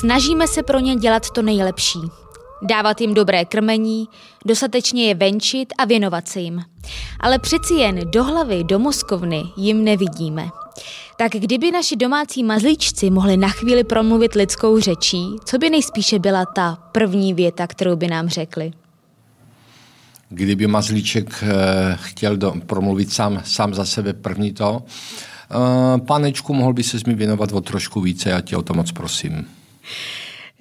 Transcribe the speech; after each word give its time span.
Snažíme 0.00 0.48
se 0.48 0.62
pro 0.62 0.78
ně 0.78 0.96
dělat 0.96 1.30
to 1.30 1.42
nejlepší. 1.42 1.98
Dávat 2.62 3.00
jim 3.00 3.14
dobré 3.14 3.44
krmení, 3.44 4.08
dostatečně 4.44 5.08
je 5.08 5.14
venčit 5.14 5.72
a 5.78 5.84
věnovat 5.84 6.28
se 6.28 6.40
jim. 6.40 6.62
Ale 7.20 7.38
přeci 7.38 7.74
jen 7.74 8.10
do 8.10 8.24
hlavy, 8.24 8.64
do 8.64 8.78
mozkovny 8.78 9.42
jim 9.56 9.84
nevidíme. 9.84 10.48
Tak 11.16 11.32
kdyby 11.32 11.70
naši 11.70 11.96
domácí 11.96 12.44
mazlíčci 12.44 13.10
mohli 13.10 13.36
na 13.36 13.48
chvíli 13.48 13.84
promluvit 13.84 14.34
lidskou 14.34 14.80
řečí, 14.80 15.26
co 15.44 15.58
by 15.58 15.70
nejspíše 15.70 16.18
byla 16.18 16.46
ta 16.46 16.78
první 16.92 17.34
věta, 17.34 17.66
kterou 17.66 17.96
by 17.96 18.06
nám 18.06 18.28
řekli? 18.28 18.72
Kdyby 20.28 20.66
mazlíček 20.66 21.42
eh, 21.42 21.98
chtěl 22.00 22.36
do, 22.36 22.54
promluvit 22.66 23.12
sám, 23.12 23.42
sám 23.44 23.74
za 23.74 23.84
sebe 23.84 24.12
první 24.12 24.52
to, 24.52 24.82
eh, 25.50 26.00
panečku, 26.00 26.54
mohl 26.54 26.72
by 26.72 26.82
se 26.82 26.98
mi 27.06 27.14
věnovat 27.14 27.52
o 27.52 27.60
trošku 27.60 28.00
více, 28.00 28.30
já 28.30 28.40
tě 28.40 28.56
o 28.56 28.62
to 28.62 28.74
moc 28.74 28.92
prosím. 28.92 29.57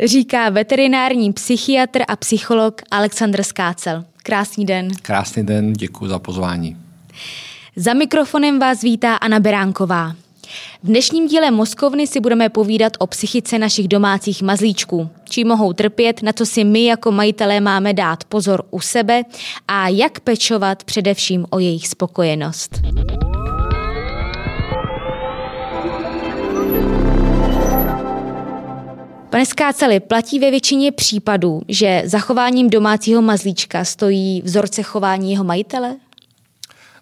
Říká 0.05 0.49
veterinární 0.49 1.33
psychiatr 1.33 2.01
a 2.07 2.15
psycholog 2.15 2.81
Aleksandr 2.91 3.43
Skácel. 3.43 4.05
Krásný 4.23 4.65
den. 4.65 4.87
Krásný 5.01 5.45
den, 5.45 5.73
děkuji 5.73 6.07
za 6.07 6.19
pozvání. 6.19 6.77
Za 7.75 7.93
mikrofonem 7.93 8.59
vás 8.59 8.81
vítá 8.81 9.15
Anna 9.15 9.39
Beránková. 9.39 10.15
V 10.83 10.87
dnešním 10.87 11.27
díle 11.27 11.51
Moskovny 11.51 12.07
si 12.07 12.19
budeme 12.19 12.49
povídat 12.49 12.93
o 12.99 13.07
psychice 13.07 13.59
našich 13.59 13.87
domácích 13.87 14.41
mazlíčků. 14.41 15.09
Čím 15.29 15.47
mohou 15.47 15.73
trpět, 15.73 16.23
na 16.23 16.33
co 16.33 16.45
si 16.45 16.63
my 16.63 16.85
jako 16.85 17.11
majitelé 17.11 17.61
máme 17.61 17.93
dát 17.93 18.23
pozor 18.23 18.63
u 18.71 18.79
sebe 18.79 19.23
a 19.67 19.87
jak 19.87 20.19
pečovat 20.19 20.83
především 20.83 21.45
o 21.49 21.59
jejich 21.59 21.87
spokojenost. 21.87 22.81
Pane 29.29 29.45
Skáceli, 29.45 29.99
platí 29.99 30.39
ve 30.39 30.51
většině 30.51 30.91
případů, 30.91 31.61
že 31.67 32.01
zachováním 32.05 32.69
domácího 32.69 33.21
mazlíčka 33.21 33.85
stojí 33.85 34.41
vzorce 34.41 34.83
chování 34.83 35.31
jeho 35.31 35.43
majitele? 35.43 35.95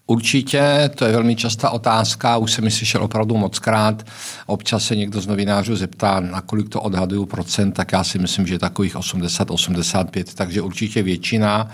Určitě, 0.07 0.89
to 0.95 1.05
je 1.05 1.11
velmi 1.11 1.35
častá 1.35 1.69
otázka, 1.69 2.37
už 2.37 2.51
jsem 2.51 2.63
mi 2.63 2.71
slyšel 2.71 3.03
opravdu 3.03 3.37
moc 3.37 3.59
krát. 3.59 4.03
Občas 4.45 4.83
se 4.83 4.95
někdo 4.95 5.21
z 5.21 5.27
novinářů 5.27 5.75
zeptá, 5.75 6.19
na 6.19 6.41
kolik 6.41 6.69
to 6.69 6.81
odhaduju 6.81 7.25
procent, 7.25 7.71
tak 7.71 7.91
já 7.91 8.03
si 8.03 8.19
myslím, 8.19 8.47
že 8.47 8.59
takových 8.59 8.95
80-85, 8.95 10.23
takže 10.35 10.61
určitě 10.61 11.03
většina 11.03 11.69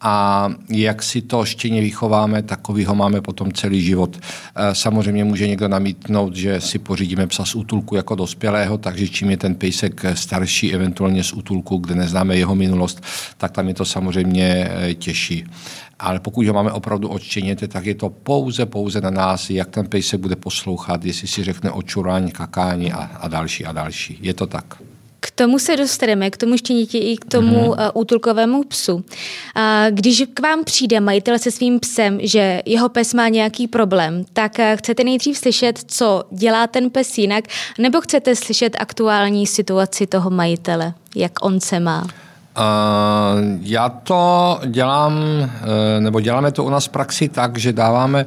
a 0.00 0.48
jak 0.68 1.02
si 1.02 1.22
to 1.22 1.44
štěně 1.44 1.80
vychováme, 1.80 2.42
takový 2.42 2.84
ho 2.84 2.94
máme 2.94 3.20
potom 3.20 3.52
celý 3.52 3.82
život. 3.82 4.18
E, 4.56 4.74
samozřejmě 4.74 5.24
může 5.24 5.48
někdo 5.48 5.68
namítnout, 5.68 6.36
že 6.36 6.60
si 6.60 6.78
pořídíme 6.78 7.26
psa 7.26 7.44
z 7.44 7.54
útulku 7.54 7.96
jako 7.96 8.14
dospělého, 8.14 8.78
takže 8.78 9.08
čím 9.08 9.30
je 9.30 9.36
ten 9.36 9.54
pejsek 9.54 10.02
starší, 10.14 10.74
eventuálně 10.74 11.24
z 11.24 11.32
útulku, 11.32 11.76
kde 11.76 11.94
neznáme 11.94 12.36
jeho 12.36 12.54
minulost, 12.54 13.02
tak 13.36 13.52
tam 13.52 13.68
je 13.68 13.74
to 13.74 13.84
samozřejmě 13.84 14.70
e, 14.70 14.94
těžší. 14.94 15.44
Ale 15.98 16.20
pokud 16.20 16.46
ho 16.46 16.54
máme 16.54 16.72
opravdu 16.72 17.08
odštěněte, 17.08 17.68
tak 17.68 17.86
je 17.86 17.94
to 17.94 18.10
pouze, 18.10 18.66
pouze 18.66 19.00
na 19.00 19.10
nás, 19.10 19.50
jak 19.50 19.70
ten 19.70 19.86
pejsek 19.86 20.20
bude 20.20 20.36
poslouchat, 20.36 21.04
jestli 21.04 21.28
si 21.28 21.44
řekne 21.44 21.70
očurání, 21.70 22.30
kakání 22.30 22.92
a, 22.92 22.98
a 22.98 23.28
další 23.28 23.64
a 23.64 23.72
další. 23.72 24.18
Je 24.20 24.34
to 24.34 24.46
tak. 24.46 24.93
K 25.26 25.30
tomu 25.30 25.58
se 25.58 25.76
dostaneme, 25.76 26.30
k 26.30 26.36
tomu 26.36 26.56
štěněti 26.56 26.98
i 26.98 27.16
k 27.16 27.24
tomu 27.24 27.70
mm-hmm. 27.70 27.90
útulkovému 27.94 28.64
psu. 28.64 29.04
Když 29.90 30.24
k 30.34 30.40
vám 30.40 30.64
přijde 30.64 31.00
majitel 31.00 31.38
se 31.38 31.50
svým 31.50 31.80
psem, 31.80 32.18
že 32.22 32.62
jeho 32.66 32.88
pes 32.88 33.14
má 33.14 33.28
nějaký 33.28 33.68
problém, 33.68 34.24
tak 34.32 34.58
eh, 34.58 34.76
chcete 34.76 35.04
nejdřív 35.04 35.38
slyšet, 35.38 35.80
co 35.86 36.24
dělá 36.30 36.66
ten 36.66 36.90
pes 36.90 37.18
jinak, 37.18 37.44
nebo 37.78 38.00
chcete 38.00 38.36
slyšet 38.36 38.76
aktuální 38.78 39.46
situaci 39.46 40.06
toho 40.06 40.30
majitele, 40.30 40.94
jak 41.16 41.32
on 41.44 41.60
se 41.60 41.80
má? 41.80 42.02
Uh, 42.02 42.10
já 43.60 43.88
to 43.88 44.60
dělám, 44.66 45.14
uh, 45.18 45.48
nebo 46.00 46.20
děláme 46.20 46.52
to 46.52 46.64
u 46.64 46.70
nás 46.70 46.86
v 46.86 46.88
praxi 46.88 47.28
tak, 47.28 47.58
že 47.58 47.72
dáváme 47.72 48.26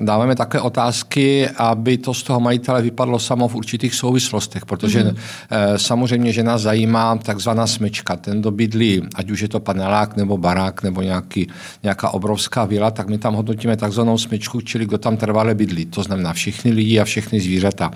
dáváme 0.00 0.36
také 0.36 0.60
otázky, 0.60 1.48
aby 1.48 1.98
to 1.98 2.14
z 2.14 2.22
toho 2.22 2.40
majitele 2.40 2.82
vypadlo 2.82 3.18
samo 3.18 3.48
v 3.48 3.54
určitých 3.54 3.94
souvislostech, 3.94 4.66
protože 4.66 5.04
mm-hmm. 5.04 5.16
samozřejmě, 5.76 6.32
že 6.32 6.42
nás 6.42 6.62
zajímá 6.62 7.16
takzvaná 7.16 7.66
smečka. 7.66 8.16
Ten, 8.16 8.40
kdo 8.40 8.50
bydlí, 8.50 9.02
ať 9.14 9.30
už 9.30 9.40
je 9.40 9.48
to 9.48 9.60
panelák 9.60 10.16
nebo 10.16 10.36
barák 10.36 10.82
nebo 10.82 11.02
nějaký, 11.02 11.48
nějaká 11.82 12.10
obrovská 12.10 12.64
vila, 12.64 12.90
tak 12.90 13.08
my 13.08 13.18
tam 13.18 13.34
hodnotíme 13.34 13.76
takzvanou 13.76 14.18
smečku, 14.18 14.60
čili 14.60 14.86
kdo 14.86 14.98
tam 14.98 15.16
trvale 15.16 15.54
bydlí. 15.54 15.86
To 15.86 16.02
znamená 16.02 16.32
všechny 16.32 16.72
lidi 16.72 17.00
a 17.00 17.04
všechny 17.04 17.40
zvířata. 17.40 17.90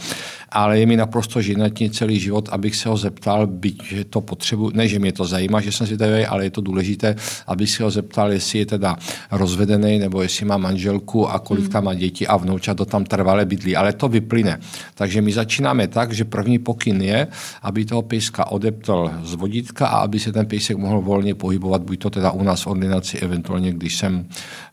Ale 0.53 0.79
je 0.79 0.87
mi 0.87 0.97
naprosto 0.97 1.43
žinatní 1.43 1.91
celý 1.91 2.21
život, 2.21 2.49
abych 2.53 2.77
se 2.77 2.89
ho 2.89 2.97
zeptal, 2.97 3.47
byť 3.47 3.85
že 3.85 4.05
to 4.05 4.21
potřebuji, 4.21 4.71
ne, 4.75 4.89
že 4.89 4.99
mě 4.99 5.13
to 5.13 5.25
zajímá, 5.25 5.61
že 5.61 5.73
jsem 5.73 5.87
zvědavý, 5.87 6.27
ale 6.27 6.45
je 6.45 6.51
to 6.51 6.61
důležité, 6.61 7.17
abych 7.47 7.71
se 7.71 7.83
ho 7.83 7.91
zeptal, 7.91 8.33
jestli 8.33 8.59
je 8.59 8.67
teda 8.67 8.97
rozvedený 9.31 9.99
nebo 9.99 10.23
jestli 10.23 10.47
má 10.47 10.57
manželku 10.57 11.29
a 11.29 11.39
kolik 11.39 11.65
mm. 11.65 11.71
tam 11.71 11.85
má 11.85 11.95
děti 11.95 12.27
a 12.27 12.37
vnoučat 12.37 12.77
to 12.77 12.85
tam 12.85 13.05
trvale 13.05 13.45
bydlí, 13.45 13.77
ale 13.77 13.93
to 13.93 14.09
vyplyne. 14.09 14.59
Takže 14.95 15.23
my 15.23 15.33
začínáme 15.33 15.89
tak, 15.89 16.13
že 16.13 16.25
první 16.25 16.59
pokyn 16.59 17.03
je, 17.03 17.27
aby 17.63 17.85
toho 17.85 18.03
pejska 18.03 18.51
odeptal 18.51 19.11
z 19.23 19.35
vodítka 19.35 19.87
a 19.87 19.99
aby 19.99 20.19
se 20.21 20.33
ten 20.33 20.47
pejsek 20.47 20.77
mohl 20.77 21.01
volně 21.01 21.35
pohybovat, 21.35 21.83
buď 21.83 21.99
to 21.99 22.11
teda 22.11 22.31
u 22.31 22.43
nás 22.43 22.63
v 22.63 22.67
ordinaci, 22.67 23.19
eventuálně 23.19 23.73
když 23.73 23.97
jsem 23.97 24.27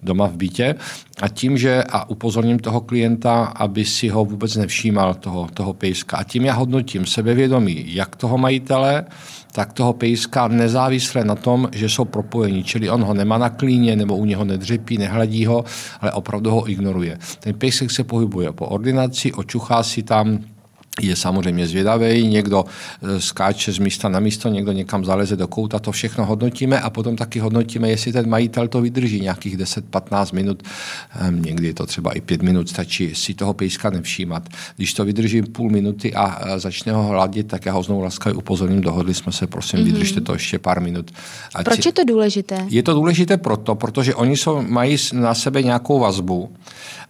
doma 0.03 0.27
v 0.27 0.35
bytě. 0.37 0.75
A 1.21 1.27
tím, 1.27 1.57
že 1.57 1.83
a 1.83 2.09
upozorním 2.09 2.59
toho 2.59 2.81
klienta, 2.81 3.43
aby 3.45 3.85
si 3.85 4.09
ho 4.09 4.25
vůbec 4.25 4.55
nevšímal, 4.55 5.13
toho, 5.13 5.47
toho 5.61 5.73
pejska. 5.73 6.17
A 6.17 6.23
tím 6.23 6.45
já 6.45 6.53
hodnotím 6.53 7.05
sebevědomí 7.05 7.85
jak 7.93 8.15
toho 8.15 8.37
majitele, 8.37 9.05
tak 9.51 9.73
toho 9.73 9.93
pejska 9.93 10.47
nezávisle 10.47 11.25
na 11.25 11.35
tom, 11.35 11.69
že 11.71 11.89
jsou 11.89 12.05
propojení, 12.05 12.63
čili 12.63 12.89
on 12.89 13.03
ho 13.03 13.13
nemá 13.13 13.37
na 13.37 13.49
klíně 13.49 13.95
nebo 13.95 14.17
u 14.17 14.25
něho 14.25 14.45
nedřepí, 14.45 14.97
nehledí 14.97 15.45
ho, 15.45 15.63
ale 16.01 16.11
opravdu 16.11 16.49
ho 16.51 16.69
ignoruje. 16.69 17.17
Ten 17.39 17.53
pejsek 17.53 17.91
se 17.91 18.03
pohybuje 18.03 18.51
po 18.51 18.65
ordinaci, 18.65 19.33
očuchá 19.33 19.83
si 19.83 20.03
tam 20.03 20.39
je 20.99 21.15
samozřejmě 21.15 21.67
zvědavý, 21.67 22.27
někdo 22.27 22.65
eh, 23.01 23.21
skáče 23.21 23.71
z 23.71 23.79
místa 23.79 24.09
na 24.09 24.19
místo, 24.19 24.49
někdo 24.49 24.71
někam 24.71 25.05
zaleze 25.05 25.35
do 25.35 25.47
kouta, 25.47 25.79
to 25.79 25.91
všechno 25.91 26.25
hodnotíme 26.25 26.79
a 26.79 26.89
potom 26.89 27.15
taky 27.15 27.39
hodnotíme, 27.39 27.89
jestli 27.89 28.11
ten 28.11 28.29
majitel 28.29 28.67
to 28.67 28.81
vydrží 28.81 29.21
nějakých 29.21 29.57
10-15 29.57 30.35
minut, 30.35 30.63
ehm, 31.19 31.41
někdy 31.41 31.67
je 31.67 31.73
to 31.73 31.85
třeba 31.85 32.11
i 32.11 32.21
5 32.21 32.41
minut, 32.41 32.69
stačí 32.69 33.15
si 33.15 33.33
toho 33.33 33.53
pejska 33.53 33.89
nevšímat. 33.89 34.49
Když 34.75 34.93
to 34.93 35.05
vydržím 35.05 35.45
půl 35.45 35.69
minuty 35.69 36.13
a 36.13 36.59
začne 36.59 36.93
ho 36.93 37.03
hladit, 37.03 37.47
tak 37.47 37.65
já 37.65 37.73
ho 37.73 37.83
znovu 37.83 38.01
laskavě 38.01 38.37
upozorním, 38.37 38.81
dohodli 38.81 39.13
jsme 39.13 39.31
se, 39.31 39.47
prosím, 39.47 39.79
mm-hmm. 39.79 39.83
vydržte 39.83 40.21
to 40.21 40.33
ještě 40.33 40.59
pár 40.59 40.81
minut. 40.81 41.11
Ať 41.55 41.65
Proč 41.65 41.85
je 41.85 41.91
to 41.91 42.03
důležité? 42.03 42.65
Je 42.69 42.83
to 42.83 42.93
důležité 42.93 43.37
proto, 43.37 43.75
protože 43.75 44.15
oni 44.15 44.37
jsou, 44.37 44.61
mají 44.61 44.97
na 45.13 45.33
sebe 45.33 45.63
nějakou 45.63 45.99
vazbu 45.99 46.49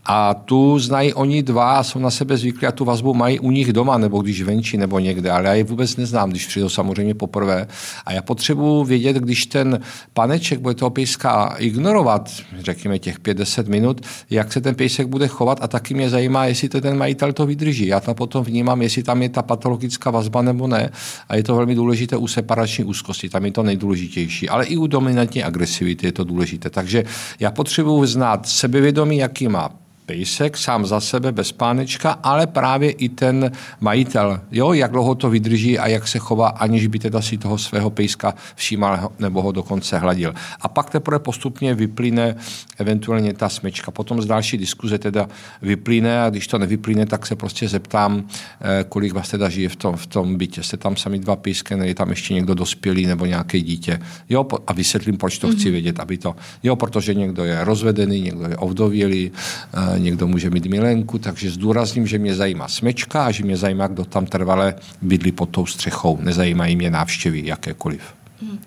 a 0.06 0.34
tu 0.34 0.80
znají 0.80 1.14
oni 1.14 1.44
dva 1.44 1.78
a 1.78 1.84
jsou 1.84 2.00
na 2.00 2.10
sebe 2.10 2.38
zvyklí 2.38 2.68
a 2.68 2.72
tu 2.72 2.86
vazbu 2.86 3.14
mají 3.14 3.40
u 3.40 3.52
nich 3.52 3.74
doma, 3.74 3.98
nebo 3.98 4.22
když 4.22 4.42
venčí, 4.42 4.78
nebo 4.78 5.00
někde. 5.00 5.32
Ale 5.32 5.46
já 5.46 5.54
je 5.54 5.64
vůbec 5.64 5.98
neznám, 5.98 6.30
když 6.30 6.48
přijdou 6.48 6.70
samozřejmě 6.70 7.14
poprvé. 7.14 7.68
A 8.06 8.14
já 8.14 8.22
potřebuji 8.22 8.84
vědět, 8.84 9.16
když 9.16 9.46
ten 9.46 9.80
paneček 10.14 10.60
bude 10.60 10.76
toho 10.76 10.90
pejska 10.90 11.56
ignorovat, 11.58 12.30
řekněme 12.60 13.00
těch 13.00 13.20
50 13.20 13.68
minut, 13.68 14.02
jak 14.30 14.54
se 14.54 14.62
ten 14.62 14.76
pejsek 14.76 15.08
bude 15.08 15.28
chovat 15.28 15.58
a 15.62 15.68
taky 15.68 15.94
mě 15.94 16.10
zajímá, 16.10 16.46
jestli 16.46 16.70
to 16.70 16.82
ten 16.82 16.98
majitel 16.98 17.34
to 17.34 17.46
vydrží. 17.46 17.88
Já 17.88 18.00
tam 18.00 18.16
potom 18.16 18.44
vnímám, 18.44 18.82
jestli 18.82 19.04
tam 19.04 19.22
je 19.22 19.30
ta 19.30 19.42
patologická 19.42 20.12
vazba 20.12 20.42
nebo 20.42 20.68
ne. 20.68 20.90
A 21.30 21.36
je 21.36 21.44
to 21.44 21.56
velmi 21.56 21.76
důležité 21.76 22.18
u 22.18 22.28
separační 22.28 22.84
úzkosti, 22.84 23.30
tam 23.30 23.46
je 23.46 23.52
to 23.52 23.64
nejdůležitější. 23.64 24.50
Ale 24.50 24.66
i 24.66 24.78
u 24.78 24.88
dominantní 24.88 25.44
agresivity 25.44 26.08
je 26.08 26.12
to 26.12 26.24
důležité. 26.24 26.70
Takže 26.70 27.04
já 27.40 27.52
potřebuji 27.52 28.06
znát 28.06 28.48
sebevědomí, 28.48 29.18
jaký 29.18 29.48
má 29.48 29.70
pejsek 30.06 30.58
sám 30.58 30.86
za 30.86 31.00
sebe 31.00 31.32
bez 31.32 31.52
pánečka, 31.52 32.12
ale 32.24 32.48
právě 32.48 32.92
i 32.92 33.10
ten 33.10 33.52
majitel, 33.80 34.42
jo, 34.52 34.74
jak 34.74 34.92
dlouho 34.92 35.16
to 35.16 35.30
vydrží 35.30 35.80
a 35.80 35.88
jak 35.88 36.08
se 36.08 36.20
chová, 36.20 36.48
aniž 36.48 36.88
by 36.88 37.00
teda 37.00 37.22
si 37.22 37.38
toho 37.38 37.58
svého 37.58 37.90
pejska 37.90 38.34
všímal 38.56 39.12
nebo 39.20 39.42
ho 39.42 39.52
dokonce 39.52 40.00
hladil. 40.00 40.34
A 40.62 40.68
pak 40.68 40.90
teprve 40.90 41.20
postupně 41.20 41.76
vyplyne 41.76 42.36
eventuálně 42.78 43.34
ta 43.34 43.50
smečka. 43.50 43.92
Potom 43.92 44.22
z 44.22 44.26
další 44.26 44.58
diskuze 44.58 44.98
teda 44.98 45.30
vyplyne 45.62 46.22
a 46.22 46.30
když 46.30 46.48
to 46.48 46.58
nevyplyne, 46.58 47.06
tak 47.06 47.28
se 47.28 47.36
prostě 47.36 47.68
zeptám, 47.68 48.24
eh, 48.62 48.86
kolik 48.90 49.14
vás 49.14 49.30
teda 49.30 49.50
žije 49.50 49.70
v 49.70 49.76
tom, 49.76 49.96
v 49.96 50.08
tom 50.08 50.36
bytě. 50.36 50.64
Jste 50.64 50.78
tam 50.78 50.96
sami 50.96 51.20
dva 51.20 51.36
pejské, 51.36 51.78
nebo 51.78 51.88
je 51.88 51.96
tam 51.96 52.10
ještě 52.10 52.34
někdo 52.34 52.54
dospělý 52.54 53.06
nebo 53.06 53.26
nějaké 53.26 53.60
dítě. 53.60 54.00
Jo, 54.30 54.46
a 54.68 54.74
vysvětlím, 54.74 55.18
proč 55.18 55.38
to 55.38 55.48
mm-hmm. 55.48 55.56
chci 55.56 55.72
vědět, 55.72 56.00
aby 56.00 56.18
to, 56.18 56.36
jo, 56.64 56.76
protože 56.76 57.14
někdo 57.14 57.46
je 57.46 57.64
rozvedený, 57.64 58.22
někdo 58.22 58.44
je 58.44 58.58
ovdovělý, 58.58 59.32
eh, 59.74 60.00
někdo 60.02 60.28
může 60.28 60.50
mít 60.50 60.66
milenku, 60.66 61.20
takže 61.20 61.52
zdůrazním, 61.52 62.08
že 62.08 62.18
mě 62.18 62.36
zajímá 62.36 62.68
smečka 62.68 63.26
a 63.26 63.32
že 63.32 63.44
mě 63.44 63.58
zajímá, 63.58 63.88
kdo 63.88 64.06
tam 64.06 64.26
trvale 64.26 64.76
bydlí 65.02 65.32
pod 65.32 65.50
tou 65.50 65.66
střechou. 65.66 66.18
Nezajímají 66.22 66.76
mě 66.76 66.90
návštěvy 66.90 67.42
jakékoliv. 67.46 68.02
Hmm. 68.42 68.60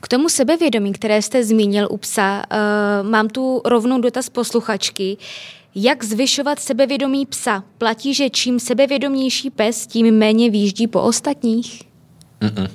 K 0.00 0.08
tomu 0.08 0.28
sebevědomí, 0.28 0.92
které 0.92 1.22
jste 1.22 1.44
zmínil 1.44 1.88
u 1.90 1.96
psa, 1.96 2.44
uh, 3.02 3.10
mám 3.10 3.28
tu 3.28 3.62
rovnou 3.64 4.00
dotaz 4.00 4.28
posluchačky. 4.28 5.16
Jak 5.74 6.04
zvyšovat 6.04 6.60
sebevědomí 6.60 7.26
psa? 7.26 7.64
Platí, 7.78 8.14
že 8.14 8.30
čím 8.30 8.60
sebevědomější 8.60 9.50
pes, 9.50 9.86
tím 9.86 10.18
méně 10.18 10.50
výjíždí 10.50 10.86
po 10.86 11.02
ostatních? 11.02 11.82
Mm-mm. 12.40 12.68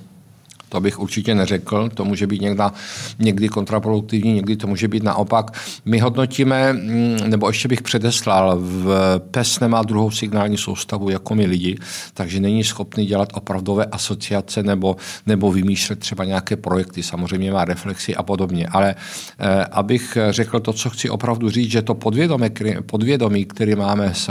To 0.70 0.82
bych 0.82 1.00
určitě 1.00 1.36
neřekl, 1.36 1.90
to 1.94 2.06
může 2.06 2.28
být 2.28 2.42
někda, 2.42 2.74
někdy 3.20 3.50
kontraproduktivní, 3.50 4.34
někdy 4.34 4.56
to 4.56 4.68
může 4.68 4.88
být 4.88 5.04
naopak. 5.04 5.52
My 5.86 6.00
hodnotíme, 6.00 6.74
mm, 6.74 7.18
nebo 7.26 7.48
ještě 7.48 7.68
bych 7.68 7.82
předeslal, 7.82 8.58
v 8.62 9.20
PES 9.32 9.60
nemá 9.60 9.84
druhou 9.84 10.12
signální 10.12 10.58
soustavu 10.58 11.10
jako 11.10 11.36
my 11.36 11.46
lidi, 11.46 11.78
takže 12.14 12.40
není 12.40 12.64
schopný 12.64 13.06
dělat 13.06 13.30
opravdové 13.34 13.86
asociace 13.86 14.64
nebo, 14.64 14.96
nebo 15.26 15.52
vymýšlet 15.52 16.00
třeba 16.00 16.26
nějaké 16.26 16.56
projekty, 16.56 17.04
samozřejmě 17.04 17.52
má 17.52 17.66
reflexy 17.66 18.16
a 18.16 18.24
podobně. 18.24 18.68
Ale 18.72 18.96
eh, 19.40 19.66
abych 19.66 20.18
řekl 20.30 20.60
to, 20.60 20.74
co 20.74 20.90
chci 20.90 21.10
opravdu 21.10 21.50
říct, 21.50 21.72
že 21.72 21.82
to 21.82 21.94
podvědomí, 21.94 22.50
podvědomí 22.86 23.46
který 23.46 23.76
máme 23.76 24.14
z 24.14 24.30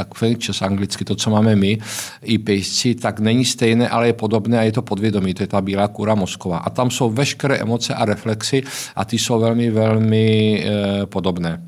anglicky, 0.63 1.05
to, 1.05 1.15
co 1.15 1.31
máme 1.31 1.57
my, 1.57 1.79
i 2.23 2.39
pejsci, 2.39 2.95
tak 2.95 3.21
není 3.21 3.45
stejné, 3.45 3.89
ale 3.89 4.07
je 4.07 4.13
podobné 4.13 4.59
a 4.59 4.63
je 4.63 4.73
to 4.73 4.83
podvědomí, 4.83 5.35
to 5.35 5.43
je 5.43 5.47
ta 5.47 5.61
bílá 5.61 5.89
kura 5.89 6.15
mozková. 6.29 6.59
A 6.59 6.71
tam 6.71 6.91
jsou 6.91 7.11
veškeré 7.11 7.57
emoce 7.57 7.95
a 7.95 8.05
reflexy 8.05 8.63
a 8.97 9.05
ty 9.05 9.19
jsou 9.19 9.41
velmi, 9.41 9.71
velmi 9.71 10.65
e, 10.65 11.07
podobné. 11.07 11.63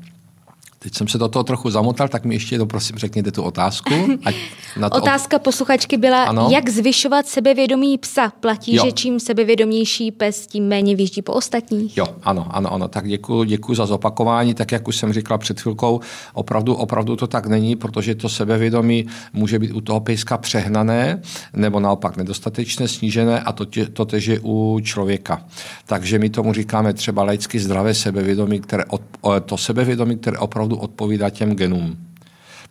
Teď 0.83 0.95
jsem 0.95 1.07
se 1.07 1.17
do 1.17 1.27
toho 1.27 1.43
trochu 1.43 1.69
zamotal, 1.69 2.07
tak 2.07 2.25
mi 2.25 2.35
ještě 2.35 2.55
jednou 2.55 2.65
prosím 2.65 2.97
řekněte 2.97 3.31
tu 3.31 3.43
otázku. 3.43 3.93
Ať 4.25 4.35
na 4.79 4.89
to 4.89 4.97
Otázka 4.97 5.39
posluchačky 5.39 5.97
byla, 5.97 6.23
ano? 6.23 6.47
jak 6.51 6.69
zvyšovat 6.69 7.27
sebevědomí 7.27 7.97
psa. 7.97 8.33
Platí, 8.39 8.75
jo. 8.75 8.85
že 8.85 8.91
čím 8.91 9.19
sebevědomější 9.19 10.11
pes, 10.11 10.47
tím 10.47 10.67
méně 10.67 10.95
vyjíždí 10.95 11.21
po 11.21 11.33
ostatních? 11.33 11.97
Jo, 11.97 12.07
ano, 12.23 12.47
ano, 12.49 12.73
ano. 12.73 12.87
Tak 12.87 13.07
děkuji 13.07 13.43
děkuji 13.43 13.75
za 13.75 13.85
zopakování. 13.85 14.53
Tak 14.53 14.71
jak 14.71 14.87
už 14.87 14.97
jsem 14.97 15.13
říkal 15.13 15.37
před 15.37 15.61
chvilkou, 15.61 15.99
opravdu, 16.33 16.75
opravdu 16.75 17.15
to 17.15 17.27
tak 17.27 17.45
není, 17.45 17.75
protože 17.75 18.15
to 18.15 18.29
sebevědomí 18.29 19.05
může 19.33 19.59
být 19.59 19.71
u 19.71 19.81
toho 19.81 19.99
pejska 19.99 20.37
přehnané 20.37 21.21
nebo 21.53 21.79
naopak 21.79 22.17
nedostatečně 22.17 22.87
snížené 22.87 23.39
a 23.39 23.51
to, 23.51 23.65
tě, 23.65 23.85
to 23.85 24.05
tež 24.05 24.25
je 24.25 24.39
u 24.43 24.79
člověka. 24.83 25.45
Takže 25.85 26.19
my 26.19 26.29
tomu 26.29 26.53
říkáme 26.53 26.93
třeba 26.93 27.23
laicky 27.23 27.59
zdravé 27.59 27.93
sebevědomí, 27.93 28.59
které 28.59 28.85
od, 28.85 29.01
to 29.45 29.57
sebevědomí, 29.57 30.17
které 30.17 30.37
opravdu 30.37 30.70
opravdu 30.71 30.91
odpovídá 31.01 31.29
těm 31.29 31.55
genům. 31.55 31.97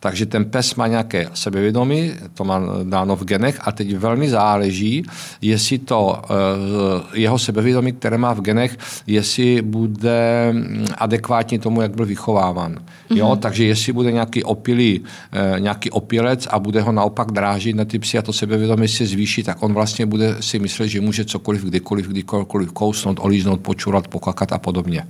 Takže 0.02 0.26
ten 0.26 0.44
pes 0.44 0.74
má 0.74 0.86
nějaké 0.86 1.28
sebevědomí, 1.34 2.12
to 2.34 2.44
má 2.44 2.60
dáno 2.88 3.16
v 3.16 3.24
genech 3.24 3.60
a 3.60 3.72
teď 3.72 3.96
velmi 3.96 4.30
záleží, 4.30 5.04
jestli 5.42 5.78
to 5.78 6.16
eh, 6.16 7.20
jeho 7.20 7.38
sebevědomí, 7.38 7.92
které 7.92 8.18
má 8.18 8.32
v 8.32 8.40
genech, 8.40 8.78
jestli 9.06 9.62
bude 9.62 10.48
mm, 10.52 10.86
adekvátně 10.98 11.58
tomu, 11.58 11.82
jak 11.82 11.96
byl 11.96 12.06
vychováván. 12.06 12.74
Mm-hmm. 12.74 13.16
Jo, 13.16 13.28
mhm. 13.28 13.38
takže 13.38 13.64
jestli 13.64 13.92
bude 13.92 14.12
nějaký 14.12 14.44
opilý, 14.44 15.04
eh, 15.32 15.60
nějaký 15.60 15.90
opilec 15.90 16.48
a 16.50 16.58
bude 16.58 16.80
ho 16.80 16.92
naopak 16.92 17.32
drážit 17.32 17.76
na 17.76 17.84
ty 17.84 17.98
psy 17.98 18.18
a 18.18 18.22
to 18.22 18.32
sebevědomí 18.32 18.88
se 18.88 19.06
zvýší, 19.06 19.42
tak 19.42 19.62
on 19.62 19.74
vlastně 19.74 20.06
bude 20.06 20.36
si 20.40 20.58
myslet, 20.58 20.88
že 20.88 21.00
může 21.00 21.24
cokoliv, 21.24 21.64
kdykoliv, 21.64 22.08
kdykoliv 22.08 22.72
kousnout, 22.72 23.20
olíznout, 23.20 23.60
počurat, 23.60 24.08
pokakat 24.08 24.52
a 24.52 24.58
podobně. 24.58 25.04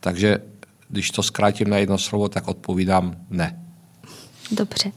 Takže 0.00 0.51
když 0.92 1.10
to 1.10 1.22
zkrátím 1.22 1.70
na 1.70 1.76
jedno 1.76 1.98
slovo, 1.98 2.28
tak 2.28 2.48
odpovídám 2.48 3.16
ne. 3.30 3.58
Dobře. 4.50 4.92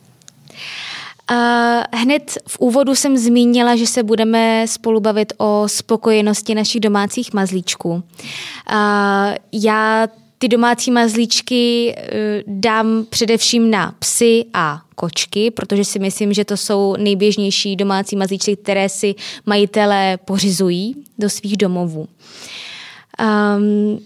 Uh, 1.31 1.99
hned 1.99 2.37
v 2.47 2.59
úvodu 2.59 2.95
jsem 2.95 3.17
zmínila, 3.17 3.75
že 3.75 3.87
se 3.87 4.03
budeme 4.03 4.65
spolu 4.67 4.99
bavit 4.99 5.33
o 5.37 5.63
spokojenosti 5.67 6.55
našich 6.55 6.81
domácích 6.81 7.33
mazlíčků. 7.33 7.89
Uh, 7.91 8.03
já 9.51 10.07
ty 10.37 10.47
domácí 10.47 10.91
mazlíčky 10.91 11.95
uh, 11.97 12.53
dám 12.59 13.05
především 13.09 13.71
na 13.71 13.95
psy 13.99 14.45
a 14.53 14.81
kočky, 14.95 15.51
protože 15.51 15.85
si 15.85 15.99
myslím, 15.99 16.33
že 16.33 16.45
to 16.45 16.57
jsou 16.57 16.95
nejběžnější 16.97 17.75
domácí 17.75 18.15
mazlíčky, 18.15 18.55
které 18.55 18.89
si 18.89 19.15
majitelé 19.45 20.17
pořizují 20.25 20.95
do 21.19 21.29
svých 21.29 21.57
domovů. 21.57 22.07
Um, 23.57 23.99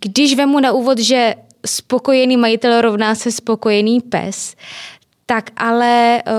když 0.00 0.36
vemu 0.36 0.60
na 0.60 0.72
úvod, 0.72 0.98
že 0.98 1.34
spokojený 1.66 2.36
majitel 2.36 2.80
rovná 2.80 3.14
se 3.14 3.32
spokojený 3.32 4.00
pes, 4.00 4.56
tak 5.26 5.50
ale 5.56 6.22
eh, 6.26 6.32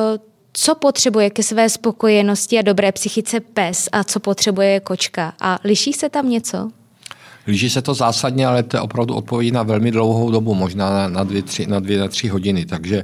co 0.53 0.75
potřebuje 0.75 1.29
ke 1.29 1.43
své 1.43 1.69
spokojenosti 1.69 2.59
a 2.59 2.61
dobré 2.61 2.91
psychice 2.91 3.39
pes 3.39 3.89
a 3.91 4.03
co 4.03 4.19
potřebuje 4.19 4.79
kočka? 4.79 5.33
A 5.41 5.59
liší 5.63 5.93
se 5.93 6.09
tam 6.09 6.29
něco? 6.29 6.71
Liší 7.47 7.69
se 7.69 7.81
to 7.81 7.93
zásadně, 7.93 8.47
ale 8.47 8.63
to 8.63 8.77
je 8.77 8.81
opravdu 8.81 9.15
odpověď 9.15 9.53
na 9.53 9.63
velmi 9.63 9.91
dlouhou 9.91 10.31
dobu, 10.31 10.53
možná 10.53 10.89
na, 10.89 11.07
na, 11.07 11.23
dvě, 11.23 11.41
tři, 11.41 11.67
na 11.67 11.79
dvě, 11.79 11.99
na 11.99 12.07
tři 12.07 12.27
hodiny. 12.27 12.65
Takže 12.65 13.03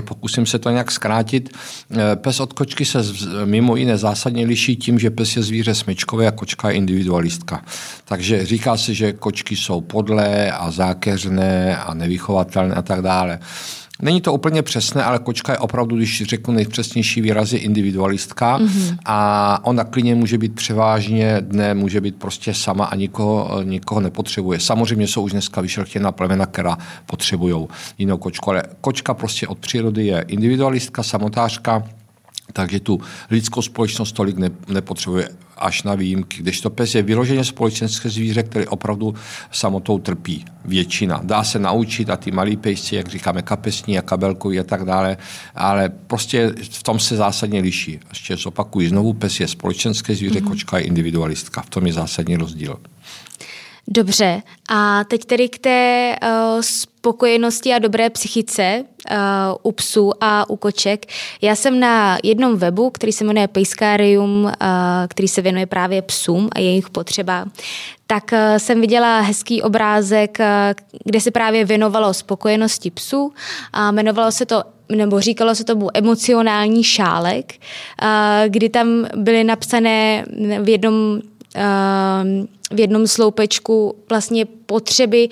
pokusím 0.00 0.46
se 0.46 0.58
to 0.58 0.70
nějak 0.70 0.90
zkrátit. 0.90 1.56
Eh, 1.90 2.16
pes 2.16 2.40
od 2.40 2.52
kočky 2.52 2.84
se 2.84 2.98
mimo 3.44 3.76
jiné 3.76 3.98
zásadně 3.98 4.46
liší 4.46 4.76
tím, 4.76 4.98
že 4.98 5.10
pes 5.10 5.36
je 5.36 5.42
zvíře 5.42 5.74
smyčkové 5.74 6.26
a 6.26 6.30
kočka 6.30 6.70
je 6.70 6.76
individualistka. 6.76 7.64
Takže 8.04 8.46
říká 8.46 8.76
se, 8.76 8.94
že 8.94 9.12
kočky 9.12 9.56
jsou 9.56 9.80
podlé 9.80 10.52
a 10.52 10.70
zákeřné 10.70 11.76
a 11.76 11.94
nevychovatelné 11.94 12.74
a 12.74 12.82
tak 12.82 13.02
dále. 13.02 13.38
Není 14.02 14.20
to 14.20 14.32
úplně 14.32 14.62
přesné, 14.62 15.04
ale 15.04 15.18
kočka 15.18 15.52
je 15.52 15.58
opravdu, 15.58 15.96
když 15.96 16.22
řeknu 16.22 16.54
nejpřesnější 16.54 17.20
výraz, 17.20 17.52
je 17.52 17.58
individualistka 17.58 18.58
mm-hmm. 18.58 18.96
a 19.04 19.60
ona 19.64 19.84
klidně 19.84 20.14
může 20.14 20.38
být 20.38 20.54
převážně 20.54 21.36
dne, 21.40 21.74
může 21.74 22.00
být 22.00 22.16
prostě 22.16 22.54
sama 22.54 22.84
a 22.84 22.94
nikoho, 22.94 23.62
nikoho 23.62 24.00
nepotřebuje. 24.00 24.60
Samozřejmě 24.60 25.06
jsou 25.06 25.22
už 25.22 25.32
dneska 25.32 25.60
vyšlechtěná 25.60 26.12
plemena, 26.12 26.46
která 26.46 26.78
potřebují 27.06 27.66
jinou 27.98 28.16
kočku, 28.16 28.50
ale 28.50 28.62
kočka 28.80 29.14
prostě 29.14 29.46
od 29.48 29.58
přírody 29.58 30.06
je 30.06 30.24
individualistka, 30.28 31.02
samotářka, 31.02 31.82
takže 32.52 32.80
tu 32.80 33.00
lidskou 33.30 33.62
společnost 33.62 34.12
tolik 34.12 34.36
ne, 34.36 34.50
nepotřebuje 34.68 35.28
až 35.56 35.82
na 35.82 35.94
výjimky. 35.94 36.42
Když 36.42 36.60
to 36.60 36.70
pes 36.70 36.94
je 36.94 37.02
vyloženě 37.02 37.44
společenské 37.44 38.10
zvíře, 38.10 38.42
které 38.42 38.66
opravdu 38.66 39.14
samotou 39.52 39.98
trpí. 39.98 40.44
Většina. 40.64 41.20
Dá 41.24 41.44
se 41.44 41.58
naučit 41.58 42.10
a 42.10 42.16
ty 42.16 42.30
malí 42.30 42.56
pejsci, 42.56 42.96
jak 42.96 43.08
říkáme, 43.08 43.42
kapesní 43.42 43.98
a 43.98 44.02
kabelkoví 44.02 44.60
a 44.60 44.62
tak 44.62 44.84
dále, 44.84 45.16
ale 45.54 45.88
prostě 45.88 46.54
v 46.70 46.82
tom 46.82 46.98
se 46.98 47.16
zásadně 47.16 47.60
liší. 47.60 48.00
Ještě 48.08 48.36
zopakuju 48.36 48.88
znovu, 48.88 49.12
pes 49.12 49.40
je 49.40 49.48
společenské 49.48 50.14
zvíře, 50.14 50.40
mm-hmm. 50.40 50.48
kočka 50.48 50.78
je 50.78 50.84
individualistka. 50.84 51.62
V 51.62 51.70
tom 51.70 51.86
je 51.86 51.92
zásadní 51.92 52.36
rozdíl. 52.36 52.80
Dobře, 53.88 54.42
a 54.70 55.04
teď 55.04 55.24
tedy 55.24 55.48
k 55.48 55.58
té 55.58 56.14
uh, 56.22 56.62
spokojenosti 57.04 57.72
a 57.72 57.78
dobré 57.78 58.10
psychice 58.10 58.84
uh, 59.10 59.16
u 59.62 59.72
psů 59.72 60.12
a 60.20 60.50
u 60.50 60.56
koček. 60.56 61.06
Já 61.42 61.56
jsem 61.56 61.80
na 61.80 62.18
jednom 62.22 62.56
webu, 62.56 62.90
který 62.90 63.12
se 63.12 63.24
jmenuje 63.24 63.48
Pejskarium, 63.48 64.44
uh, 64.44 64.50
který 65.08 65.28
se 65.28 65.42
věnuje 65.42 65.66
právě 65.66 66.02
psům 66.02 66.48
a 66.52 66.60
jejich 66.60 66.90
potřeba, 66.90 67.44
tak 68.06 68.30
uh, 68.32 68.38
jsem 68.58 68.80
viděla 68.80 69.20
hezký 69.20 69.62
obrázek, 69.62 70.38
uh, 70.40 70.46
kde 71.04 71.20
se 71.20 71.30
právě 71.30 71.64
věnovalo 71.64 72.14
spokojenosti 72.14 72.90
psů 72.90 73.32
a 73.72 73.88
jmenovalo 73.88 74.32
se 74.32 74.46
to 74.46 74.62
nebo 74.88 75.20
říkalo 75.20 75.54
se 75.54 75.64
tomu 75.64 75.88
emocionální 75.94 76.84
šálek, 76.84 77.52
kdy 78.48 78.68
tam 78.68 79.06
byly 79.16 79.44
napsané 79.44 80.24
v 80.60 80.68
jednom 80.68 81.20
v 82.70 82.80
jednom 82.80 83.06
sloupečku 83.06 83.94
vlastně 84.08 84.44
potřeby 84.44 85.28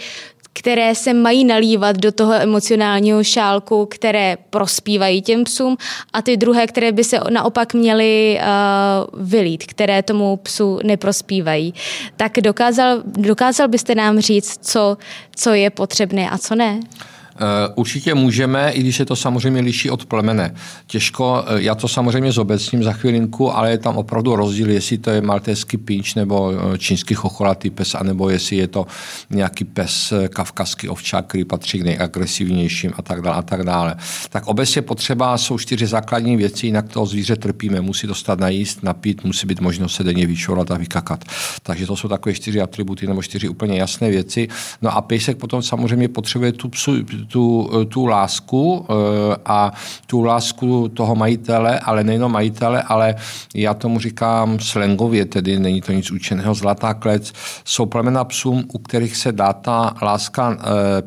které 0.53 0.95
se 0.95 1.15
mají 1.15 1.45
nalívat 1.45 1.97
do 1.97 2.13
toho 2.13 2.33
emocionálního 2.33 3.25
šálku, 3.25 3.87
které 3.87 4.37
prospívají 4.51 5.23
těm 5.23 5.45
psům 5.45 5.77
a 6.13 6.23
ty 6.23 6.37
druhé, 6.37 6.67
které 6.67 6.93
by 6.93 7.05
se 7.05 7.21
naopak 7.31 7.75
měly 7.75 8.41
uh, 8.41 9.21
vylít, 9.29 9.67
které 9.67 10.03
tomu 10.03 10.37
psu 10.37 10.79
neprospívají. 10.85 11.75
Tak 12.17 12.33
dokázal, 12.41 13.03
dokázal 13.05 13.69
byste 13.69 13.95
nám 13.95 14.21
říct, 14.21 14.59
co, 14.63 14.99
co 15.37 15.51
je 15.51 15.71
potřebné 15.71 16.31
a 16.31 16.39
co 16.39 16.55
ne? 16.55 16.81
Eh, 17.43 17.73
určitě 17.75 18.15
můžeme, 18.15 18.71
i 18.71 18.81
když 18.81 18.97
se 18.97 19.05
to 19.05 19.17
samozřejmě 19.17 19.61
liší 19.61 19.91
od 19.91 20.07
plemene. 20.07 20.55
Těžko, 20.87 21.45
eh, 21.47 21.63
já 21.63 21.75
to 21.75 21.89
samozřejmě 21.89 22.33
zobecním 22.33 22.83
za 22.83 22.93
chvilinku, 22.93 23.57
ale 23.57 23.71
je 23.71 23.79
tam 23.79 23.97
opravdu 23.97 24.37
rozdíl, 24.37 24.71
jestli 24.71 24.99
to 24.99 25.11
je 25.11 25.21
maltéský 25.21 25.77
pínč 25.77 26.15
nebo 26.15 26.53
eh, 26.53 26.79
čínský 26.79 27.15
chocholatý 27.15 27.71
pes, 27.71 27.95
anebo 27.95 28.31
jestli 28.31 28.57
je 28.57 28.69
to 28.69 28.87
nějaký 29.31 29.65
pes 29.65 30.13
kavkazský 30.29 30.89
ovčák, 30.89 31.27
který 31.27 31.45
patří 31.45 31.79
k 31.79 31.85
nejagresivnějším 31.85 32.93
a 32.97 33.03
tak 33.03 33.23
dále. 33.23 33.37
A 33.37 33.43
tak 33.43 33.63
dále. 33.63 33.97
Tak 34.31 34.47
obecně 34.47 34.83
potřeba 34.83 35.39
jsou 35.39 35.59
čtyři 35.59 35.87
základní 35.87 36.37
věci, 36.37 36.67
jinak 36.67 36.89
toho 36.89 37.07
zvíře 37.07 37.37
trpíme. 37.37 37.81
Musí 37.81 38.07
dostat 38.07 38.39
najíst, 38.39 38.83
napít, 38.83 39.25
musí 39.25 39.47
být 39.47 39.61
možnost 39.61 39.95
se 39.95 40.05
denně 40.05 40.27
vyšorat 40.27 40.71
a 40.71 40.77
vykakat. 40.77 41.25
Takže 41.63 41.87
to 41.87 41.97
jsou 41.97 42.09
takové 42.09 42.35
čtyři 42.35 42.61
atributy 42.61 43.07
nebo 43.07 43.23
čtyři 43.23 43.49
úplně 43.49 43.79
jasné 43.79 44.11
věci. 44.11 44.49
No 44.83 44.97
a 44.97 45.01
pejsek 45.01 45.37
potom 45.37 45.63
samozřejmě 45.63 46.09
potřebuje 46.09 46.53
tu, 46.53 46.69
psu, 46.69 46.93
tu, 47.33 47.71
tu 47.89 48.07
lásku 48.07 48.87
a 49.47 49.73
tu 50.07 50.23
lásku 50.23 50.89
toho 50.89 51.15
majitele, 51.15 51.79
ale 51.79 52.05
nejenom 52.05 52.33
majitele, 52.33 52.83
ale 52.83 53.15
já 53.55 53.75
tomu 53.75 53.99
říkám 53.99 54.59
slangově, 54.59 55.25
tedy 55.25 55.59
není 55.59 55.81
to 55.81 55.93
nic 55.93 56.11
učeného, 56.11 56.55
zlatá 56.55 56.95
klec. 56.95 57.33
Jsou 57.65 57.87
plemena 57.87 58.25
psům, 58.25 58.65
u 58.73 58.79
kterých 58.79 59.17
se 59.17 59.33
dá 59.33 59.53
ta 59.53 59.95
láska 60.03 60.59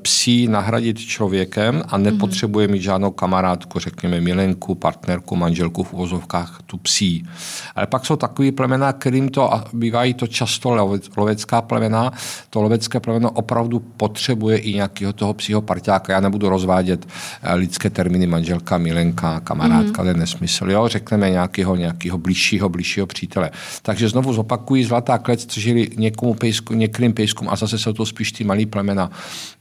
psí 0.02 0.48
nahradit 0.48 1.00
člověkem 1.00 1.84
a 1.88 1.98
nepotřebuje 1.98 2.68
mít 2.68 2.82
žádnou 2.82 3.12
kamarádku, 3.12 3.80
řekněme 3.80 4.22
milenku, 4.22 4.76
partnerku, 4.76 5.36
manželku 5.36 5.84
v 5.84 5.94
uvozovkách, 5.94 6.60
tu 6.66 6.78
psí. 6.78 7.28
Ale 7.76 7.88
pak 7.88 8.06
jsou 8.06 8.16
takový 8.16 8.52
plemena, 8.52 8.94
kterým 8.94 9.30
to 9.30 9.62
bývají 9.74 10.14
to 10.14 10.28
často 10.28 10.98
lovecká 11.18 11.62
plemena. 11.62 12.12
To 12.50 12.62
lovecké 12.62 13.00
plemeno 13.00 13.32
opravdu 13.32 13.80
potřebuje 13.80 14.58
i 14.58 14.74
nějakého 14.74 15.14
toho 15.14 15.34
psího 15.34 15.62
parťáka. 15.62 16.05
Já 16.10 16.20
nebudu 16.20 16.50
rozvádět 16.50 17.08
eh, 17.44 17.54
lidské 17.54 17.90
termíny 17.90 18.28
manželka, 18.28 18.78
milenka, 18.78 19.40
kamarádka, 19.40 20.02
mm. 20.02 20.08
je 20.08 20.14
nesmysl. 20.14 20.72
Jo? 20.72 20.88
Řekneme 20.88 21.30
nějakého, 21.30 21.76
nějakého 21.76 22.18
blížšího, 22.18 22.70
blížšího 22.70 23.08
přítele. 23.08 23.52
Takže 23.82 24.10
znovu 24.10 24.34
zopakují 24.34 24.84
zlatá 24.84 25.18
klec, 25.18 25.46
což 25.46 25.64
je 25.64 25.88
někomu 25.98 26.34
pejsku, 26.34 26.74
některým 26.74 27.14
pejskům 27.14 27.50
a 27.50 27.56
zase 27.56 27.78
jsou 27.78 27.94
to 27.94 28.06
spíš 28.06 28.32
ty 28.32 28.44
malý 28.44 28.66
plemena, 28.66 29.12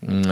mm, 0.03 0.25
eh, 0.27 0.31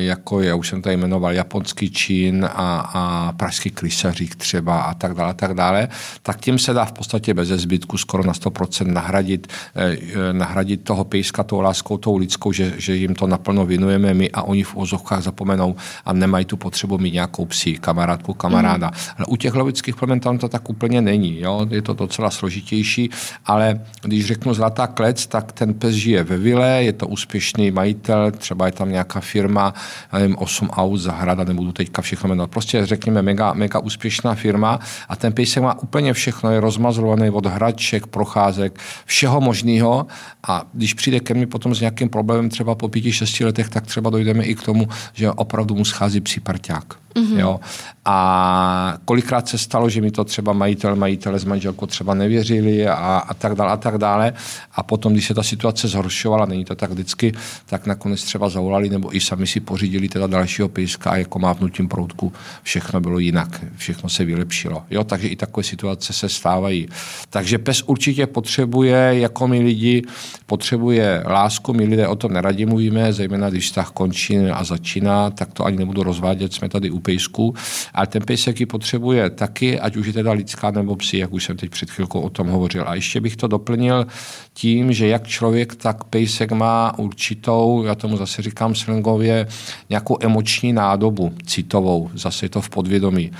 jako 0.00 0.40
je, 0.40 0.54
už 0.54 0.68
jsem 0.68 0.82
tady 0.82 0.96
jmenoval, 0.96 1.32
japonský 1.32 1.90
čín 1.90 2.44
a, 2.44 2.90
a 2.94 3.32
pražský 3.32 3.70
krysařík 3.70 4.36
třeba 4.36 4.80
a 4.80 4.94
tak 4.94 5.14
dále, 5.14 5.30
a 5.30 5.32
tak 5.32 5.54
dále, 5.54 5.88
tak 6.22 6.40
tím 6.40 6.58
se 6.58 6.72
dá 6.72 6.84
v 6.84 6.92
podstatě 6.92 7.34
bez 7.34 7.48
zbytku 7.48 7.98
skoro 7.98 8.24
na 8.24 8.32
100% 8.32 8.92
nahradit, 8.92 9.46
eh, 9.76 10.32
nahradit 10.32 10.84
toho 10.84 11.04
pejska 11.04 11.42
tou 11.42 11.60
láskou, 11.60 11.98
tou 11.98 12.16
lidskou, 12.16 12.52
že, 12.52 12.74
že 12.78 12.96
jim 12.96 13.14
to 13.14 13.26
naplno 13.26 13.66
věnujeme 13.66 14.14
my 14.14 14.30
a 14.30 14.42
oni 14.42 14.62
v 14.62 14.76
ozovkách 14.76 15.22
zapomenou 15.46 15.76
a 16.04 16.12
nemají 16.12 16.44
tu 16.44 16.56
potřebu 16.56 16.98
mít 16.98 17.14
nějakou 17.14 17.44
psí, 17.46 17.78
kamarádku, 17.78 18.34
kamaráda. 18.34 18.86
Mm. 18.86 18.92
Ale 19.16 19.26
u 19.28 19.36
těch 19.36 19.54
lovických 19.54 19.96
plemen 19.96 20.20
tam 20.20 20.38
to 20.38 20.48
tak 20.48 20.70
úplně 20.70 21.00
není. 21.00 21.40
Jo? 21.40 21.66
Je 21.70 21.82
to 21.82 21.94
docela 21.94 22.30
složitější, 22.30 23.10
ale 23.46 23.80
když 24.02 24.26
řeknu 24.26 24.54
zlatá 24.54 24.86
klec, 24.86 25.26
tak 25.26 25.52
ten 25.52 25.74
pes 25.74 25.94
žije 25.94 26.24
ve 26.24 26.38
vile, 26.38 26.84
je 26.84 26.92
to 26.92 27.06
úspěšný 27.06 27.70
majitel, 27.70 28.30
třeba 28.30 28.66
je 28.66 28.72
tam 28.72 28.90
nějaká 28.90 29.20
firma, 29.20 29.74
nevím, 30.12 30.36
8 30.38 30.70
aut, 30.70 31.00
zahrada, 31.00 31.44
nebudu 31.44 31.72
teďka 31.72 32.02
všechno 32.02 32.28
jmenovat. 32.28 32.50
Prostě 32.50 32.86
řekněme 32.86 33.22
mega, 33.22 33.52
mega 33.54 33.78
úspěšná 33.78 34.34
firma 34.34 34.78
a 35.08 35.16
ten 35.16 35.32
pejsek 35.32 35.62
má 35.62 35.78
úplně 35.78 36.12
všechno, 36.12 36.50
je 36.50 36.60
rozmazlovaný 36.60 37.30
od 37.30 37.46
hraček, 37.46 38.06
procházek, 38.06 38.78
všeho 39.04 39.40
možného 39.40 40.06
a 40.48 40.64
když 40.72 40.94
přijde 40.94 41.20
ke 41.20 41.34
mně 41.34 41.46
potom 41.46 41.74
s 41.74 41.80
nějakým 41.80 42.08
problémem 42.08 42.50
třeba 42.50 42.74
po 42.74 42.88
pěti, 42.88 43.12
šesti 43.12 43.44
letech, 43.44 43.68
tak 43.68 43.86
třeba 43.86 44.10
dojdeme 44.10 44.44
i 44.44 44.54
k 44.54 44.62
tomu, 44.62 44.88
že 45.12 45.30
opravdu 45.36 45.74
mu 45.74 45.84
schází 45.84 46.20
psí 46.20 46.40
parťák. 46.40 47.05
Mm-hmm. 47.16 47.38
Jo. 47.38 47.60
A 48.04 48.98
kolikrát 49.04 49.48
se 49.48 49.58
stalo, 49.58 49.88
že 49.88 50.00
mi 50.00 50.10
to 50.10 50.24
třeba 50.24 50.52
majitel, 50.52 50.96
majitele 50.96 51.38
s 51.38 51.44
manželkou 51.44 51.86
třeba 51.86 52.14
nevěřili 52.14 52.88
a, 52.88 52.94
a 53.28 53.34
tak 53.34 53.54
dále 53.54 53.72
a 53.72 53.76
tak 53.76 53.98
dále. 53.98 54.32
A 54.74 54.82
potom, 54.82 55.12
když 55.12 55.26
se 55.26 55.34
ta 55.34 55.42
situace 55.42 55.88
zhoršovala, 55.88 56.46
není 56.46 56.64
to 56.64 56.74
tak 56.74 56.90
vždycky, 56.90 57.32
tak 57.66 57.86
nakonec 57.86 58.24
třeba 58.24 58.48
zavolali 58.48 58.88
nebo 58.88 59.16
i 59.16 59.20
sami 59.20 59.46
si 59.46 59.60
pořídili 59.60 60.08
teda 60.08 60.26
dalšího 60.26 60.68
pejska 60.68 61.10
a 61.10 61.16
jako 61.16 61.38
mávnutím 61.38 61.88
proutku 61.88 62.32
všechno 62.62 63.00
bylo 63.00 63.18
jinak, 63.18 63.64
všechno 63.76 64.08
se 64.08 64.24
vylepšilo. 64.24 64.82
Jo, 64.90 65.04
takže 65.04 65.28
i 65.28 65.36
takové 65.36 65.64
situace 65.64 66.12
se 66.12 66.28
stávají. 66.28 66.88
Takže 67.30 67.58
pes 67.58 67.82
určitě 67.82 68.26
potřebuje, 68.26 69.10
jako 69.12 69.48
my 69.48 69.60
lidi, 69.60 70.02
potřebuje 70.46 71.22
lásku, 71.26 71.72
my 71.72 71.84
lidé 71.84 72.08
o 72.08 72.16
tom 72.16 72.32
neradě 72.32 72.66
mluvíme, 72.66 73.12
zejména 73.12 73.50
když 73.50 73.64
vztah 73.64 73.90
končí 73.90 74.38
a 74.38 74.64
začíná, 74.64 75.30
tak 75.30 75.52
to 75.52 75.64
ani 75.64 75.76
nebudu 75.76 76.02
rozvádět, 76.02 76.54
jsme 76.54 76.68
tady 76.68 76.90
u 76.90 76.98
pejsku, 77.06 77.54
ale 77.94 78.06
ten 78.06 78.22
pejsek 78.22 78.60
ji 78.60 78.66
potřebuje 78.66 79.30
taky, 79.30 79.80
ať 79.80 79.96
už 79.96 80.06
je 80.06 80.12
teda 80.12 80.32
lidská 80.32 80.70
nebo 80.70 80.96
psi, 80.96 81.18
jak 81.18 81.32
už 81.32 81.44
jsem 81.44 81.56
teď 81.56 81.70
před 81.70 81.90
chvilkou 81.90 82.20
o 82.20 82.30
tom 82.30 82.48
hovořil. 82.48 82.84
A 82.86 82.94
ještě 82.94 83.20
bych 83.20 83.36
to 83.36 83.46
doplnil 83.46 84.06
tím, 84.54 84.92
že 84.92 85.06
jak 85.06 85.26
člověk, 85.26 85.74
tak 85.74 86.04
pejsek 86.04 86.52
má 86.52 86.98
určitou, 86.98 87.84
já 87.86 87.94
tomu 87.94 88.16
zase 88.16 88.42
říkám 88.42 88.74
slangově, 88.74 89.46
nějakou 89.90 90.16
emoční 90.20 90.72
nádobu 90.72 91.32
citovou, 91.46 92.10
zase 92.14 92.44
je 92.44 92.50
to 92.50 92.60
v 92.60 92.68
podvědomí. 92.68 93.30
E, 93.30 93.32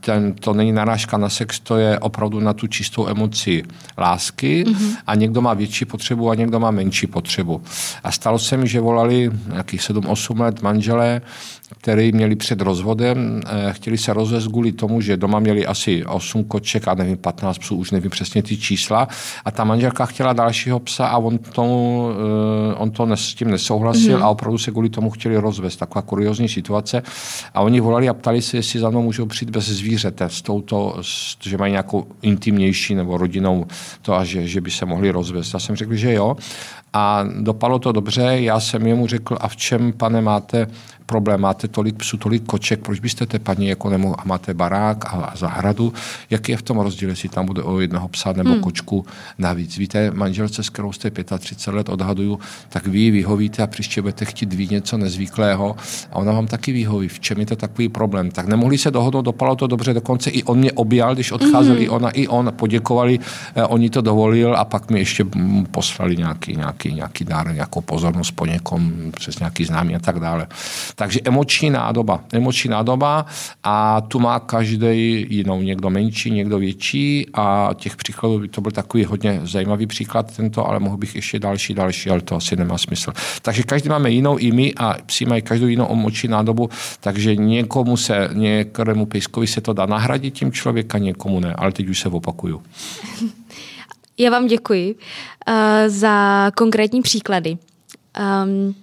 ten, 0.00 0.34
to 0.34 0.54
není 0.54 0.72
narážka 0.72 1.18
na 1.18 1.28
sex, 1.28 1.60
to 1.60 1.76
je 1.76 1.98
opravdu 1.98 2.40
na 2.40 2.52
tu 2.52 2.66
čistou 2.66 3.08
emoci 3.08 3.62
lásky 3.98 4.64
mm-hmm. 4.64 4.96
a 5.06 5.14
někdo 5.14 5.40
má 5.40 5.54
větší 5.54 5.84
potřebu 5.84 6.30
a 6.30 6.34
někdo 6.34 6.60
má 6.60 6.70
menší 6.70 7.06
potřebu. 7.06 7.62
A 8.04 8.12
stalo 8.12 8.38
se 8.38 8.56
mi, 8.56 8.68
že 8.68 8.80
volali 8.80 9.30
nějakých 9.48 9.80
7-8 9.80 10.40
let 10.40 10.62
manželé, 10.62 11.20
který 11.74 12.12
měli 12.12 12.36
před 12.36 12.60
rozvodem, 12.60 13.40
eh, 13.46 13.72
chtěli 13.72 13.98
se 13.98 14.12
rozvést 14.12 14.46
kvůli 14.46 14.72
tomu, 14.72 15.00
že 15.00 15.16
doma 15.16 15.38
měli 15.38 15.66
asi 15.66 16.04
8 16.04 16.44
koček 16.44 16.88
a 16.88 16.94
nevím, 16.94 17.16
15 17.16 17.58
psů, 17.58 17.76
už 17.76 17.90
nevím 17.90 18.10
přesně 18.10 18.42
ty 18.42 18.56
čísla. 18.56 19.08
A 19.44 19.50
ta 19.50 19.64
manželka 19.64 20.06
chtěla 20.06 20.32
dalšího 20.32 20.80
psa 20.80 21.06
a 21.06 21.18
on, 21.18 21.38
tomu, 21.38 22.08
eh, 22.70 22.74
on 22.74 22.90
to 22.90 23.16
s 23.16 23.34
tím 23.34 23.50
nesouhlasil 23.50 24.18
mm-hmm. 24.18 24.24
a 24.24 24.28
opravdu 24.28 24.58
se 24.58 24.70
kvůli 24.70 24.88
tomu 24.88 25.10
chtěli 25.10 25.36
rozvést. 25.36 25.76
Taková 25.76 26.02
kuriozní 26.02 26.48
situace. 26.48 27.02
A 27.54 27.60
oni 27.60 27.80
volali 27.80 28.08
a 28.08 28.14
ptali 28.14 28.42
se, 28.42 28.56
jestli 28.56 28.80
za 28.80 28.90
mnou 28.90 29.02
můžou 29.02 29.26
přijít 29.26 29.50
bez 29.50 29.68
zvířete, 29.68 30.24
s 30.24 30.42
touto, 30.42 30.96
že 31.42 31.58
mají 31.58 31.70
nějakou 31.70 32.06
intimnější 32.22 32.94
nebo 32.94 33.16
rodinou 33.16 33.66
to 34.02 34.14
a 34.14 34.24
že, 34.24 34.46
že 34.46 34.60
by 34.60 34.70
se 34.70 34.86
mohli 34.86 35.10
rozvést. 35.10 35.54
Já 35.54 35.60
jsem 35.60 35.76
řekl, 35.76 35.94
že 35.94 36.12
jo. 36.12 36.36
A 36.92 37.24
dopadlo 37.40 37.78
to 37.78 37.92
dobře. 37.92 38.22
Já 38.22 38.60
jsem 38.60 38.86
jemu 38.86 39.06
řekl, 39.06 39.36
a 39.40 39.48
v 39.48 39.56
čem, 39.56 39.92
pane, 39.92 40.20
máte 40.20 40.66
problém, 41.08 41.40
máte 41.40 41.68
tolik 41.68 41.96
psů, 41.96 42.16
tolik 42.16 42.44
koček, 42.44 42.80
proč 42.80 43.00
byste 43.00 43.26
té 43.26 43.38
paní 43.38 43.68
jako 43.68 43.90
nemohl, 43.90 44.14
a 44.18 44.22
máte 44.24 44.54
barák 44.54 45.04
a 45.06 45.32
zahradu, 45.36 45.92
jaký 46.30 46.52
je 46.52 46.58
v 46.58 46.62
tom 46.62 46.78
rozdíl, 46.78 47.08
jestli 47.08 47.28
tam 47.28 47.46
bude 47.46 47.62
o 47.62 47.80
jednoho 47.80 48.08
psa 48.08 48.32
nebo 48.32 48.50
hmm. 48.50 48.60
kočku 48.60 49.06
navíc. 49.38 49.76
Víte, 49.76 50.10
manželce, 50.10 50.62
s 50.62 50.70
kterou 50.70 50.92
jste 50.92 51.10
35 51.10 51.76
let 51.76 51.88
odhaduju, 51.88 52.38
tak 52.68 52.86
vy 52.86 53.10
vyhovíte 53.10 53.62
a 53.62 53.66
příště 53.66 54.02
budete 54.02 54.24
chtít 54.24 54.52
ví 54.54 54.68
něco 54.68 54.98
nezvyklého 54.98 55.76
a 56.12 56.16
ona 56.16 56.32
vám 56.32 56.46
taky 56.46 56.72
vyhoví. 56.72 57.08
V 57.08 57.20
čem 57.20 57.40
je 57.40 57.46
to 57.46 57.56
takový 57.56 57.88
problém? 57.88 58.30
Tak 58.30 58.46
nemohli 58.46 58.78
se 58.78 58.90
dohodnout, 58.90 59.24
dopadlo 59.24 59.56
to 59.56 59.66
dobře, 59.66 59.94
dokonce 59.94 60.30
i 60.30 60.42
on 60.42 60.58
mě 60.58 60.72
objal, 60.72 61.14
když 61.14 61.32
odcházeli, 61.32 61.88
mm-hmm. 61.88 61.94
ona 61.94 62.10
i 62.10 62.28
on, 62.28 62.52
poděkovali, 62.56 63.18
eh, 63.54 63.64
oni 63.64 63.90
to 63.90 64.00
dovolil 64.00 64.56
a 64.56 64.64
pak 64.64 64.90
mi 64.90 64.98
ještě 64.98 65.24
poslali 65.70 66.16
nějaký, 66.16 66.56
nějaký, 66.56 66.94
nějaký 66.94 67.24
dár, 67.24 67.54
nějakou 67.54 67.80
pozornost 67.80 68.30
po 68.30 68.46
někom, 68.46 68.92
přes 69.10 69.38
nějaký 69.38 69.64
známý 69.64 69.96
a 69.96 69.98
tak 69.98 70.20
dále. 70.20 70.46
Takže 70.98 71.20
emoční 71.24 71.70
nádoba. 71.70 72.24
Emoční 72.32 72.70
nádoba 72.70 73.26
a 73.62 74.00
tu 74.00 74.18
má 74.18 74.40
každý 74.40 75.26
jinou. 75.28 75.62
Někdo 75.62 75.90
menší, 75.90 76.30
někdo 76.30 76.58
větší 76.58 77.26
a 77.34 77.70
těch 77.74 77.96
příkladů 77.96 78.38
by 78.38 78.48
to 78.48 78.60
byl 78.60 78.72
takový 78.72 79.04
hodně 79.04 79.40
zajímavý 79.44 79.86
příklad 79.86 80.36
tento, 80.36 80.66
ale 80.66 80.80
mohl 80.80 80.96
bych 80.96 81.14
ještě 81.14 81.38
další, 81.38 81.74
další, 81.74 82.10
ale 82.10 82.20
to 82.20 82.36
asi 82.36 82.56
nemá 82.56 82.78
smysl. 82.78 83.12
Takže 83.42 83.62
každý 83.62 83.88
máme 83.88 84.10
jinou 84.10 84.38
i 84.38 84.52
my 84.52 84.74
a 84.74 84.96
psi 85.06 85.24
mají 85.24 85.42
každou 85.42 85.66
jinou 85.66 85.92
emoční 85.92 86.28
nádobu, 86.28 86.70
takže 87.00 87.36
někomu 87.36 87.96
se, 87.96 88.28
někomu 88.32 89.06
pejskovi 89.06 89.46
se 89.46 89.60
to 89.60 89.72
dá 89.72 89.86
nahradit 89.86 90.34
tím 90.34 90.52
člověka, 90.52 90.98
někomu 90.98 91.40
ne, 91.40 91.54
ale 91.54 91.72
teď 91.72 91.88
už 91.88 92.00
se 92.00 92.08
opakuju. 92.08 92.62
Já 94.18 94.30
vám 94.30 94.46
děkuji 94.46 94.94
uh, 94.94 95.54
za 95.86 96.50
konkrétní 96.56 97.02
příklady. 97.02 97.58
Um, 98.44 98.74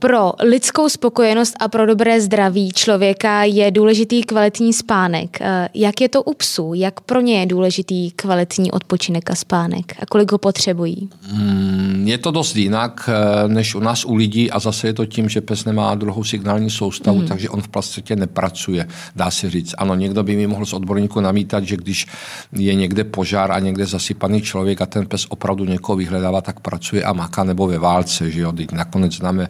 pro 0.00 0.32
lidskou 0.42 0.88
spokojenost 0.88 1.54
a 1.60 1.68
pro 1.68 1.86
dobré 1.86 2.20
zdraví 2.20 2.72
člověka 2.72 3.44
je 3.44 3.70
důležitý 3.70 4.22
kvalitní 4.22 4.72
spánek. 4.72 5.38
Eh, 5.40 5.68
jak 5.74 6.00
je 6.00 6.08
to 6.08 6.22
u 6.22 6.34
psů? 6.34 6.72
Jak 6.74 7.00
pro 7.00 7.20
ně 7.20 7.40
je 7.40 7.46
důležitý 7.46 8.10
kvalitní 8.10 8.72
odpočinek 8.72 9.30
a 9.30 9.34
spánek? 9.34 9.94
A 10.02 10.06
kolik 10.06 10.32
ho 10.32 10.38
potřebují? 10.38 11.08
Hmm, 11.22 12.04
je 12.06 12.18
to 12.18 12.30
dost 12.30 12.56
jinak 12.56 13.10
eh, 13.12 13.48
než 13.48 13.74
u 13.74 13.80
nás 13.80 14.04
u 14.04 14.14
lidí 14.14 14.50
a 14.50 14.58
zase 14.58 14.86
je 14.86 14.92
to 14.92 15.06
tím, 15.06 15.28
že 15.28 15.40
pes 15.40 15.64
nemá 15.64 15.94
druhou 15.94 16.24
signální 16.24 16.70
soustavu, 16.70 17.18
hmm. 17.18 17.28
takže 17.28 17.48
on 17.48 17.62
v 17.62 17.68
podstatě 17.68 18.16
nepracuje, 18.16 18.86
dá 19.16 19.30
se 19.30 19.50
říct. 19.50 19.74
Ano, 19.78 19.94
někdo 19.94 20.22
by 20.22 20.36
mi 20.36 20.46
mohl 20.46 20.66
z 20.66 20.72
odborníku 20.72 21.20
namítat, 21.20 21.64
že 21.64 21.76
když 21.76 22.06
je 22.52 22.74
někde 22.74 23.04
požár 23.04 23.52
a 23.52 23.58
někde 23.58 23.86
zasypaný 23.86 24.42
člověk 24.42 24.80
a 24.80 24.86
ten 24.86 25.06
pes 25.06 25.26
opravdu 25.28 25.64
někoho 25.64 25.96
vyhledává, 25.96 26.40
tak 26.40 26.60
pracuje 26.60 27.04
a 27.04 27.12
maká 27.12 27.44
nebo 27.44 27.66
ve 27.66 27.78
válce, 27.78 28.30
že 28.30 28.40
jo. 28.40 28.52
Teď 28.52 28.72
nakonec 28.72 29.12
známe 29.12 29.48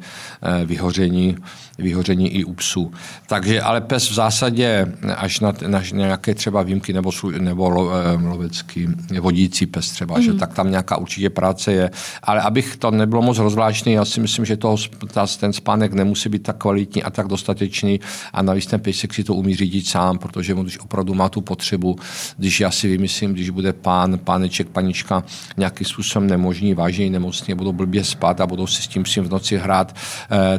vyhoření, 0.65 1.37
vyhoření 1.83 2.29
i 2.29 2.45
u 2.45 2.53
psů. 2.53 2.93
Takže 3.27 3.61
ale 3.61 3.81
pes 3.81 4.11
v 4.11 4.15
zásadě, 4.15 4.87
až 5.17 5.41
na, 5.41 5.53
na 5.67 5.83
nějaké 5.93 6.35
třeba 6.35 6.63
výjimky 6.63 6.93
nebo, 6.93 7.11
nebo 7.39 7.71
lo, 7.71 7.91
eh, 7.91 8.29
lovecký 8.29 8.89
vodící 9.21 9.67
pes 9.67 9.91
třeba, 9.91 10.17
mm. 10.17 10.23
že 10.23 10.31
mhm. 10.31 10.39
tak 10.39 10.55
tam 10.55 10.71
nějaká 10.71 10.97
určitě 10.97 11.31
práce 11.31 11.73
je. 11.73 11.91
Ale 12.23 12.41
abych 12.41 12.77
to 12.77 12.91
nebylo 12.91 13.23
moc 13.23 13.39
rozvláštní, 13.39 13.93
já 13.93 14.05
si 14.05 14.21
myslím, 14.21 14.45
že 14.45 14.57
toho, 14.57 14.77
ta, 15.13 15.27
ten 15.41 15.53
spánek 15.53 15.93
nemusí 15.93 16.29
být 16.29 16.43
tak 16.43 16.57
kvalitní 16.57 17.03
a 17.03 17.11
tak 17.11 17.29
dostatečný 17.29 18.01
a 18.33 18.43
navíc 18.43 18.67
ten 18.67 18.81
pejsek 18.81 19.15
si 19.15 19.25
to 19.25 19.35
umí 19.35 19.57
řídit 19.57 19.87
sám, 19.87 20.19
protože 20.19 20.55
on 20.55 20.63
když 20.65 20.79
opravdu 20.79 21.15
má 21.15 21.29
tu 21.29 21.41
potřebu, 21.41 21.97
když 22.37 22.61
já 22.61 22.71
si 22.71 22.89
vymyslím, 22.89 23.33
když 23.33 23.51
bude 23.51 23.73
pán, 23.73 24.19
páneček, 24.19 24.69
panička 24.69 25.25
nějakým 25.57 25.87
způsobem 25.87 26.29
nemožný, 26.29 26.75
vážně 26.75 27.11
nemocný, 27.11 27.55
budou 27.55 27.73
blbě 27.73 28.05
spát 28.05 28.41
a 28.41 28.47
budou 28.47 28.67
si 28.67 28.83
s 28.83 28.89
tím 28.89 29.05
v 29.05 29.31
noci 29.31 29.59
hrát 29.59 29.97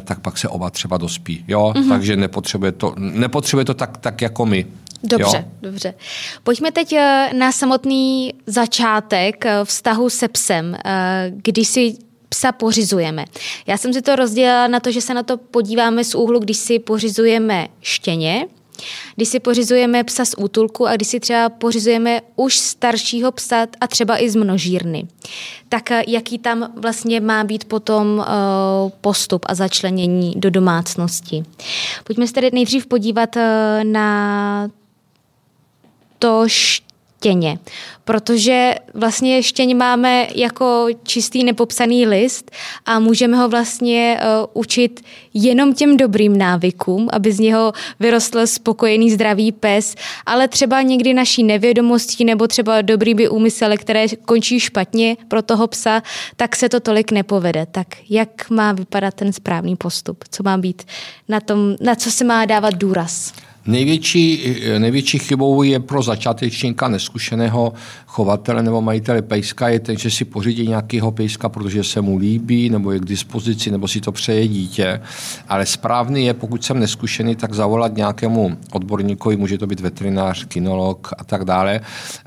tak 0.04 0.20
pak 0.20 0.38
se 0.38 0.48
oba 0.48 0.70
třeba 0.70 0.96
dospí. 1.12 1.44
Jo? 1.48 1.72
Mm-hmm. 1.74 1.88
Takže 1.88 2.16
nepotřebuje 2.16 2.72
to, 2.72 2.94
nepotřebuje 2.98 3.64
to 3.64 3.74
tak, 3.74 3.98
tak 3.98 4.22
jako 4.22 4.46
my. 4.46 4.66
Dobře, 5.04 5.36
jo? 5.36 5.44
dobře. 5.62 5.94
Pojďme 6.42 6.72
teď 6.72 6.94
na 7.32 7.52
samotný 7.52 8.34
začátek 8.46 9.44
vztahu 9.64 10.10
se 10.10 10.28
psem. 10.28 10.76
Když 11.30 11.68
si 11.68 11.96
psa 12.28 12.52
pořizujeme. 12.52 13.24
Já 13.66 13.76
jsem 13.76 13.92
si 13.92 14.02
to 14.02 14.16
rozdělila 14.16 14.68
na 14.68 14.80
to, 14.80 14.92
že 14.92 15.00
se 15.00 15.14
na 15.14 15.22
to 15.22 15.36
podíváme 15.36 16.04
z 16.04 16.14
úhlu, 16.14 16.40
když 16.40 16.56
si 16.56 16.78
pořizujeme 16.78 17.68
štěně, 17.80 18.46
když 19.16 19.28
si 19.28 19.40
pořizujeme 19.40 20.04
psa 20.04 20.24
z 20.24 20.34
útulku 20.38 20.86
a 20.86 20.96
když 20.96 21.08
si 21.08 21.20
třeba 21.20 21.48
pořizujeme 21.48 22.20
už 22.36 22.58
staršího 22.58 23.32
psa 23.32 23.66
a 23.80 23.86
třeba 23.86 24.22
i 24.22 24.30
z 24.30 24.36
množírny. 24.36 25.06
Tak 25.68 25.90
eh, 25.90 26.02
jaký 26.08 26.38
tam 26.38 26.72
vlastně 26.76 27.20
má 27.20 27.44
být 27.44 27.64
potom 27.64 28.18
uh, 28.18 28.24
postup 29.00 29.46
a 29.48 29.54
začlenění 29.54 30.34
do 30.36 30.50
domácnosti. 30.50 31.42
Pojďme 32.04 32.26
se 32.26 32.32
tedy 32.32 32.50
nejdřív 32.52 32.86
podívat 32.86 33.36
uh, 33.36 33.42
na 33.84 34.70
to 36.18 36.44
štěně, 37.22 37.58
protože 38.04 38.74
vlastně 38.94 39.42
štěň 39.42 39.76
máme 39.76 40.26
jako 40.34 40.86
čistý 41.02 41.44
nepopsaný 41.44 42.06
list 42.06 42.50
a 42.86 42.98
můžeme 42.98 43.36
ho 43.36 43.48
vlastně 43.48 44.18
uh, 44.20 44.46
učit 44.54 45.00
jenom 45.34 45.74
těm 45.74 45.96
dobrým 45.96 46.38
návykům, 46.38 47.08
aby 47.12 47.32
z 47.32 47.38
něho 47.38 47.72
vyrostl 48.00 48.46
spokojený 48.46 49.10
zdravý 49.10 49.52
pes, 49.52 49.94
ale 50.26 50.48
třeba 50.48 50.82
někdy 50.82 51.14
naší 51.14 51.42
nevědomostí 51.42 52.24
nebo 52.24 52.48
třeba 52.48 52.82
dobrými 52.82 53.28
úmysly, 53.28 53.78
které 53.78 54.08
končí 54.08 54.60
špatně 54.60 55.16
pro 55.28 55.42
toho 55.42 55.66
psa, 55.66 56.02
tak 56.36 56.56
se 56.56 56.68
to 56.68 56.80
tolik 56.80 57.12
nepovede. 57.12 57.66
Tak 57.70 57.86
jak 58.10 58.50
má 58.50 58.72
vypadat 58.72 59.14
ten 59.14 59.32
správný 59.32 59.76
postup? 59.76 60.24
Co 60.30 60.42
má 60.42 60.58
být 60.58 60.82
na 61.28 61.40
tom, 61.40 61.76
na 61.80 61.94
co 61.94 62.10
se 62.10 62.24
má 62.24 62.44
dávat 62.44 62.74
důraz? 62.74 63.32
Největší, 63.66 64.56
největší 64.78 65.18
chybou 65.18 65.62
je 65.62 65.80
pro 65.80 66.02
začátečníka 66.02 66.88
neskušeného 66.88 67.72
chovatele 68.06 68.62
nebo 68.62 68.80
majitele 68.82 69.22
pejska 69.22 69.68
je 69.68 69.80
ten, 69.80 69.98
že 69.98 70.10
si 70.10 70.24
pořídí 70.24 70.68
nějakého 70.68 71.12
pejska, 71.12 71.48
protože 71.48 71.84
se 71.84 72.00
mu 72.00 72.16
líbí, 72.16 72.70
nebo 72.70 72.92
je 72.92 72.98
k 72.98 73.04
dispozici, 73.04 73.70
nebo 73.70 73.88
si 73.88 74.00
to 74.00 74.12
přeje 74.12 74.48
dítě. 74.48 75.00
Ale 75.48 75.66
správný 75.66 76.26
je, 76.26 76.34
pokud 76.34 76.64
jsem 76.64 76.80
neskušený, 76.80 77.36
tak 77.36 77.54
zavolat 77.54 77.96
nějakému 77.96 78.56
odborníkovi, 78.72 79.36
může 79.36 79.58
to 79.58 79.66
být 79.66 79.80
veterinář, 79.80 80.44
kinolog 80.44 81.10
a 81.18 81.24
tak 81.24 81.44
dále, 81.44 81.80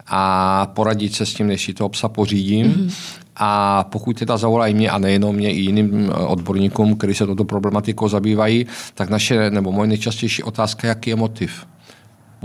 a 0.08 0.66
poradit 0.66 1.16
se 1.16 1.26
s 1.26 1.34
tím, 1.34 1.48
než 1.48 1.64
si 1.64 1.74
toho 1.74 1.90
psa 1.90 2.10
pořídím. 2.10 2.74
Mm-hmm 2.74 3.25
a 3.36 3.84
pokud 3.84 4.20
teda 4.20 4.38
zavolají 4.38 4.74
mě 4.74 4.90
a 4.90 4.98
nejenom 4.98 5.36
mě 5.36 5.54
i 5.54 5.60
jiným 5.60 6.10
eh, 6.10 6.14
odborníkům, 6.14 6.96
kteří 6.96 7.14
se 7.14 7.26
toto 7.26 7.46
problematikou 7.46 8.08
zabývají, 8.08 8.66
tak 8.94 9.10
naše 9.10 9.50
nebo 9.50 9.72
moje 9.72 9.88
nejčastější 9.88 10.44
otázka, 10.44 10.88
jaký 10.88 11.10
je 11.10 11.16
motiv 11.16 11.66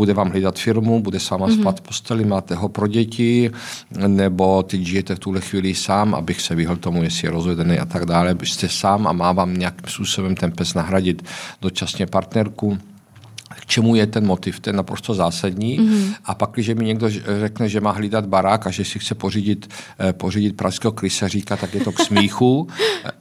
bude 0.00 0.14
vám 0.14 0.30
hlídat 0.30 0.58
firmu, 0.58 1.02
bude 1.02 1.20
s 1.20 1.30
váma 1.30 1.48
mm-hmm. 1.48 1.60
spát 1.60 1.80
v 1.80 1.82
posteli, 1.82 2.24
máte 2.24 2.54
ho 2.54 2.68
pro 2.68 2.86
děti, 2.86 3.50
nebo 4.06 4.62
teď 4.62 4.80
žijete 4.80 5.14
v 5.14 5.18
tuhle 5.18 5.40
chvíli 5.40 5.74
sám, 5.74 6.14
abych 6.14 6.40
se 6.40 6.54
vyhl 6.54 6.76
tomu, 6.76 7.02
jestli 7.02 7.26
je 7.26 7.30
rozvedený 7.30 7.78
a 7.78 7.84
tak 7.84 8.06
dále, 8.06 8.36
jste 8.42 8.68
sám 8.68 9.06
a 9.06 9.12
má 9.12 9.32
vám 9.32 9.54
nějakým 9.54 9.88
způsobem 9.88 10.34
ten 10.34 10.52
pes 10.52 10.74
nahradit 10.74 11.22
dočasně 11.60 12.06
partnerku 12.06 12.78
čemu 13.70 13.94
je 13.94 14.06
ten 14.06 14.26
motiv, 14.26 14.60
ten 14.60 14.76
naprosto 14.76 15.14
zásadní. 15.14 15.78
Mm-hmm. 15.78 16.14
A 16.24 16.34
pak, 16.34 16.50
když 16.50 16.68
mi 16.68 16.84
někdo 16.84 17.10
řekne, 17.40 17.68
že 17.68 17.80
má 17.80 17.90
hlídat 17.90 18.26
barák 18.26 18.66
a 18.66 18.70
že 18.70 18.84
si 18.84 18.98
chce 18.98 19.14
pořídit, 19.14 19.70
eh, 19.98 20.12
pořídit 20.12 20.56
pražského 20.56 20.92
krysaříka, 20.92 21.56
tak 21.56 21.74
je 21.74 21.80
to 21.80 21.92
k 21.92 22.00
smíchu. 22.10 22.68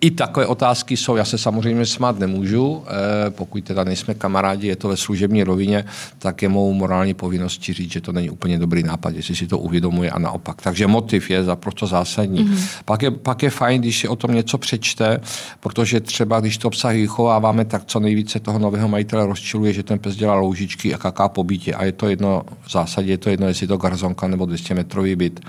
I 0.01 0.11
takové 0.11 0.45
otázky 0.45 0.97
jsou, 0.97 1.15
já 1.15 1.25
se 1.25 1.37
samozřejmě 1.37 1.85
smát 1.85 2.19
nemůžu, 2.19 2.83
eh, 2.87 3.29
pokud 3.29 3.63
teda 3.63 3.83
nejsme 3.83 4.13
kamarádi, 4.13 4.67
je 4.67 4.75
to 4.75 4.87
ve 4.87 4.97
služební 4.97 5.43
rovině, 5.43 5.85
tak 6.19 6.41
je 6.41 6.49
mou 6.49 6.73
morální 6.73 7.13
povinností 7.13 7.73
říct, 7.73 7.91
že 7.91 8.01
to 8.01 8.11
není 8.11 8.29
úplně 8.29 8.59
dobrý 8.59 8.83
nápad, 8.83 9.15
jestli 9.15 9.35
si 9.35 9.47
to 9.47 9.57
uvědomuje 9.57 10.09
a 10.09 10.19
naopak. 10.19 10.61
Takže 10.61 10.87
motiv 10.87 11.29
je 11.29 11.43
naprosto 11.43 11.87
zásadní. 11.87 12.45
Mm-hmm. 12.45 12.81
Pak, 12.85 13.01
je, 13.01 13.11
pak 13.11 13.43
je 13.43 13.49
fajn, 13.49 13.81
když 13.81 13.99
si 13.99 14.07
o 14.07 14.15
tom 14.15 14.33
něco 14.33 14.57
přečte, 14.57 15.21
protože 15.59 15.99
třeba, 15.99 16.39
když 16.39 16.57
to 16.57 16.67
obsah 16.67 16.93
vychováváme, 16.95 17.65
tak 17.65 17.85
co 17.85 17.99
nejvíce 17.99 18.39
toho 18.39 18.59
nového 18.59 18.87
majitele 18.87 19.25
rozčiluje, 19.25 19.73
že 19.73 19.83
ten 19.83 19.99
pes 19.99 20.15
dělá 20.15 20.38
loužičky 20.39 20.93
a 20.93 20.97
kaká 20.97 21.29
po 21.29 21.43
bytě. 21.43 21.73
A 21.73 21.83
je 21.85 21.91
to 21.91 22.09
jedno, 22.09 22.43
v 22.61 22.71
zásadě 22.71 23.11
je 23.11 23.17
to 23.17 23.29
jedno, 23.29 23.47
jestli 23.47 23.63
je 23.63 23.67
to 23.67 23.77
garzonka 23.77 24.27
nebo 24.27 24.45
200 24.45 24.73
metrový 24.73 25.15
byt. 25.15 25.39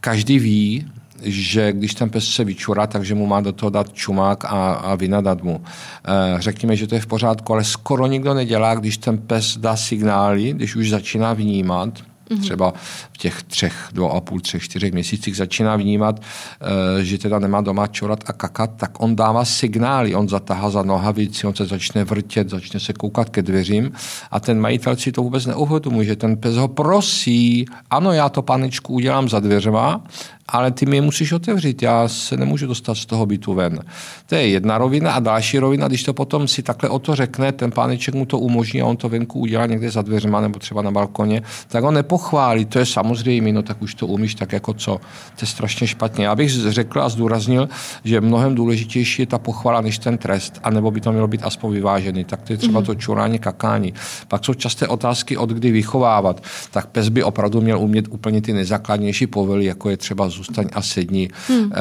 Každý 0.00 0.38
ví, 0.38 0.86
že 1.22 1.72
když 1.72 1.94
ten 1.94 2.10
pes 2.10 2.28
se 2.28 2.44
vyčurá, 2.44 2.86
takže 2.86 3.14
mu 3.14 3.26
má 3.26 3.40
do 3.40 3.52
toho 3.52 3.70
dát 3.70 3.92
čumák 3.92 4.44
a, 4.44 4.72
a 4.72 4.94
vynadat 4.94 5.42
mu. 5.42 5.60
E, 5.64 6.40
řekněme, 6.42 6.76
že 6.76 6.86
to 6.86 6.94
je 6.94 7.00
v 7.00 7.06
pořádku, 7.06 7.52
ale 7.52 7.64
skoro 7.64 8.06
nikdo 8.06 8.34
nedělá, 8.34 8.74
když 8.74 8.96
ten 8.98 9.18
pes 9.18 9.56
dá 9.56 9.76
signály, 9.76 10.52
když 10.52 10.76
už 10.76 10.90
začíná 10.90 11.32
vnímat, 11.32 12.02
mm-hmm. 12.30 12.40
třeba 12.40 12.72
v 13.12 13.18
těch 13.18 13.42
třech, 13.42 13.88
dvou 13.92 14.10
a 14.10 14.20
půl, 14.20 14.40
třech, 14.40 14.62
čtyřech 14.62 14.92
měsících 14.92 15.36
začíná 15.36 15.76
vnímat, 15.76 16.20
eh, 16.20 17.04
že 17.04 17.18
teda 17.18 17.38
nemá 17.38 17.60
doma 17.60 17.86
čorat 17.86 18.24
a 18.26 18.32
kakat, 18.32 18.70
tak 18.76 19.00
on 19.00 19.16
dává 19.16 19.44
signály, 19.44 20.14
on 20.14 20.28
zatahá 20.28 20.70
za 20.70 20.82
nohavici, 20.82 21.46
on 21.46 21.54
se 21.54 21.66
začne 21.66 22.04
vrtět, 22.04 22.50
začne 22.50 22.80
se 22.80 22.92
koukat 22.92 23.30
ke 23.30 23.42
dveřím 23.42 23.92
a 24.30 24.40
ten 24.40 24.60
majitel 24.60 24.96
si 24.96 25.12
to 25.12 25.22
vůbec 25.22 25.46
neuvědomuje, 25.46 26.06
že 26.06 26.16
ten 26.16 26.36
pes 26.36 26.56
ho 26.56 26.68
prosí, 26.68 27.66
ano, 27.90 28.12
já 28.12 28.28
to 28.28 28.42
panečku 28.42 28.94
udělám 28.94 29.28
za 29.28 29.40
dveřma, 29.40 30.04
ale 30.52 30.70
ty 30.70 30.86
mi 30.86 30.96
je 30.96 31.02
musíš 31.02 31.32
otevřít, 31.32 31.82
já 31.82 32.08
se 32.08 32.36
nemůžu 32.36 32.66
dostat 32.66 32.94
z 32.94 33.06
toho 33.06 33.26
bytu 33.26 33.54
ven. 33.54 33.80
To 34.26 34.34
je 34.34 34.48
jedna 34.48 34.78
rovina 34.78 35.12
a 35.12 35.20
další 35.20 35.58
rovina, 35.58 35.88
když 35.88 36.02
to 36.02 36.14
potom 36.14 36.48
si 36.48 36.62
takhle 36.62 36.88
o 36.88 36.98
to 36.98 37.14
řekne, 37.14 37.52
ten 37.52 37.70
páneček 37.70 38.14
mu 38.14 38.26
to 38.26 38.38
umožní 38.38 38.82
a 38.82 38.86
on 38.86 38.96
to 38.96 39.08
venku 39.08 39.40
udělá 39.40 39.66
někde 39.66 39.90
za 39.90 40.02
dveřma 40.02 40.40
nebo 40.40 40.58
třeba 40.58 40.82
na 40.82 40.90
balkoně, 40.90 41.42
tak 41.68 41.84
on 41.84 41.94
nepochválí, 41.94 42.64
to 42.64 42.78
je 42.78 42.86
samozřejmě, 42.86 43.52
no 43.52 43.62
tak 43.62 43.82
už 43.82 43.94
to 43.94 44.06
umíš, 44.06 44.34
tak 44.34 44.52
jako 44.52 44.74
co, 44.74 45.00
to 45.36 45.40
je 45.40 45.46
strašně 45.46 45.86
špatně. 45.86 46.24
Já 46.24 46.34
bych 46.34 46.50
řekl 46.50 47.02
a 47.02 47.08
zdůraznil, 47.08 47.68
že 48.04 48.20
mnohem 48.20 48.54
důležitější 48.54 49.22
je 49.22 49.26
ta 49.26 49.38
pochvala 49.38 49.80
než 49.80 49.98
ten 49.98 50.18
trest, 50.18 50.60
anebo 50.62 50.90
by 50.90 51.00
to 51.00 51.12
mělo 51.12 51.28
být 51.28 51.42
aspoň 51.44 51.72
vyvážený. 51.72 52.24
Tak 52.24 52.42
to 52.42 52.52
je 52.52 52.56
třeba 52.56 52.80
mm-hmm. 52.80 52.86
to 52.86 52.94
čurání, 52.94 53.38
kakání. 53.38 53.94
Pak 54.28 54.44
jsou 54.44 54.54
časté 54.54 54.88
otázky, 54.88 55.36
od 55.36 55.50
kdy 55.50 55.70
vychovávat. 55.70 56.42
Tak 56.70 56.86
pes 56.86 57.08
by 57.08 57.24
opravdu 57.24 57.60
měl 57.60 57.78
umět 57.78 58.06
úplně 58.10 58.40
ty 58.40 58.52
nejzákladnější 58.52 59.26
povely, 59.26 59.64
jako 59.64 59.90
je 59.90 59.96
třeba 59.96 60.28
zůstaň 60.42 60.66
a 60.72 60.82
sedni. 60.82 61.28
Hmm. 61.48 61.72
E, 61.72 61.78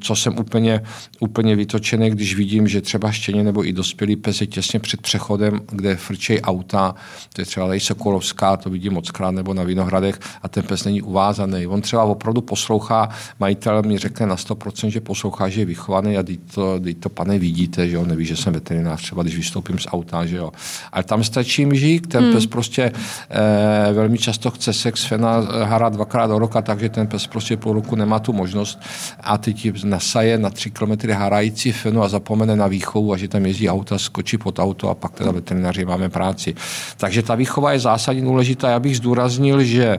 co 0.00 0.16
jsem 0.16 0.38
úplně, 0.38 0.82
úplně 1.20 1.56
vytočený, 1.56 2.10
když 2.10 2.36
vidím, 2.36 2.68
že 2.68 2.80
třeba 2.80 3.12
štěně 3.12 3.44
nebo 3.44 3.66
i 3.66 3.72
dospělý 3.72 4.16
pes 4.16 4.40
je 4.40 4.46
těsně 4.46 4.80
před 4.80 5.02
přechodem, 5.02 5.60
kde 5.72 5.96
frčej 5.96 6.40
auta, 6.40 6.94
to 7.32 7.40
je 7.40 7.46
třeba 7.46 7.66
tady 7.66 7.80
Sokolovská, 7.80 8.56
to 8.56 8.70
vidím 8.70 8.92
moc 8.92 9.10
krát, 9.10 9.30
nebo 9.30 9.54
na 9.54 9.62
Vinohradech 9.62 10.18
a 10.42 10.48
ten 10.48 10.62
pes 10.62 10.84
není 10.84 11.02
uvázaný. 11.02 11.66
On 11.66 11.80
třeba 11.80 12.02
opravdu 12.04 12.40
poslouchá, 12.40 13.08
majitel 13.40 13.82
mi 13.82 13.98
řekne 13.98 14.26
na 14.26 14.36
100%, 14.36 14.88
že 14.88 15.00
poslouchá, 15.00 15.48
že 15.48 15.60
je 15.60 15.64
vychovaný 15.64 16.16
a 16.16 16.22
teď 16.22 16.40
to, 16.54 16.80
to 17.00 17.08
pane 17.08 17.38
vidíte, 17.38 17.88
že 17.88 17.98
on 17.98 18.08
neví, 18.08 18.24
že 18.24 18.36
jsem 18.36 18.52
veterinář, 18.52 19.02
třeba 19.02 19.22
když 19.22 19.36
vystoupím 19.36 19.78
z 19.78 19.86
auta, 19.86 20.26
že 20.26 20.36
jo. 20.36 20.52
Ale 20.92 21.04
tam 21.04 21.24
stačí 21.24 21.66
mžík, 21.66 22.06
ten 22.06 22.24
hmm. 22.24 22.32
pes 22.32 22.46
prostě 22.46 22.92
e, 23.30 23.92
velmi 23.92 24.18
často 24.18 24.50
chce 24.50 24.72
sex 24.72 25.04
fena 25.04 25.40
hra 25.64 25.88
dvakrát 25.88 26.26
do 26.26 26.38
roka, 26.38 26.62
takže 26.62 26.88
ten 26.88 27.06
pes 27.06 27.26
prostě 27.26 27.47
půl 27.56 27.72
roku 27.72 27.96
nemá 27.96 28.18
tu 28.18 28.32
možnost 28.32 28.78
a 29.20 29.38
teď 29.38 29.84
nasaje 29.84 30.38
na 30.38 30.50
tři 30.50 30.70
kilometry 30.70 31.12
harající 31.12 31.72
fenu 31.72 32.02
a 32.02 32.08
zapomene 32.08 32.56
na 32.56 32.66
výchovu 32.66 33.12
a 33.12 33.16
že 33.16 33.28
tam 33.28 33.46
jezdí 33.46 33.68
auta, 33.68 33.98
skočí 33.98 34.38
pod 34.38 34.58
auto 34.58 34.88
a 34.88 34.94
pak 34.94 35.12
teda 35.12 35.30
veterináři 35.30 35.84
máme 35.84 36.08
práci. 36.08 36.54
Takže 36.96 37.22
ta 37.22 37.34
výchova 37.34 37.72
je 37.72 37.78
zásadně 37.78 38.22
důležitá. 38.22 38.70
Já 38.70 38.80
bych 38.80 38.96
zdůraznil, 38.96 39.62
že 39.62 39.84
eh, 39.84 39.98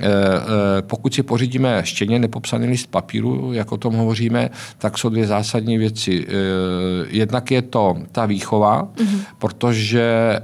eh, 0.00 0.82
pokud 0.82 1.14
si 1.14 1.22
pořídíme 1.22 1.80
štěně 1.84 2.18
nepopsaný 2.18 2.66
list 2.66 2.86
papíru, 2.86 3.52
jak 3.52 3.72
o 3.72 3.76
tom 3.76 3.94
hovoříme, 3.94 4.50
tak 4.78 4.98
jsou 4.98 5.08
dvě 5.08 5.26
zásadní 5.26 5.78
věci. 5.78 6.26
Eh, 6.28 6.32
jednak 7.08 7.50
je 7.50 7.62
to 7.62 7.96
ta 8.12 8.26
výchova, 8.26 8.82
mm-hmm. 8.82 9.20
protože 9.38 10.40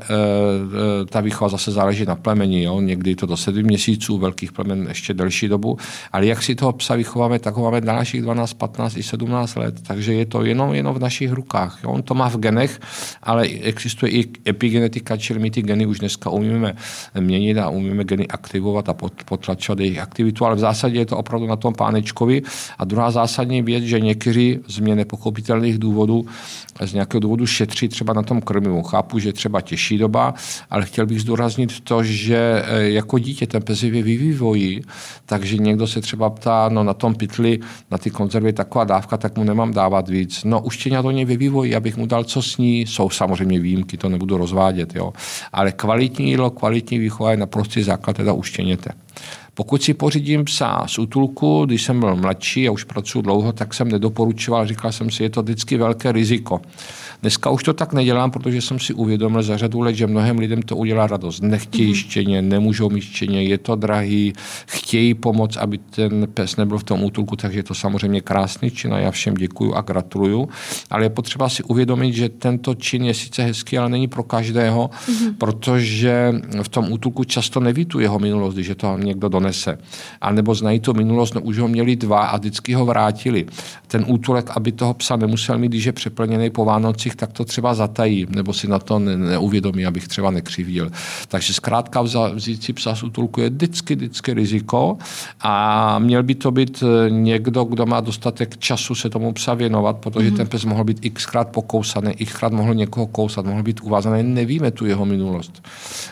ta 1.10 1.20
výchova 1.20 1.48
zase 1.48 1.70
záleží 1.70 2.04
na 2.04 2.16
plemeni. 2.16 2.62
Jo? 2.62 2.80
Někdy 2.80 3.14
to 3.14 3.26
do 3.26 3.36
sedmi 3.36 3.62
měsíců, 3.62 4.18
velkých 4.18 4.52
plemen 4.52 4.86
ještě 4.88 5.14
delší 5.14 5.48
dobu, 5.48 5.78
ale 6.12 6.26
jak 6.26 6.39
si 6.42 6.54
toho 6.54 6.72
psa 6.72 6.96
vychováme, 6.96 7.38
tak 7.38 7.54
ho 7.54 7.62
máme 7.62 7.80
dalších 7.80 8.22
12, 8.22 8.52
15 8.54 8.96
i 8.96 9.02
17 9.02 9.56
let. 9.56 9.74
Takže 9.86 10.14
je 10.14 10.26
to 10.26 10.44
jenom, 10.44 10.74
jenom 10.74 10.94
v 10.94 10.98
našich 10.98 11.32
rukách. 11.32 11.78
Jo? 11.84 11.90
On 11.90 12.02
to 12.02 12.14
má 12.14 12.28
v 12.28 12.36
genech, 12.36 12.80
ale 13.22 13.46
existuje 13.46 14.12
i 14.12 14.28
epigenetika, 14.48 15.16
čili 15.16 15.38
my 15.38 15.50
ty 15.50 15.62
geny 15.62 15.86
už 15.86 15.98
dneska 15.98 16.30
umíme 16.30 16.74
měnit 17.20 17.58
a 17.58 17.68
umíme 17.68 18.04
geny 18.04 18.28
aktivovat 18.28 18.88
a 18.88 18.94
potlačovat 19.24 19.80
jejich 19.80 19.98
aktivitu, 19.98 20.44
ale 20.44 20.56
v 20.56 20.58
zásadě 20.58 20.98
je 20.98 21.06
to 21.06 21.16
opravdu 21.16 21.46
na 21.46 21.56
tom 21.56 21.74
pánečkovi. 21.74 22.42
A 22.78 22.84
druhá 22.84 23.10
zásadní 23.10 23.62
věc, 23.62 23.84
že 23.84 24.00
někteří 24.00 24.58
z 24.66 24.78
mě 24.78 24.96
nepochopitelných 24.96 25.78
důvodů 25.78 26.26
z 26.86 26.92
nějakého 26.94 27.20
důvodu 27.20 27.46
šetří 27.46 27.88
třeba 27.88 28.12
na 28.12 28.22
tom 28.22 28.40
krmivu. 28.40 28.82
Chápu, 28.82 29.18
že 29.18 29.32
třeba 29.32 29.60
těžší 29.60 29.98
doba, 29.98 30.34
ale 30.70 30.84
chtěl 30.84 31.06
bych 31.06 31.20
zdůraznit 31.20 31.80
to, 31.80 32.02
že 32.02 32.62
e, 32.66 32.90
jako 32.90 33.18
dítě 33.18 33.46
ten 33.46 33.62
pes 33.62 33.82
je 33.82 34.02
vývoji, 34.02 34.82
takže 35.26 35.56
někdo 35.56 35.86
se 35.86 36.00
třeba 36.00 36.29
ptá, 36.30 36.68
no 36.68 36.84
na 36.84 36.94
tom 36.94 37.14
pytli, 37.14 37.58
na 37.90 37.98
ty 37.98 38.10
konzervy 38.10 38.52
taková 38.52 38.84
dávka, 38.84 39.16
tak 39.16 39.36
mu 39.36 39.44
nemám 39.44 39.72
dávat 39.72 40.08
víc. 40.08 40.44
No 40.44 40.60
už 40.60 40.76
to 40.76 41.24
ve 41.24 41.36
vývoji, 41.36 41.74
abych 41.74 41.96
mu 41.96 42.06
dal 42.06 42.24
co 42.24 42.42
sní, 42.42 42.80
jsou 42.80 43.10
samozřejmě 43.10 43.60
výjimky, 43.60 43.96
to 43.96 44.08
nebudu 44.08 44.36
rozvádět, 44.36 44.94
jo. 44.94 45.12
Ale 45.52 45.72
kvalitní 45.72 46.30
jídlo, 46.30 46.50
kvalitní 46.50 46.98
výchova 46.98 47.30
je 47.30 47.36
naprostý 47.36 47.82
základ 47.82 48.16
teda 48.16 48.32
uštěněte. 48.32 48.90
Pokud 49.60 49.82
si 49.82 49.94
pořídím 49.94 50.44
psa 50.44 50.84
z 50.86 50.98
útulku, 50.98 51.64
když 51.66 51.82
jsem 51.82 52.00
byl 52.00 52.16
mladší 52.16 52.68
a 52.68 52.70
už 52.70 52.84
pracuji 52.84 53.22
dlouho, 53.22 53.52
tak 53.52 53.74
jsem 53.74 53.88
nedoporučoval, 53.88 54.66
říkal 54.66 54.92
jsem 54.92 55.10
si, 55.10 55.22
je 55.22 55.30
to 55.30 55.42
vždycky 55.42 55.76
velké 55.76 56.12
riziko. 56.12 56.60
Dneska 57.20 57.50
už 57.50 57.62
to 57.62 57.72
tak 57.72 57.92
nedělám, 57.92 58.30
protože 58.30 58.62
jsem 58.62 58.78
si 58.78 58.94
uvědomil 58.94 59.42
za 59.42 59.56
řadu 59.56 59.80
let, 59.80 59.94
že 59.94 60.06
mnohem 60.06 60.38
lidem 60.38 60.62
to 60.62 60.76
udělá 60.76 61.06
radost. 61.06 61.42
Nechtějí 61.42 61.92
mm-hmm. 61.92 61.96
štěně, 61.96 62.42
nemůžou 62.42 62.90
mít 62.90 63.00
štěně, 63.00 63.42
je 63.42 63.58
to 63.58 63.76
drahý, 63.76 64.32
chtějí 64.66 65.14
pomoct, 65.14 65.56
aby 65.56 65.78
ten 65.78 66.28
pes 66.34 66.56
nebyl 66.56 66.78
v 66.78 66.84
tom 66.84 67.04
útulku, 67.04 67.36
takže 67.36 67.58
je 67.58 67.62
to 67.62 67.74
samozřejmě 67.74 68.20
krásný 68.20 68.70
čin 68.70 68.94
a 68.94 68.98
já 68.98 69.10
všem 69.10 69.34
děkuju 69.34 69.74
a 69.74 69.80
gratuluju. 69.80 70.48
Ale 70.90 71.04
je 71.04 71.10
potřeba 71.10 71.48
si 71.48 71.62
uvědomit, 71.62 72.12
že 72.12 72.28
tento 72.28 72.74
čin 72.74 73.04
je 73.04 73.14
sice 73.14 73.42
hezký, 73.42 73.78
ale 73.78 73.88
není 73.88 74.08
pro 74.08 74.22
každého, 74.22 74.90
mm-hmm. 74.90 75.34
protože 75.38 76.32
v 76.62 76.68
tom 76.68 76.92
útulku 76.92 77.24
často 77.24 77.60
neví 77.60 77.84
tu 77.84 78.00
jeho 78.00 78.18
minulost, 78.18 78.54
když 78.54 78.66
je 78.66 78.74
to 78.74 78.98
někdo 78.98 79.28
donese. 79.28 79.49
A 80.20 80.32
nebo 80.32 80.54
znají 80.54 80.80
tu 80.80 80.94
minulost, 80.94 81.34
no 81.34 81.40
už 81.40 81.58
ho 81.58 81.68
měli 81.68 81.96
dva 81.96 82.26
a 82.26 82.36
vždycky 82.36 82.72
ho 82.72 82.86
vrátili. 82.86 83.46
Ten 83.86 84.04
útulek, 84.08 84.50
aby 84.56 84.72
toho 84.72 84.94
psa 84.94 85.16
nemusel 85.16 85.58
mít, 85.58 85.68
když 85.68 85.84
je 85.84 85.92
přeplněný 85.92 86.50
po 86.50 86.64
Vánoci, 86.64 87.10
situacích, 87.10 87.16
tak 87.16 87.32
to 87.32 87.44
třeba 87.44 87.74
zatají, 87.74 88.26
nebo 88.30 88.52
si 88.52 88.68
na 88.68 88.78
to 88.78 88.98
ne, 88.98 89.16
neuvědomí, 89.16 89.86
abych 89.86 90.08
třeba 90.08 90.30
nekřivil. 90.30 90.90
Takže 91.28 91.54
zkrátka 91.54 92.02
vzít 92.34 92.62
si 92.62 92.72
psa 92.72 92.94
z 92.94 93.02
útulku 93.02 93.40
je 93.40 93.50
vždycky, 93.50 93.96
vždycky 93.96 94.34
riziko 94.34 94.98
a 95.40 95.98
měl 95.98 96.22
by 96.22 96.34
to 96.34 96.50
být 96.50 96.82
eh, 96.82 97.10
někdo, 97.10 97.64
kdo 97.64 97.86
má 97.86 98.00
dostatek 98.00 98.58
času 98.58 98.94
se 98.94 99.10
tomu 99.10 99.32
psa 99.32 99.54
věnovat, 99.54 99.96
protože 99.96 100.30
mm-hmm. 100.30 100.36
ten 100.36 100.46
pes 100.46 100.64
mohl 100.64 100.84
být 100.84 101.00
xkrát 101.12 101.48
pokousaný, 101.48 102.14
xkrát 102.14 102.52
mohl 102.52 102.74
někoho 102.74 103.06
kousat, 103.06 103.46
mohl 103.46 103.62
být 103.62 103.80
uvázaný, 103.80 104.22
nevíme 104.22 104.70
tu 104.70 104.86
jeho 104.86 105.06
minulost. 105.06 105.62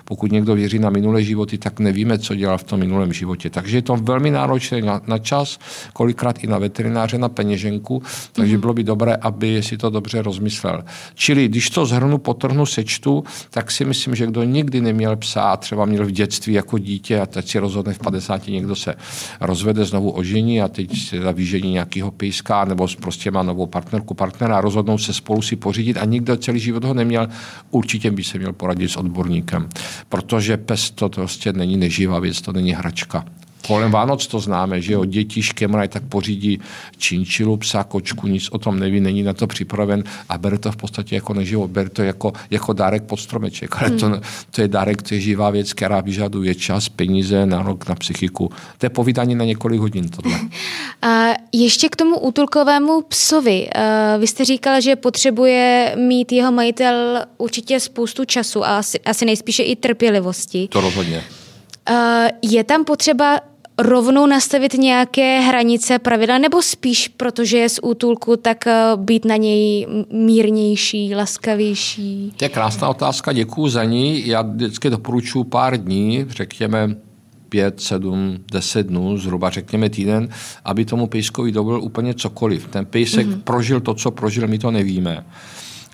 Pokud 0.05 0.33
někdo 0.33 0.55
věří 0.55 0.79
na 0.79 0.90
minulé 0.90 1.22
životy, 1.22 1.59
tak 1.59 1.81
nevíme, 1.81 2.18
co 2.18 2.35
dělal 2.35 2.59
v 2.59 2.64
tom 2.64 2.81
minulém 2.81 3.12
životě. 3.19 3.51
Takže 3.51 3.77
je 3.77 3.83
to 3.83 3.97
velmi 3.97 4.31
náročné 4.31 4.81
na, 4.83 5.01
na 5.07 5.19
čas, 5.19 5.59
kolikrát 5.93 6.45
i 6.45 6.47
na 6.47 6.59
veterináře, 6.59 7.19
na 7.19 7.29
peněženku, 7.29 8.03
takže 8.33 8.57
mm-hmm. 8.57 8.61
bylo 8.61 8.75
by 8.75 8.85
dobré, 8.85 9.15
aby 9.15 9.63
si 9.63 9.77
to 9.77 9.91
dobře 9.91 10.23
rozmyslel. 10.23 10.85
Čili 11.15 11.49
když 11.49 11.71
to 11.71 11.87
zhrnu, 11.87 12.19
potrhnu, 12.19 12.67
sečtu, 12.67 13.25
tak 13.51 13.71
si 13.71 13.85
myslím, 13.85 14.15
že 14.15 14.27
kdo 14.27 14.43
nikdy 14.43 14.81
neměl 14.81 15.17
psa, 15.17 15.57
třeba 15.57 15.85
měl 15.85 16.07
v 16.07 16.11
dětství 16.11 16.53
jako 16.53 16.79
dítě 16.79 17.21
a 17.21 17.27
teď 17.27 17.49
si 17.49 17.59
rozhodne 17.59 17.95
v 17.95 17.99
50, 17.99 18.47
někdo 18.47 18.77
se 18.77 18.95
rozvede, 19.41 19.85
znovu 19.85 20.11
ožení 20.11 20.63
a 20.63 20.69
teď 20.69 20.99
se 21.09 21.33
vyžení 21.33 21.73
nějakého 21.73 22.11
pejska 22.11 22.65
nebo 22.65 22.89
prostě 23.01 23.31
má 23.31 23.43
novou 23.43 23.67
partnerku, 23.67 24.15
partnera 24.15 24.59
a 24.59 24.61
rozhodnou 24.61 24.99
se 24.99 25.13
spolu 25.13 25.43
si 25.43 25.57
pořídit 25.57 25.97
a 25.97 26.05
nikdo 26.05 26.37
celý 26.37 26.61
život 26.61 26.85
ho 26.85 26.95
neměl, 26.95 27.29
určitě 27.71 28.11
by 28.11 28.25
se 28.25 28.39
měl 28.39 28.53
poradit 28.53 28.89
s 28.89 28.97
odborníkem. 28.97 29.69
Protože 30.09 30.57
pes 30.57 30.91
to 30.91 31.09
prostě 31.09 31.53
není 31.53 31.77
neživá 31.77 32.19
věc, 32.21 32.41
to 32.41 32.53
není 32.53 32.73
hračka. 32.73 33.08
Kolem 33.68 33.90
Vánoc 33.90 34.27
to 34.27 34.40
známe, 34.40 34.81
že 34.81 34.92
jo, 34.92 35.05
děti 35.05 35.42
škemraj 35.42 35.88
tak 35.88 36.03
pořídí 36.09 36.61
činčilu, 36.97 37.57
psa, 37.57 37.85
kočku, 37.85 38.27
nic 38.27 38.49
o 38.49 38.59
tom 38.59 38.79
neví, 38.79 39.01
není 39.01 39.23
na 39.23 39.33
to 39.33 39.47
připraven 39.47 40.05
a 40.29 40.38
bere 40.38 40.59
to 40.59 40.73
v 40.73 40.77
podstatě 40.77 41.14
jako 41.14 41.35
neživo, 41.35 41.68
bere 41.68 41.90
to 41.90 42.03
jako, 42.03 42.33
jako 42.51 42.73
dárek 42.73 43.03
pod 43.03 43.16
stromeček. 43.16 43.77
Ale 43.77 43.88
hmm. 43.88 43.99
to, 43.99 44.21
to, 44.51 44.61
je 44.61 44.68
dárek, 44.68 45.03
to 45.03 45.14
je 45.14 45.21
živá 45.21 45.51
věc, 45.51 45.73
která 45.73 46.01
vyžaduje 46.01 46.55
čas, 46.55 46.88
peníze, 46.88 47.47
nárok 47.47 47.88
na 47.88 47.94
psychiku. 47.94 48.51
To 48.79 48.87
je 48.87 48.90
povídání 48.90 49.35
na 49.35 49.44
několik 49.44 49.81
hodin 49.81 50.09
tohle. 50.09 50.38
A 51.03 51.29
ještě 51.53 51.88
k 51.88 51.97
tomu 51.97 52.18
útulkovému 52.18 53.03
psovi. 53.03 53.68
Vy 54.18 54.27
jste 54.27 54.44
říkal, 54.44 54.81
že 54.81 54.97
potřebuje 54.97 55.94
mít 55.99 56.33
jeho 56.33 56.53
majitel 56.53 57.23
určitě 57.38 57.81
spoustu 57.81 58.25
času 58.25 58.64
a 58.64 58.79
asi, 58.79 59.01
asi 59.01 59.25
nejspíše 59.25 59.62
i 59.62 59.77
trpělivosti. 59.77 60.68
To 60.68 60.81
rozhodně. 60.81 61.25
Je 62.42 62.64
tam 62.64 62.85
potřeba 62.85 63.40
rovnou 63.79 64.27
nastavit 64.27 64.74
nějaké 64.74 65.40
hranice 65.40 65.98
pravidla, 65.98 66.38
nebo 66.38 66.62
spíš, 66.62 67.09
protože 67.09 67.59
je 67.59 67.68
z 67.68 67.81
útulku, 67.83 68.37
tak 68.37 68.66
eh, 68.66 68.92
být 68.96 69.24
na 69.24 69.37
něj 69.37 69.87
mírnější, 70.12 71.14
laskavější? 71.14 72.33
To 72.37 72.44
je 72.44 72.48
krásná 72.48 72.88
otázka, 72.88 73.33
děkuji 73.33 73.68
za 73.68 73.85
ní. 73.85 74.27
Já 74.27 74.42
vždycky 74.42 74.90
doporučuji 74.90 75.44
pár 75.44 75.77
dní, 75.77 76.27
řekněme 76.29 76.96
pět, 77.48 77.81
sedm, 77.81 78.38
deset 78.53 78.87
dnů, 78.87 79.18
zhruba 79.18 79.51
řekněme 79.51 79.90
týden, 79.90 80.29
aby 80.64 80.85
tomu 80.85 81.07
pejskovi 81.07 81.53
dovolil 81.53 81.83
úplně 81.83 82.14
cokoliv. 82.14 82.68
Ten 82.68 82.87
pejsek 82.87 83.27
mm-hmm. 83.27 83.40
prožil 83.40 83.81
to, 83.81 83.94
co 83.94 84.11
prožil, 84.11 84.48
my 84.48 84.59
to 84.59 84.70
nevíme 84.70 85.24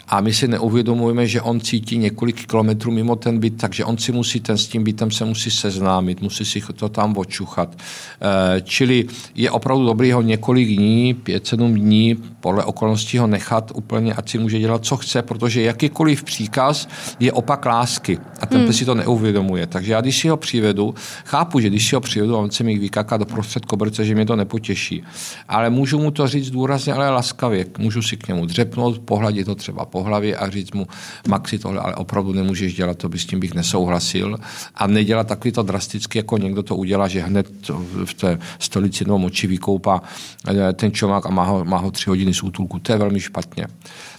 a 0.09 0.21
my 0.21 0.33
si 0.35 0.49
neuvědomujeme, 0.49 1.27
že 1.27 1.40
on 1.40 1.61
cítí 1.61 1.99
několik 1.99 2.47
kilometrů 2.47 2.90
mimo 2.90 3.17
ten 3.17 3.38
byt, 3.38 3.57
takže 3.57 3.85
on 3.85 3.99
si 3.99 4.12
musí 4.12 4.40
ten 4.40 4.59
s 4.59 4.67
tím 4.67 4.85
bytem 4.85 5.11
se 5.11 5.25
musí 5.25 5.51
seznámit, 5.51 6.23
musí 6.23 6.45
si 6.45 6.61
to 6.75 6.88
tam 6.88 7.17
očuchat. 7.17 7.77
Eh, 7.77 8.61
čili 8.61 9.07
je 9.35 9.51
opravdu 9.51 9.87
dobrý 9.87 10.12
ho 10.12 10.23
několik 10.23 10.69
dní, 10.69 11.14
pět, 11.14 11.47
sedm 11.47 11.75
dní, 11.75 12.17
podle 12.40 12.64
okolností 12.64 13.19
ho 13.19 13.27
nechat 13.27 13.73
úplně, 13.75 14.14
ať 14.14 14.31
si 14.31 14.38
může 14.38 14.59
dělat, 14.59 14.85
co 14.85 14.97
chce, 14.97 15.23
protože 15.23 15.62
jakýkoliv 15.62 16.25
příkaz 16.25 16.88
je 17.21 17.33
opak 17.33 17.67
lásky 17.67 18.19
a 18.40 18.47
ten 18.47 18.61
hmm. 18.61 18.73
si 18.73 18.85
to 18.85 18.95
neuvědomuje. 18.95 19.67
Takže 19.67 19.93
já, 19.93 20.01
když 20.01 20.19
si 20.19 20.29
ho 20.29 20.37
přivedu, 20.37 20.95
chápu, 21.25 21.61
že 21.61 21.69
když 21.69 21.88
si 21.88 21.95
ho 21.95 22.01
přivedu, 22.01 22.37
on 22.37 22.51
se 22.51 22.64
mi 22.64 22.79
vykaká 22.79 23.17
do 23.17 23.25
prostřed 23.25 23.64
koberce, 23.64 24.05
že 24.05 24.14
mě 24.14 24.27
to 24.27 24.37
nepotěší. 24.37 25.03
Ale 25.49 25.71
můžu 25.71 25.99
mu 25.99 26.11
to 26.11 26.29
říct 26.29 26.51
důrazně, 26.51 26.93
ale 26.93 27.11
laskavě. 27.11 27.67
Můžu 27.79 28.03
si 28.03 28.17
k 28.17 28.29
němu 28.29 28.47
dřepnout, 28.47 28.99
pohladit 28.99 29.47
to 29.47 29.55
třeba 29.55 29.85
po 29.94 30.02
hlavě 30.02 30.37
a 30.37 30.50
říct 30.50 30.72
mu, 30.72 30.87
Maxi, 31.28 31.59
tohle 31.59 31.80
ale 31.80 31.94
opravdu 31.94 32.33
nemůžeš 32.33 32.74
dělat, 32.74 32.98
to 32.98 33.09
by 33.09 33.18
s 33.18 33.26
tím 33.26 33.40
bych 33.40 33.54
nesouhlasil. 33.54 34.37
A 34.74 34.87
nedělat 34.87 35.26
takový 35.26 35.52
to 35.52 35.62
drasticky, 35.62 36.18
jako 36.18 36.38
někdo 36.38 36.62
to 36.62 36.76
udělá, 36.76 37.09
že 37.09 37.22
hned 37.22 37.46
v 38.04 38.14
té 38.14 38.38
stolici 38.59 39.04
nebo 39.04 39.18
moči 39.18 39.46
vykoupá 39.46 40.02
eh, 40.50 40.72
ten 40.72 40.92
čomák 40.92 41.26
a 41.26 41.30
má 41.30 41.44
ho, 41.44 41.64
má 41.64 41.78
ho 41.78 41.90
tři 41.90 42.11
hodiny 42.11 42.35
z 42.35 42.42
útulku. 42.42 42.78
To 42.78 42.92
je 42.92 42.98
velmi 42.98 43.20
špatně. 43.20 43.66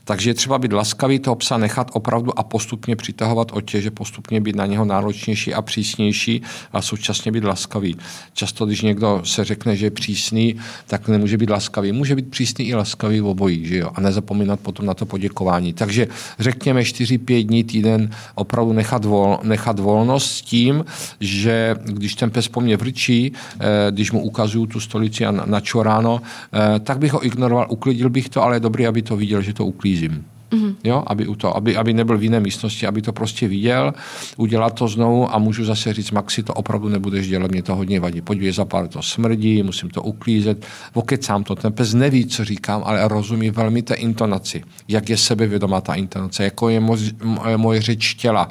Takže 0.08 0.30
je 0.30 0.34
třeba 0.34 0.58
být 0.58 0.74
laskavý, 0.74 1.20
toho 1.20 1.36
psa 1.36 1.58
nechat 1.58 1.92
opravdu 1.94 2.40
a 2.40 2.44
postupně 2.44 2.96
přitahovat 2.96 3.52
otěže, 3.52 3.92
postupně 3.92 4.42
být 4.42 4.56
na 4.56 4.66
něho 4.66 4.86
náročnější 4.86 5.54
a 5.54 5.62
přísnější 5.62 6.42
a 6.74 6.82
současně 6.82 7.32
být 7.32 7.44
laskavý. 7.44 7.98
Často, 8.34 8.66
když 8.66 8.82
někdo 8.82 9.22
se 9.24 9.44
řekne, 9.44 9.76
že 9.76 9.86
je 9.86 9.92
přísný, 9.92 10.56
tak 10.88 11.08
nemůže 11.08 11.38
být 11.38 11.50
laskavý. 11.50 11.92
Může 11.92 12.16
být 12.16 12.30
přísný 12.30 12.68
i 12.68 12.76
laskavý 12.76 13.20
v 13.20 13.26
obojí, 13.26 13.66
že 13.66 13.78
jo? 13.78 13.90
A 13.96 14.02
nezapomínat 14.02 14.60
potom 14.60 14.86
na 14.86 14.94
to 14.94 15.06
poděkování. 15.06 15.74
Takže 15.74 16.08
řekněme 16.40 16.82
4-5 16.82 17.48
dní 17.48 17.64
týden 17.64 18.10
opravdu 18.36 18.74
nechat, 18.74 19.06
vol, 19.06 19.40
nechat 19.44 19.80
volnost 19.80 20.32
s 20.32 20.42
tím, 20.42 20.86
že 21.20 21.76
když 21.84 22.16
ten 22.16 22.30
pes 22.30 22.48
po 22.48 22.62
mně 22.62 22.78
vrčí, 22.78 23.32
eh, 23.60 23.92
když 23.92 24.12
mu 24.12 24.22
ukazuju 24.22 24.66
tu 24.66 24.80
stolici 24.80 25.26
a 25.26 25.32
na, 25.32 25.46
na 25.46 25.60
čoráno, 25.60 26.22
eh, 26.22 26.80
tak 26.80 27.00
bych 27.00 27.14
ho 27.14 27.26
ignoroval, 27.26 27.68
uklidil 27.70 28.10
bych 28.10 28.30
to, 28.30 28.44
ale 28.44 28.56
je 28.56 28.60
dobrý, 28.60 28.88
aby 28.88 29.02
to 29.02 29.18
viděl, 29.18 29.42
že 29.42 29.54
to 29.54 29.66
uklidil 29.66 29.95
uklízím. 29.96 30.26
Mm-hmm. 30.52 30.76
Jo, 30.84 31.04
aby, 31.08 31.28
u 31.28 31.36
to, 31.36 31.58
aby, 31.58 31.78
aby 31.78 31.94
nebyl 31.94 32.18
v 32.18 32.24
jiné 32.24 32.40
místnosti, 32.40 32.88
aby 32.88 33.02
to 33.02 33.14
prostě 33.14 33.48
viděl, 33.48 33.94
udělat 34.38 34.74
to 34.74 34.88
znovu 34.88 35.34
a 35.34 35.38
můžu 35.38 35.66
zase 35.66 35.94
říct, 35.94 36.12
Maxi, 36.12 36.44
to 36.44 36.54
opravdu 36.54 36.90
nebudeš 36.90 37.28
dělat, 37.28 37.52
mě 37.52 37.64
to 37.64 37.76
hodně 37.76 38.00
vadí. 38.00 38.22
Podívej, 38.22 38.52
za 38.52 38.66
pár 38.66 38.88
to 38.88 39.02
smrdí, 39.02 39.64
musím 39.64 39.90
to 39.90 40.04
uklízet. 40.04 40.66
Vokecám 40.96 41.44
to, 41.44 41.56
ten 41.56 41.74
pes 41.74 41.94
neví, 41.94 42.26
co 42.26 42.46
říkám, 42.46 42.82
ale 42.86 43.08
rozumí 43.08 43.50
velmi 43.50 43.82
té 43.82 43.94
intonaci, 43.94 44.64
jak 44.88 45.10
je 45.10 45.18
sebevědomá 45.18 45.82
ta 45.82 45.94
intonace, 45.94 46.44
jako 46.44 46.70
je 46.70 46.80
moje, 46.80 47.12
moje 47.58 47.82
řeč 47.82 48.14
těla, 48.14 48.48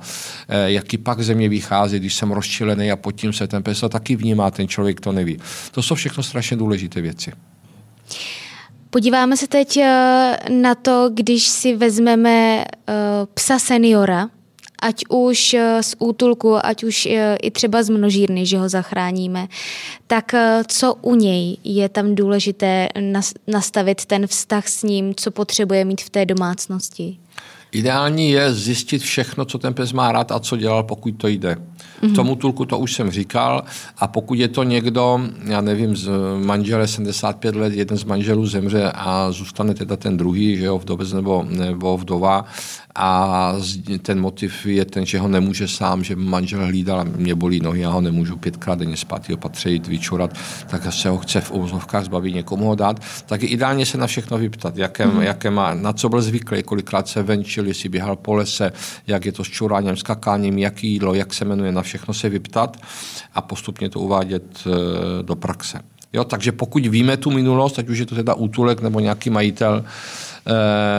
eh, 0.49 0.73
jaký 0.73 0.99
pak 0.99 1.23
ze 1.23 1.35
mě 1.35 1.49
vychází, 1.49 1.99
když 1.99 2.15
jsem 2.15 2.31
rozčilený 2.31 2.91
a 2.91 2.97
pod 2.97 3.13
tím 3.13 3.33
se 3.33 3.47
ten 3.47 3.63
pes 3.63 3.81
to 3.81 3.89
taky 3.89 4.17
vnímá, 4.17 4.51
ten 4.51 4.69
člověk 4.69 5.01
to 5.01 5.13
neví. 5.13 5.39
To 5.73 5.83
jsou 5.83 5.95
všechno 5.95 6.23
strašně 6.23 6.57
důležité 6.57 7.01
věci. 7.01 7.33
Podíváme 8.95 9.37
se 9.37 9.47
teď 9.47 9.77
eh, 9.77 10.37
na 10.51 10.75
to, 10.75 11.11
když 11.15 11.49
si 11.49 11.77
vezmeme 11.77 12.65
eh, 12.65 12.95
psa 13.35 13.59
seniora, 13.59 14.29
ať 14.83 15.05
už 15.09 15.55
eh, 15.55 15.83
z 15.83 15.97
útulku, 15.99 16.67
ať 16.67 16.85
už 16.85 17.09
i 17.43 17.51
třeba 17.51 17.83
z 17.83 17.89
množírny, 17.89 18.47
že 18.47 18.59
ho 18.59 18.69
zachráníme, 18.69 19.49
tak 20.07 20.35
co 20.67 20.95
u 20.95 21.15
něj 21.15 21.57
je 21.65 21.89
tam 21.89 22.15
důležité 22.15 22.89
nastavit 23.47 24.05
ten 24.05 24.27
vztah 24.27 24.69
s 24.69 24.83
ním, 24.83 25.15
co 25.15 25.31
potřebuje 25.31 25.85
mít 25.85 26.01
v 26.01 26.11
té 26.11 26.27
domácnosti? 26.27 27.19
Ideální 27.73 28.31
je 28.31 28.55
zjistit 28.55 29.03
všechno, 29.03 29.45
co 29.45 29.59
ten 29.59 29.75
pes 29.75 29.93
má 29.93 30.13
rád 30.13 30.33
a 30.33 30.41
co 30.41 30.57
dělal, 30.57 30.83
pokud 30.83 31.11
to 31.11 31.29
jde. 31.29 31.57
Mm-hmm. 32.03 32.15
Tomu 32.15 32.37
tulku 32.37 32.65
to 32.65 32.79
už 32.79 32.93
jsem 32.93 33.11
říkal. 33.11 33.65
A 33.99 34.07
pokud 34.07 34.39
je 34.39 34.49
to 34.49 34.63
někdo, 34.63 35.21
já 35.45 35.61
nevím, 35.61 35.97
z 35.97 36.11
manžele 36.45 36.87
75 36.87 37.57
let, 37.57 37.73
jeden 37.73 37.99
z 37.99 38.05
manželů 38.05 38.47
zemře 38.47 38.93
a 38.95 39.33
zůstane 39.33 39.75
teda 39.75 39.97
ten 39.97 40.17
druhý, 40.17 40.57
že 40.57 40.65
jo, 40.65 40.79
vdovec 40.79 41.13
nebo, 41.13 41.47
nebo 41.49 41.97
vdova, 41.97 42.45
a 42.95 43.53
ten 44.03 44.21
motiv 44.21 44.67
je 44.67 44.85
ten, 44.85 45.07
že 45.07 45.19
ho 45.19 45.29
nemůže 45.29 45.69
sám, 45.69 46.05
že 46.05 46.17
manžel 46.17 46.67
hlídal 46.67 47.01
a 47.01 47.05
mě 47.05 47.35
bolí 47.35 47.61
nohy, 47.61 47.81
já 47.81 47.91
ho 47.91 48.01
nemůžu 48.01 48.37
pětkrát 48.37 48.79
denně 48.79 48.97
spát, 48.97 49.31
opatřit, 49.31 49.87
vyčurat, 49.87 50.31
tak 50.67 50.93
se 50.93 51.09
ho 51.09 51.19
chce 51.19 51.41
v 51.41 51.51
uvozovkách 51.51 52.05
zbavit, 52.05 52.35
někomu 52.35 52.67
ho 52.67 52.75
dát, 52.75 53.03
tak 53.27 53.43
je 53.43 53.49
ideálně 53.49 53.87
se 53.87 53.99
na 53.99 54.07
všechno 54.07 54.39
vyptat, 54.39 54.77
jaké, 54.77 55.07
mm. 55.07 55.23
jaké 55.23 55.51
má, 55.51 55.75
na 55.75 55.93
co 55.93 56.09
byl 56.09 56.23
zvyklý, 56.23 56.63
kolikrát 56.63 57.09
se 57.09 57.23
venčil, 57.23 57.67
jestli 57.67 57.89
běhal 57.89 58.17
po 58.17 58.35
lese, 58.35 58.73
jak 59.07 59.27
je 59.27 59.33
to 59.33 59.45
s 59.45 59.49
čuráním, 59.49 59.97
skakáním, 59.97 60.59
jaký 60.59 60.89
jídlo, 60.89 61.15
jak 61.15 61.35
se 61.35 61.45
jmenuje, 61.45 61.73
na 61.75 61.83
všechno 61.83 62.15
se 62.15 62.29
vyptat 62.29 62.77
a 63.35 63.41
postupně 63.41 63.91
to 63.91 64.01
uvádět 64.01 64.45
eh, 64.67 65.23
do 65.23 65.37
praxe. 65.37 65.81
Jo, 66.13 66.25
takže 66.25 66.53
pokud 66.53 66.87
víme 66.87 67.17
tu 67.17 67.31
minulost, 67.31 67.79
ať 67.79 67.89
už 67.89 67.99
je 67.99 68.07
to 68.07 68.15
teda 68.15 68.35
útulek 68.35 68.81
nebo 68.81 69.01
nějaký 69.01 69.31
majitel, 69.31 69.85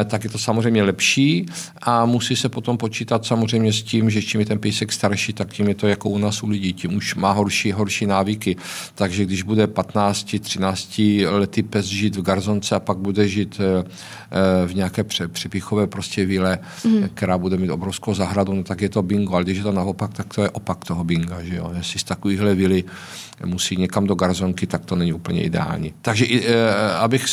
tak 0.05 0.23
je 0.23 0.29
to 0.29 0.37
samozřejmě 0.37 0.83
lepší 0.83 1.45
a 1.81 2.05
musí 2.05 2.35
se 2.35 2.49
potom 2.49 2.77
počítat 2.77 3.25
samozřejmě 3.25 3.73
s 3.73 3.83
tím, 3.83 4.09
že 4.09 4.21
čím 4.21 4.39
je 4.39 4.45
ten 4.45 4.59
pejsek 4.59 4.91
starší, 4.91 5.33
tak 5.33 5.53
tím 5.53 5.67
je 5.67 5.75
to 5.75 5.87
jako 5.87 6.09
u 6.09 6.17
nás 6.17 6.43
u 6.43 6.47
lidí, 6.47 6.73
tím 6.73 6.95
už 6.95 7.15
má 7.15 7.31
horší, 7.31 7.71
horší 7.71 8.05
návyky. 8.05 8.55
Takže 8.95 9.25
když 9.25 9.43
bude 9.43 9.67
15, 9.67 10.35
13 10.39 11.01
lety 11.29 11.63
pes 11.63 11.85
žít 11.85 12.15
v 12.15 12.21
garzonce 12.21 12.75
a 12.75 12.79
pak 12.79 12.97
bude 12.97 13.27
žít 13.27 13.59
eh, 13.59 13.83
eh, 14.31 14.67
v 14.67 14.75
nějaké 14.75 15.03
připichové 15.27 15.87
prostě 15.87 16.25
víle, 16.25 16.59
mm. 16.83 17.09
která 17.13 17.37
bude 17.37 17.57
mít 17.57 17.69
obrovskou 17.69 18.13
zahradu, 18.13 18.53
no 18.53 18.63
tak 18.63 18.81
je 18.81 18.89
to 18.89 19.01
bingo, 19.01 19.35
ale 19.35 19.43
když 19.43 19.57
je 19.57 19.63
to 19.63 19.71
naopak, 19.71 20.13
tak 20.13 20.33
to 20.33 20.43
je 20.43 20.49
opak 20.49 20.85
toho 20.85 21.03
binga, 21.03 21.43
že 21.43 21.55
jo. 21.55 21.71
Jestli 21.77 21.99
z 21.99 22.03
takovýchhle 22.03 22.55
vily 22.55 22.83
musí 23.45 23.77
někam 23.77 24.07
do 24.07 24.15
garzonky, 24.15 24.67
tak 24.67 24.85
to 24.85 24.95
není 24.95 25.13
úplně 25.13 25.43
ideální. 25.43 25.93
Takže 26.01 26.25
abych 26.99 27.25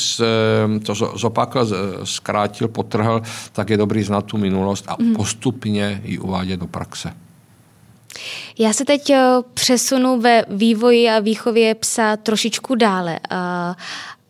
to 0.83 0.95
zopakl, 0.95 1.69
zkrátil, 2.05 2.69
potrhl, 2.69 3.23
tak 3.53 3.71
je 3.71 3.77
dobrý 3.77 4.03
znát 4.03 4.25
tu 4.25 4.39
minulost 4.39 4.85
a 4.89 4.97
mm. 4.99 5.15
postupně 5.15 6.01
ji 6.05 6.19
uvádět 6.19 6.61
do 6.61 6.67
praxe. 6.67 7.15
Já 8.59 8.73
se 8.73 8.85
teď 8.85 9.11
eh, 9.11 9.23
přesunu 9.55 10.21
ve 10.21 10.45
vývoji 10.49 11.09
a 11.09 11.21
výchově 11.21 11.75
psa 11.75 12.17
trošičku 12.17 12.75
dále. 12.75 13.21
A, 13.31 13.77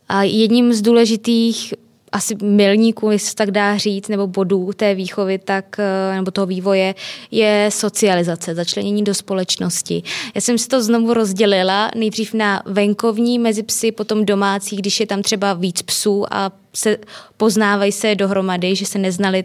a 0.08 0.22
jedním 0.22 0.72
z 0.72 0.82
důležitých 0.82 1.74
asi 2.12 2.36
milníků, 2.42 3.10
jestli 3.10 3.28
se 3.28 3.34
tak 3.34 3.50
dá 3.50 3.76
říct, 3.76 4.08
nebo 4.08 4.26
bodů 4.26 4.70
té 4.76 4.94
výchovy, 4.94 5.38
tak, 5.38 5.76
eh, 5.78 6.14
nebo 6.14 6.30
toho 6.30 6.46
vývoje, 6.46 6.94
je 7.30 7.68
socializace, 7.72 8.54
začlenění 8.54 9.04
do 9.04 9.14
společnosti. 9.14 10.02
Já 10.34 10.40
jsem 10.40 10.58
si 10.58 10.68
to 10.68 10.82
znovu 10.82 11.14
rozdělila 11.14 11.90
nejdřív 11.96 12.34
na 12.34 12.62
venkovní 12.66 13.38
mezi 13.38 13.62
psy, 13.62 13.92
potom 13.92 14.24
domácí, 14.24 14.76
když 14.76 15.00
je 15.00 15.06
tam 15.06 15.22
třeba 15.22 15.52
víc 15.54 15.82
psů 15.82 16.24
a 16.30 16.52
se, 16.74 16.98
poznávají 17.36 17.92
se 17.92 18.14
dohromady, 18.14 18.76
že 18.76 18.86
se 18.86 18.98
neznali 18.98 19.44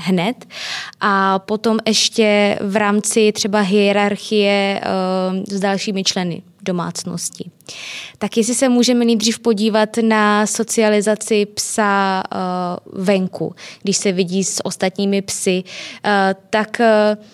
hned. 0.00 0.46
A 1.00 1.38
potom 1.38 1.78
ještě 1.86 2.58
v 2.60 2.76
rámci 2.76 3.32
třeba 3.32 3.60
hierarchie 3.60 4.80
uh, 4.80 5.44
s 5.48 5.60
dalšími 5.60 6.04
členy 6.04 6.42
domácnosti. 6.66 7.50
Tak 8.18 8.36
jestli 8.36 8.54
se 8.54 8.68
můžeme 8.68 9.04
nejdřív 9.04 9.38
podívat 9.38 9.88
na 10.02 10.46
socializaci 10.46 11.46
psa 11.46 12.22
uh, 12.34 13.04
venku, 13.04 13.54
když 13.82 13.96
se 13.96 14.12
vidí 14.12 14.44
s 14.44 14.66
ostatními 14.66 15.22
psy, 15.22 15.64
uh, 15.64 16.10
tak 16.50 16.80
uh, 16.80 17.24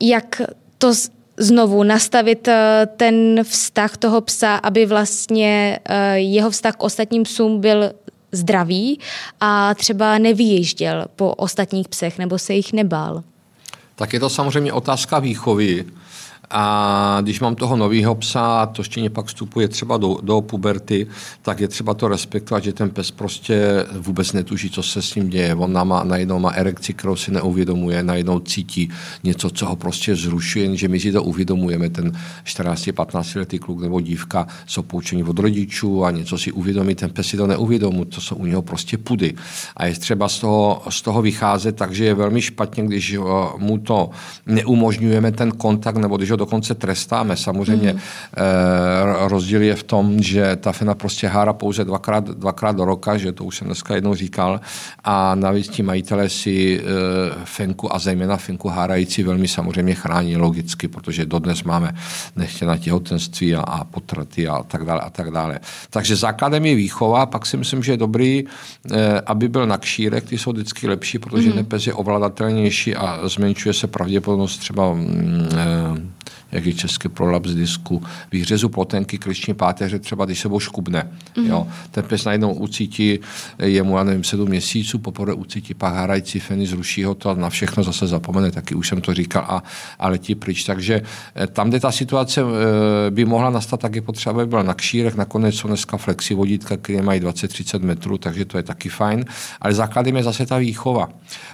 jak 0.00 0.42
to 0.78 0.92
znovu 1.36 1.82
nastavit 1.82 2.48
ten 2.96 3.44
vztah 3.44 3.96
toho 3.96 4.20
psa, 4.20 4.56
aby 4.56 4.86
vlastně 4.86 5.78
jeho 6.14 6.50
vztah 6.50 6.76
k 6.76 6.82
ostatním 6.82 7.22
psům 7.22 7.60
byl 7.60 7.92
zdravý 8.32 9.00
a 9.40 9.74
třeba 9.74 10.18
nevyjížděl 10.18 11.06
po 11.16 11.34
ostatních 11.34 11.88
psech 11.88 12.18
nebo 12.18 12.38
se 12.38 12.54
jich 12.54 12.72
nebál? 12.72 13.22
Tak 13.96 14.12
je 14.12 14.20
to 14.20 14.30
samozřejmě 14.30 14.72
otázka 14.72 15.18
výchovy. 15.18 15.84
A 16.50 17.18
když 17.22 17.40
mám 17.40 17.54
toho 17.54 17.76
nového 17.76 18.14
psa 18.14 18.62
a 18.62 18.66
to 18.66 18.82
štěně 18.82 19.10
pak 19.10 19.26
vstupuje 19.26 19.68
třeba 19.68 19.96
do, 19.96 20.16
do 20.22 20.40
puberty, 20.40 21.06
tak 21.42 21.60
je 21.60 21.68
třeba 21.68 21.94
to 21.94 22.08
respektovat, 22.08 22.64
že 22.64 22.72
ten 22.72 22.90
pes 22.90 23.10
prostě 23.10 23.86
vůbec 23.98 24.32
netuží, 24.32 24.70
co 24.70 24.82
se 24.82 25.02
s 25.02 25.14
ním 25.14 25.28
děje. 25.28 25.54
On 25.54 25.88
má, 25.88 26.04
najednou 26.04 26.38
má 26.38 26.50
erekci, 26.50 26.94
kterou 26.94 27.16
si 27.16 27.30
neuvědomuje, 27.30 28.02
najednou 28.02 28.40
cítí 28.40 28.90
něco, 29.24 29.50
co 29.50 29.66
ho 29.66 29.76
prostě 29.76 30.16
zrušuje, 30.16 30.76
že 30.76 30.88
my 30.88 31.00
si 31.00 31.12
to 31.12 31.22
uvědomujeme. 31.22 31.90
Ten 31.90 32.12
14-15 32.44 33.38
letý 33.38 33.58
kluk 33.58 33.80
nebo 33.80 34.00
dívka 34.00 34.46
jsou 34.66 34.82
poučení 34.82 35.24
od 35.24 35.38
rodičů 35.38 36.04
a 36.04 36.10
něco 36.10 36.38
si 36.38 36.52
uvědomí, 36.52 36.94
ten 36.94 37.10
pes 37.10 37.26
si 37.26 37.36
to 37.36 37.46
neuvědomuje, 37.46 38.06
to 38.06 38.20
jsou 38.20 38.36
u 38.36 38.46
něho 38.46 38.62
prostě 38.62 38.98
pudy. 38.98 39.34
A 39.76 39.86
je 39.86 39.94
třeba 39.94 40.28
z 40.28 40.38
toho, 40.38 40.82
z 40.88 41.02
toho 41.02 41.22
vycházet, 41.22 41.76
takže 41.76 42.04
je 42.04 42.14
velmi 42.14 42.42
špatně, 42.42 42.84
když 42.84 43.16
mu 43.56 43.78
to 43.78 44.10
neumožňujeme 44.46 45.32
ten 45.32 45.52
kontakt, 45.52 45.96
nebo 45.96 46.16
když 46.16 46.30
ho 46.30 46.36
dokonce 46.40 46.74
trestáme. 46.74 47.36
Samozřejmě 47.36 47.92
mm. 47.92 48.00
rozdíl 49.28 49.62
je 49.62 49.76
v 49.76 49.82
tom, 49.82 50.22
že 50.22 50.56
ta 50.56 50.72
fena 50.72 50.94
prostě 50.94 51.28
hára 51.28 51.52
pouze 51.52 51.84
dvakrát, 51.84 52.24
dvakrát 52.24 52.76
do 52.76 52.84
roka, 52.84 53.16
že 53.16 53.32
to 53.32 53.44
už 53.44 53.56
jsem 53.56 53.66
dneska 53.66 53.94
jednou 53.94 54.14
říkal, 54.14 54.60
a 55.04 55.34
navíc 55.34 55.68
ti 55.68 55.82
majitelé 55.82 56.28
si 56.28 56.80
eh, 56.80 56.84
fenku 57.44 57.94
a 57.94 57.98
zejména 57.98 58.36
fenku 58.36 58.68
hárající 58.68 59.22
velmi 59.22 59.48
samozřejmě 59.48 59.94
chrání 59.94 60.36
logicky, 60.36 60.88
protože 60.88 61.26
dodnes 61.26 61.62
máme 61.62 61.92
nechtěná 62.36 62.76
těhotenství 62.76 63.54
a, 63.54 63.60
a 63.60 63.84
potraty 63.84 64.48
a 64.48 64.62
tak 64.62 64.84
dále 64.84 65.00
a 65.00 65.10
tak 65.10 65.30
dále. 65.30 65.60
Takže 65.90 66.16
základem 66.16 66.66
je 66.66 66.74
výchova, 66.74 67.26
pak 67.26 67.46
si 67.46 67.56
myslím, 67.56 67.82
že 67.82 67.92
je 67.92 67.96
dobrý, 67.96 68.44
eh, 68.44 69.20
aby 69.26 69.48
byl 69.48 69.66
na 69.66 69.78
kšírek, 69.78 70.24
ty 70.24 70.38
jsou 70.38 70.52
vždycky 70.52 70.88
lepší, 70.88 71.18
protože 71.18 71.50
mm. 71.50 71.56
nepes 71.56 71.86
je 71.86 71.94
ovladatelnější 71.94 72.96
a 72.96 73.28
zmenšuje 73.28 73.72
se 73.74 73.86
pravděpodobnost 73.86 74.58
třeba 74.58 74.94
mm, 74.94 75.48
jak 76.52 76.66
je 76.66 76.72
český 76.72 77.08
prolaps 77.08 77.50
disku, 77.50 78.02
výřezu 78.32 78.68
plotenky, 78.68 79.18
kliční 79.18 79.54
páteře, 79.54 79.98
třeba 79.98 80.24
když 80.24 80.40
se 80.40 80.48
škubne. 80.58 81.10
Mm-hmm. 81.34 81.46
Jo. 81.46 81.66
Ten 81.90 82.04
pes 82.04 82.24
najednou 82.24 82.52
ucítí, 82.52 83.18
je 83.58 83.82
mu, 83.82 83.96
já 83.96 84.04
nevím, 84.04 84.24
sedm 84.24 84.48
měsíců, 84.48 84.98
poprvé 84.98 85.32
ucítí 85.34 85.74
pak 85.74 85.94
harající 85.94 86.40
feny, 86.40 86.66
zruší 86.66 87.04
ho 87.04 87.14
to 87.14 87.30
a 87.30 87.34
na 87.34 87.50
všechno 87.50 87.82
zase 87.82 88.06
zapomene, 88.06 88.50
taky 88.50 88.74
už 88.74 88.88
jsem 88.88 89.00
to 89.00 89.14
říkal 89.14 89.44
a, 89.48 89.62
a 89.98 90.08
letí 90.08 90.34
pryč. 90.34 90.64
Takže 90.64 91.02
eh, 91.34 91.46
tam, 91.46 91.68
kde 91.68 91.80
ta 91.80 91.92
situace 91.92 92.40
eh, 92.40 93.10
by 93.10 93.24
mohla 93.24 93.50
nastat, 93.50 93.80
tak 93.80 93.94
je 93.94 94.02
potřeba, 94.02 94.32
aby 94.32 94.46
byla 94.46 94.62
na 94.62 94.74
kšírech, 94.74 95.14
nakonec 95.14 95.54
jsou 95.54 95.68
dneska 95.68 95.96
flexi 95.96 96.34
vodítka, 96.34 96.76
které 96.76 97.02
mají 97.02 97.20
20-30 97.20 97.82
metrů, 97.82 98.18
takže 98.18 98.44
to 98.44 98.56
je 98.56 98.62
taky 98.62 98.88
fajn. 98.88 99.24
Ale 99.60 99.74
základem 99.74 100.16
je 100.16 100.22
zase 100.22 100.46
ta 100.46 100.58
výchova. 100.58 101.08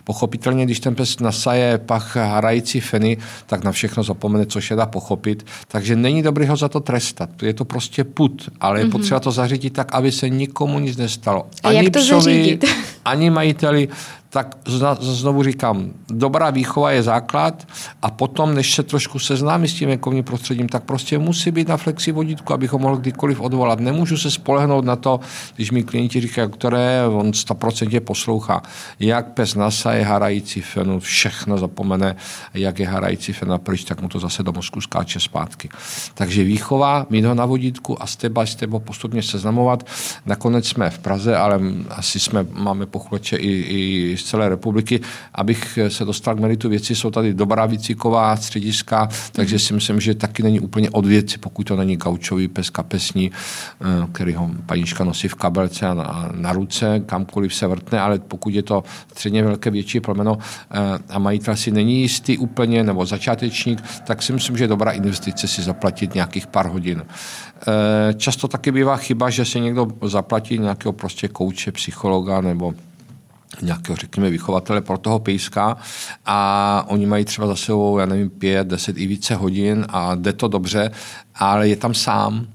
Pochopitelně, 0.04 0.64
když 0.64 0.80
ten 0.80 0.94
pes 0.94 1.20
nasaje 1.20 1.78
pach 1.78 2.16
harající 2.16 2.80
feny, 2.80 3.16
tak 3.46 3.64
na 3.64 3.72
všechno 3.72 4.02
zapomene, 4.02 4.46
což 4.46 4.70
je 4.70 4.76
pochopit. 4.86 5.46
Takže 5.68 5.96
není 5.96 6.22
dobré 6.22 6.46
ho 6.46 6.56
za 6.56 6.68
to 6.68 6.80
trestat. 6.80 7.42
Je 7.42 7.54
to 7.54 7.64
prostě 7.64 8.04
put, 8.04 8.48
ale 8.60 8.80
je 8.80 8.86
mm-hmm. 8.86 8.90
potřeba 8.90 9.20
to 9.20 9.30
zařídit 9.30 9.70
tak, 9.70 9.94
aby 9.94 10.12
se 10.12 10.28
nikomu 10.28 10.78
nic 10.78 10.96
nestalo. 10.96 11.46
Ani 11.62 11.76
jak 11.76 11.92
to 11.92 11.98
psovi, 11.98 12.22
zařídit? 12.22 12.64
ani 13.04 13.30
majiteli 13.30 13.88
tak 14.30 14.56
znovu 15.00 15.42
říkám, 15.42 15.90
dobrá 16.10 16.50
výchova 16.50 16.90
je 16.90 17.02
základ 17.02 17.68
a 18.02 18.10
potom, 18.10 18.54
než 18.54 18.74
se 18.74 18.82
trošku 18.82 19.18
seznámí 19.18 19.68
s 19.68 19.74
tím 19.74 19.88
venkovním 19.88 20.24
prostředím, 20.24 20.68
tak 20.68 20.84
prostě 20.84 21.18
musí 21.18 21.50
být 21.50 21.68
na 21.68 21.76
flexi 21.76 22.12
vodítku, 22.12 22.52
abych 22.52 22.72
ho 22.72 22.78
mohl 22.78 22.96
kdykoliv 22.96 23.40
odvolat. 23.40 23.80
Nemůžu 23.80 24.16
se 24.16 24.30
spolehnout 24.30 24.84
na 24.84 24.96
to, 24.96 25.20
když 25.56 25.70
mi 25.70 25.82
klienti 25.82 26.20
říkají, 26.20 26.50
které 26.50 27.06
on 27.06 27.30
100% 27.30 28.00
poslouchá. 28.00 28.62
Jak 29.00 29.32
pes 29.32 29.54
nasa 29.54 29.92
je 29.92 30.04
harající 30.04 30.60
fenu, 30.60 31.00
všechno 31.00 31.58
zapomene, 31.58 32.16
jak 32.54 32.78
je 32.78 32.88
harající 32.88 33.32
fen 33.32 33.60
pryč, 33.62 33.84
tak 33.84 34.02
mu 34.02 34.08
to 34.08 34.18
zase 34.18 34.42
do 34.42 34.52
mozku 34.52 34.80
skáče 34.80 35.20
zpátky. 35.20 35.68
Takže 36.14 36.44
výchova, 36.44 37.06
mít 37.10 37.24
ho 37.24 37.34
na 37.34 37.46
vodítku 37.46 38.02
a 38.02 38.06
step 38.06 38.32
by 38.32 38.46
step 38.46 38.70
ho 38.70 38.80
postupně 38.80 39.22
seznamovat. 39.22 39.86
Nakonec 40.26 40.68
jsme 40.68 40.90
v 40.90 40.98
Praze, 40.98 41.36
ale 41.36 41.60
asi 41.90 42.20
jsme, 42.20 42.46
máme 42.52 42.86
pochleče 42.86 43.36
i, 43.36 43.50
i 43.50 44.15
z 44.16 44.24
celé 44.24 44.48
republiky. 44.48 45.00
Abych 45.34 45.78
se 45.88 46.04
dostal 46.04 46.34
k 46.34 46.40
meritu 46.40 46.68
věci, 46.68 46.94
jsou 46.94 47.10
tady 47.10 47.34
dobrá 47.34 47.66
výcviková 47.66 48.36
střediska, 48.36 49.08
takže 49.32 49.58
si 49.58 49.74
myslím, 49.74 50.00
že 50.00 50.14
taky 50.14 50.42
není 50.42 50.60
úplně 50.60 50.90
od 50.90 51.06
věci, 51.06 51.38
pokud 51.38 51.64
to 51.64 51.76
není 51.76 51.96
gaučový 51.96 52.48
pes 52.48 52.70
kapesní, 52.70 53.30
eh, 53.30 54.06
který 54.12 54.34
ho 54.34 54.50
panička 54.66 55.04
nosí 55.04 55.28
v 55.28 55.34
kabelce 55.34 55.86
a 55.86 55.94
na, 55.94 56.30
na 56.34 56.52
ruce, 56.52 57.00
kamkoliv 57.06 57.54
se 57.54 57.66
vrtne, 57.66 58.00
ale 58.00 58.18
pokud 58.18 58.54
je 58.54 58.62
to 58.62 58.84
středně 59.10 59.42
velké 59.42 59.70
větší 59.70 60.00
plemeno 60.00 60.38
eh, 60.38 60.78
a 61.08 61.18
majitel 61.18 61.56
si 61.56 61.70
není 61.70 62.00
jistý 62.00 62.38
úplně, 62.38 62.84
nebo 62.84 63.06
začátečník, 63.06 63.82
tak 64.06 64.22
si 64.22 64.32
myslím, 64.32 64.56
že 64.56 64.64
je 64.64 64.68
dobrá 64.68 64.90
investice 64.90 65.48
si 65.48 65.62
zaplatit 65.62 66.14
nějakých 66.14 66.46
pár 66.46 66.68
hodin. 66.68 67.02
Eh, 67.06 68.14
často 68.14 68.48
taky 68.48 68.72
bývá 68.72 68.96
chyba, 68.96 69.30
že 69.30 69.44
se 69.44 69.58
někdo 69.60 69.86
zaplatí 70.02 70.58
nějakého 70.58 70.92
prostě 70.92 71.28
kouče, 71.28 71.72
psychologa 71.72 72.40
nebo 72.40 72.74
nějakého, 73.62 73.96
řekněme, 73.96 74.30
vychovatele 74.30 74.80
pro 74.80 74.98
toho 74.98 75.18
pejska. 75.18 75.76
A 76.26 76.84
oni 76.88 77.06
mají 77.06 77.24
třeba 77.24 77.46
za 77.46 77.56
sebou, 77.56 77.98
já 77.98 78.06
nevím, 78.06 78.30
pět, 78.30 78.66
deset 78.66 78.98
i 78.98 79.06
více 79.06 79.34
hodin 79.34 79.86
a 79.88 80.14
jde 80.14 80.32
to 80.32 80.48
dobře, 80.48 80.90
ale 81.34 81.68
je 81.68 81.76
tam 81.76 81.94
sám, 81.94 82.46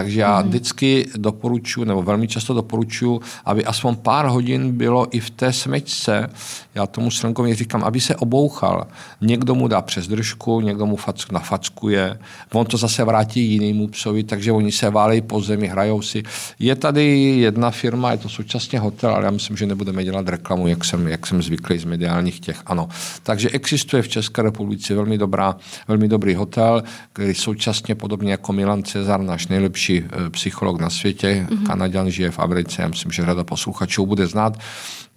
takže 0.00 0.20
já 0.20 0.42
mm. 0.42 0.48
vždycky 0.48 1.06
doporučuji, 1.16 1.84
nebo 1.84 2.02
velmi 2.02 2.28
často 2.28 2.54
doporučuji, 2.54 3.20
aby 3.44 3.64
aspoň 3.64 3.96
pár 3.96 4.26
hodin 4.26 4.72
bylo 4.72 5.16
i 5.16 5.20
v 5.20 5.30
té 5.30 5.52
smečce. 5.52 6.30
Já 6.74 6.86
tomu 6.86 7.10
slenkově 7.10 7.54
říkám, 7.54 7.84
aby 7.84 8.00
se 8.00 8.16
obouchal. 8.16 8.86
Někdo 9.20 9.54
mu 9.54 9.68
dá 9.68 9.82
přes 9.82 10.08
držku, 10.08 10.60
někdo 10.60 10.86
mu 10.86 10.96
fack, 10.96 11.32
nafackuje, 11.32 12.18
on 12.52 12.66
to 12.66 12.76
zase 12.76 13.04
vrátí 13.04 13.40
jinému 13.40 13.88
psovi, 13.88 14.24
takže 14.24 14.52
oni 14.52 14.72
se 14.72 14.90
válejí 14.90 15.20
po 15.20 15.40
zemi, 15.40 15.68
hrajou 15.68 16.02
si. 16.02 16.22
Je 16.58 16.74
tady 16.76 17.04
jedna 17.36 17.70
firma, 17.70 18.12
je 18.12 18.18
to 18.18 18.28
současně 18.28 18.78
hotel, 18.78 19.10
ale 19.10 19.24
já 19.24 19.30
myslím, 19.30 19.56
že 19.56 19.66
nebudeme 19.66 20.04
dělat 20.04 20.28
reklamu, 20.28 20.68
jak 20.68 20.84
jsem, 20.84 21.08
jak 21.08 21.26
jsem 21.26 21.42
zvyklý 21.42 21.78
z 21.78 21.84
mediálních 21.84 22.40
těch. 22.40 22.62
Ano. 22.66 22.88
Takže 23.22 23.50
existuje 23.50 24.02
v 24.02 24.08
České 24.08 24.42
republice 24.42 24.94
velmi, 24.94 25.18
dobrá, 25.18 25.56
velmi 25.88 26.08
dobrý 26.08 26.34
hotel, 26.34 26.82
který 27.12 27.34
současně 27.34 27.94
podobně 27.94 28.30
jako 28.30 28.52
Milan 28.52 28.82
Cezar, 28.82 29.20
náš 29.20 29.48
nejlepší 29.48 29.89
nejlepší 29.92 30.26
eh, 30.26 30.30
psycholog 30.30 30.80
na 30.80 30.90
světě, 30.90 31.46
mm-hmm. 31.50 31.66
Kanaděn, 31.66 32.10
žije 32.10 32.30
v 32.30 32.38
Americe, 32.38 32.82
já 32.82 32.88
myslím, 32.88 33.12
že 33.12 33.22
řada 33.24 33.44
posluchačů 33.44 34.06
bude 34.06 34.26
znát 34.26 34.58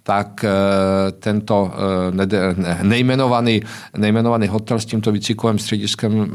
tak 0.04 0.44
eh, 0.44 0.50
tento 1.12 1.72
eh, 1.72 2.84
nejmenovaný, 2.84 3.62
nejmenovaný 3.96 4.46
hotel 4.46 4.78
s 4.78 4.84
tímto 4.84 5.12
výcvikovým 5.12 5.58
střediskem 5.58 6.34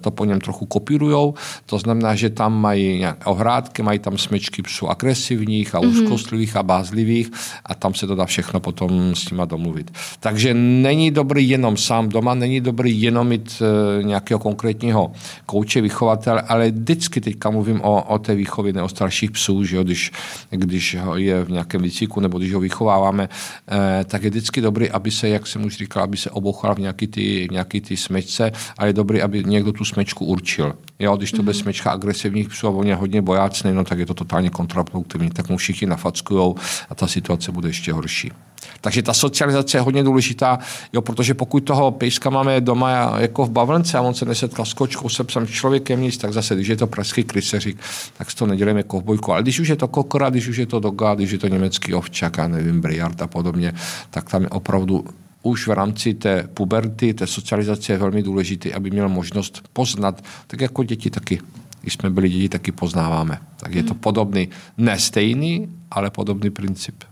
to 0.00 0.10
po 0.10 0.24
něm 0.24 0.40
trochu 0.40 0.66
kopírujou. 0.66 1.34
To 1.66 1.78
znamená, 1.78 2.14
že 2.14 2.30
tam 2.30 2.60
mají 2.60 3.06
ohrádky, 3.24 3.82
mají 3.82 3.98
tam 3.98 4.18
smečky 4.18 4.62
psů 4.62 4.88
agresivních 4.88 5.74
a 5.74 5.80
mhm. 5.80 5.90
úzkostlivých 5.90 6.56
a 6.56 6.62
bázlivých 6.62 7.30
a 7.64 7.74
tam 7.74 7.94
se 7.94 8.06
to 8.06 8.14
dá 8.14 8.24
všechno 8.24 8.60
potom 8.60 9.14
s 9.14 9.30
nima 9.30 9.44
domluvit. 9.44 9.90
Takže 10.20 10.54
není 10.54 11.10
dobrý 11.10 11.48
jenom 11.48 11.76
sám 11.76 12.08
doma, 12.08 12.34
není 12.34 12.60
dobrý 12.60 13.00
jenom 13.02 13.28
mít 13.28 13.62
nějakého 14.02 14.38
konkrétního 14.38 15.12
kouče, 15.46 15.80
vychovatele, 15.80 16.42
ale 16.42 16.70
vždycky 16.70 17.20
teďka 17.20 17.50
mluvím 17.50 17.80
o, 17.80 18.02
o 18.02 18.18
té 18.18 18.34
výchově 18.34 18.72
ne 18.72 18.82
o 18.82 18.88
starších 18.88 19.30
psů, 19.30 19.64
že 19.64 19.76
jo, 19.76 19.84
když, 19.84 20.12
když 20.50 20.96
je 21.14 21.44
v 21.44 21.50
nějakém 21.50 21.82
výcviku 21.82 22.20
nebo 22.20 22.38
když 22.38 22.52
ho 22.52 22.60
vychovává 22.60 23.05
dáváme, 23.06 23.28
eh, 23.68 24.04
tak 24.04 24.22
je 24.22 24.30
vždycky 24.30 24.60
dobrý, 24.60 24.90
aby 24.90 25.10
se, 25.10 25.28
jak 25.28 25.46
jsem 25.46 25.64
už 25.64 25.76
říkal, 25.76 26.02
aby 26.02 26.16
se 26.16 26.30
obouchal 26.30 26.74
v 26.74 26.78
nějaký 26.78 27.06
ty, 27.06 27.48
nějaký 27.50 27.80
ty 27.80 27.96
smečce 27.96 28.52
a 28.78 28.86
je 28.86 28.92
dobrý, 28.92 29.22
aby 29.22 29.44
někdo 29.44 29.72
tu 29.72 29.84
smečku 29.84 30.24
určil. 30.24 30.74
Jo, 30.98 31.16
když 31.16 31.32
to 31.32 31.42
bude 31.42 31.52
mm-hmm. 31.52 31.62
smečka 31.62 31.90
agresivních 31.90 32.48
psů 32.48 32.66
a 32.66 32.70
on 32.70 32.86
je 32.86 32.94
hodně 32.94 33.22
bojácný, 33.22 33.72
no 33.72 33.84
tak 33.84 33.98
je 33.98 34.06
to 34.06 34.14
totálně 34.14 34.50
kontraproduktivní, 34.50 35.30
tak 35.30 35.48
mu 35.48 35.56
všichni 35.56 35.86
nafackujou 35.86 36.54
a 36.90 36.94
ta 36.94 37.06
situace 37.06 37.52
bude 37.52 37.68
ještě 37.68 37.92
horší. 37.92 38.32
Takže 38.80 39.02
ta 39.02 39.14
socializace 39.14 39.76
je 39.76 39.80
hodně 39.80 40.02
důležitá, 40.02 40.58
jo, 40.92 41.02
protože 41.02 41.34
pokud 41.34 41.60
toho 41.60 41.90
pejska 41.90 42.30
máme 42.30 42.60
doma 42.60 43.16
jako 43.18 43.46
v 43.46 43.50
bavlence 43.50 43.98
a 43.98 44.00
on 44.00 44.14
se 44.14 44.24
nesetkal 44.24 44.64
s 44.64 44.74
kočkou, 44.74 45.08
se 45.08 45.24
psem 45.24 45.46
člověkem 45.46 46.00
nic, 46.00 46.16
tak 46.16 46.32
zase, 46.32 46.54
když 46.54 46.68
je 46.68 46.76
to 46.76 46.86
pražský 46.86 47.24
kryseřík, 47.24 47.78
tak 48.18 48.34
to 48.34 48.46
nedělíme 48.46 48.82
kovbojku. 48.82 49.32
Ale 49.32 49.42
když 49.42 49.60
už 49.60 49.68
je 49.68 49.76
to 49.76 49.88
kokora, 49.88 50.30
když 50.30 50.48
už 50.48 50.56
je 50.56 50.66
to 50.66 50.80
doga, 50.80 51.14
když 51.14 51.30
je 51.30 51.38
to 51.38 51.48
německý 51.48 51.94
ovčak, 51.94 52.38
a 52.38 52.48
nevím, 52.48 52.80
briard 52.80 53.22
a 53.22 53.26
podobně, 53.26 53.72
tak 54.10 54.30
tam 54.30 54.42
je 54.42 54.48
opravdu 54.48 55.04
už 55.42 55.68
v 55.68 55.70
rámci 55.70 56.14
té 56.14 56.48
puberty, 56.54 57.14
té 57.14 57.26
socializace 57.26 57.92
je 57.92 57.98
velmi 57.98 58.22
důležité, 58.22 58.72
aby 58.72 58.90
měl 58.90 59.08
možnost 59.08 59.62
poznat, 59.72 60.24
tak 60.46 60.60
jako 60.60 60.84
děti 60.84 61.10
taky 61.10 61.40
když 61.86 61.94
jsme 61.94 62.10
byli 62.10 62.28
děti, 62.28 62.48
taky 62.48 62.72
poznáváme. 62.72 63.38
Tak 63.56 63.74
je 63.74 63.82
to 63.82 63.92
hmm. 63.92 64.00
podobný, 64.00 64.48
ne 64.78 64.98
stejný, 64.98 65.68
ale 65.90 66.10
podobný 66.10 66.50
princip. 66.50 67.04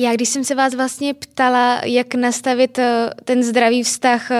Já 0.00 0.14
když 0.14 0.28
jsem 0.28 0.44
se 0.44 0.54
vás 0.54 0.74
vlastně 0.74 1.14
ptala, 1.14 1.80
jak 1.84 2.14
nastavit 2.14 2.78
eh, 2.78 3.10
ten 3.24 3.42
zdravý 3.42 3.82
vztah 3.82 4.30
eh, 4.30 4.36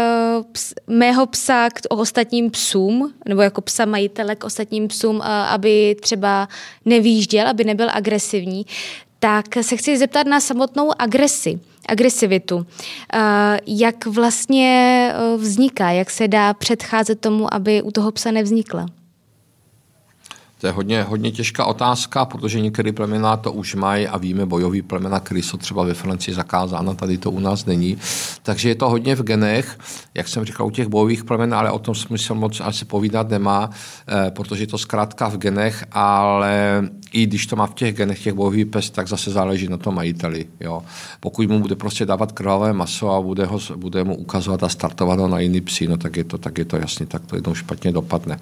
mého 0.87 1.27
psa 1.27 1.71
k 1.71 1.81
ostatním 1.89 2.51
psům, 2.51 3.15
nebo 3.29 3.43
jako 3.43 3.61
psa 3.61 3.85
majitele 3.85 4.37
k 4.37 4.45
ostatním 4.45 4.89
psům, 4.89 5.21
eh, 5.23 5.27
aby 5.29 5.97
třeba 6.01 6.49
nevýžděl, 6.85 7.49
aby 7.49 7.65
nebyl 7.65 7.89
agresivní, 7.93 8.67
tak 9.19 9.45
se 9.61 9.77
chci 9.77 9.99
zeptat 9.99 10.27
na 10.27 10.41
samotnou 10.41 10.93
agresi, 10.99 11.61
agresivitu. 11.89 12.67
Jak 13.67 14.07
vlastně 14.07 15.13
vzniká, 15.37 15.91
jak 15.91 16.11
se 16.11 16.29
dá 16.29 16.55
předcházet 16.55 17.21
tomu, 17.21 17.55
aby 17.55 17.83
u 17.83 17.91
toho 17.91 18.13
psa 18.13 18.31
nevznikla? 18.31 18.87
To 20.59 20.67
je 20.67 20.73
hodně, 20.73 21.03
hodně 21.03 21.33
těžká 21.33 21.65
otázka, 21.65 22.25
protože 22.25 22.61
některé 22.61 22.93
plemena 22.93 23.37
to 23.37 23.53
už 23.53 23.75
mají 23.75 24.07
a 24.07 24.19
víme 24.19 24.47
bojový 24.47 24.83
plemena, 24.83 25.21
které 25.21 25.41
jsou 25.41 25.57
třeba 25.57 25.85
ve 25.85 25.95
Francii 25.95 26.35
zakázána, 26.35 26.95
tady 26.95 27.19
to 27.19 27.31
u 27.31 27.41
nás 27.41 27.67
není. 27.67 27.99
Takže 28.43 28.69
je 28.69 28.75
to 28.75 28.91
hodně 28.91 29.17
v 29.17 29.23
genech, 29.23 29.79
jak 30.15 30.29
jsem 30.29 30.45
říkal, 30.45 30.67
u 30.67 30.71
těch 30.71 30.89
bojových 30.89 31.25
plemen, 31.25 31.55
ale 31.55 31.71
o 31.71 31.79
tom 31.79 31.95
smysl 31.95 32.35
moc 32.35 32.61
asi 32.61 32.85
povídat 32.85 33.29
nemá, 33.29 33.71
eh, 34.09 34.31
protože 34.31 34.63
je 34.63 34.67
to 34.67 34.79
zkrátka 34.79 35.29
v 35.29 35.37
genech, 35.37 35.85
ale 35.93 36.83
i 37.13 37.27
když 37.27 37.47
to 37.47 37.57
má 37.57 37.67
v 37.67 37.75
těch 37.75 37.95
genech 37.95 38.23
těch 38.23 38.35
bojových 38.35 38.67
pes, 38.67 38.91
tak 38.91 39.09
zase 39.09 39.31
záleží 39.31 39.69
na 39.69 39.77
tom 39.77 39.95
majiteli. 39.95 40.47
Jo. 40.61 40.83
Pokud 41.21 41.49
mu 41.49 41.61
bude 41.61 41.77
prostě 41.77 42.07
dávat 42.07 42.33
krvavé 42.33 42.73
maso 42.73 43.11
a 43.11 43.21
bude, 43.21 43.47
ho, 43.47 43.61
bude 43.77 44.05
mu 44.05 44.17
ukazovat 44.17 44.63
a 44.63 44.69
startovat 44.69 45.19
ho 45.19 45.29
na 45.29 45.39
jiný 45.39 45.61
psi, 45.61 45.87
no 45.87 45.97
tak 45.97 46.17
je 46.17 46.25
to, 46.25 46.39
tak 46.39 46.59
je 46.59 46.65
to 46.65 46.77
jasně, 46.77 47.07
tak 47.07 47.27
to 47.27 47.37
jednou 47.37 47.55
špatně 47.55 47.93
dopadne. 47.93 48.39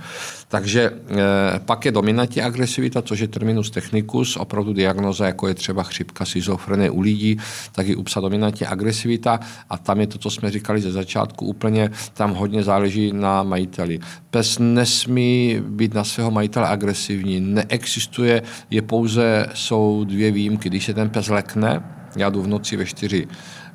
Takže 0.48 0.90
eh, 0.90 1.60
pak 1.64 1.84
je 1.84 1.92
dominantní 2.06 2.42
agresivita, 2.42 3.02
což 3.02 3.20
je 3.20 3.28
terminus 3.28 3.70
technicus, 3.70 4.36
opravdu 4.36 4.72
diagnoza, 4.72 5.26
jako 5.26 5.48
je 5.48 5.54
třeba 5.54 5.82
chřipka, 5.82 6.24
schizofrenie 6.24 6.90
u 6.90 7.00
lidí, 7.00 7.36
tak 7.72 7.88
i 7.88 7.96
u 7.96 8.02
psa 8.02 8.20
dominantní 8.20 8.66
agresivita 8.66 9.40
a 9.70 9.78
tam 9.78 10.00
je 10.00 10.06
to, 10.06 10.18
co 10.18 10.30
jsme 10.30 10.50
říkali 10.50 10.80
ze 10.80 10.92
začátku, 10.92 11.46
úplně 11.46 11.90
tam 12.14 12.34
hodně 12.34 12.62
záleží 12.62 13.12
na 13.12 13.42
majiteli. 13.42 13.98
Pes 14.30 14.58
nesmí 14.58 15.58
být 15.66 15.94
na 15.94 16.04
svého 16.04 16.30
majitele 16.30 16.68
agresivní, 16.68 17.40
neexistuje, 17.40 18.42
je 18.70 18.82
pouze, 18.82 19.46
jsou 19.54 20.04
dvě 20.04 20.30
výjimky, 20.30 20.68
když 20.68 20.84
se 20.84 20.94
ten 20.94 21.10
pes 21.10 21.28
lekne, 21.28 21.82
já 22.16 22.30
jdu 22.30 22.42
v 22.42 22.46
noci 22.46 22.76
ve 22.76 22.86
čtyři 22.86 23.26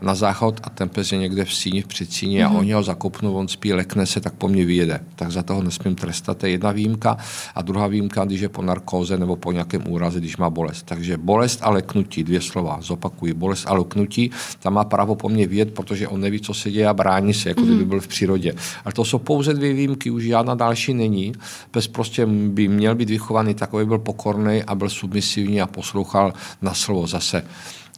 na 0.02 0.16
záchod 0.16 0.60
a 0.64 0.70
ten 0.70 0.90
pes 0.90 1.12
je 1.12 1.18
někde 1.18 1.46
v 1.46 1.54
síni, 1.54 1.82
v 1.82 1.88
předsíni 1.88 2.40
mm-hmm. 2.40 2.56
a 2.56 2.60
oni 2.60 2.74
ho 2.74 2.84
zakopnou, 2.84 3.34
on 3.34 3.48
spí, 3.48 3.74
lekne 3.74 4.06
se, 4.06 4.22
tak 4.22 4.34
po 4.34 4.48
mně 4.48 4.66
vyjede. 4.66 5.00
Tak 5.16 5.32
za 5.32 5.44
toho 5.44 5.64
nesmím 5.64 5.96
trestat. 5.96 6.38
To 6.38 6.46
je 6.46 6.52
jedna 6.52 6.72
výjimka. 6.72 7.18
A 7.56 7.62
druhá 7.62 7.88
výjimka, 7.88 8.26
když 8.26 8.42
je 8.42 8.50
po 8.50 8.62
narkóze 8.62 9.18
nebo 9.18 9.36
po 9.36 9.52
nějakém 9.52 9.84
úraze, 9.88 10.20
když 10.20 10.38
má 10.38 10.50
bolest. 10.50 10.84
Takže 10.84 11.18
bolest 11.18 11.60
a 11.62 11.70
leknutí, 11.70 12.24
dvě 12.24 12.42
slova, 12.42 12.78
zopakuji. 12.82 13.34
Bolest 13.34 13.66
a 13.68 13.74
leknutí, 13.74 14.32
tam 14.60 14.74
má 14.74 14.84
právo 14.84 15.16
po 15.16 15.30
mně 15.30 15.48
vyjet, 15.48 15.74
protože 15.74 16.08
on 16.08 16.22
neví, 16.22 16.40
co 16.42 16.54
se 16.54 16.72
děje 16.72 16.88
a 16.88 16.94
brání 16.94 17.34
se, 17.34 17.50
jako 17.50 17.62
mm-hmm. 17.62 17.66
kdyby 17.66 17.86
byl 17.86 18.00
v 18.00 18.08
přírodě. 18.08 18.54
Ale 18.86 18.94
to 18.94 19.06
jsou 19.06 19.20
pouze 19.20 19.54
dvě 19.54 19.74
výjimky, 19.74 20.12
už 20.12 20.24
žádná 20.24 20.56
další 20.56 20.94
není. 20.94 21.34
Pes 21.72 21.88
prostě 21.88 22.26
by 22.26 22.68
měl 22.68 22.96
být 22.96 23.10
vychovaný 23.10 23.54
takový, 23.54 23.86
byl 23.86 24.00
pokorný 24.00 24.64
a 24.64 24.76
byl 24.76 24.90
submisivní 24.90 25.62
a 25.62 25.68
poslouchal 25.68 26.34
na 26.62 26.74
slovo 26.74 27.08
zase 27.08 27.44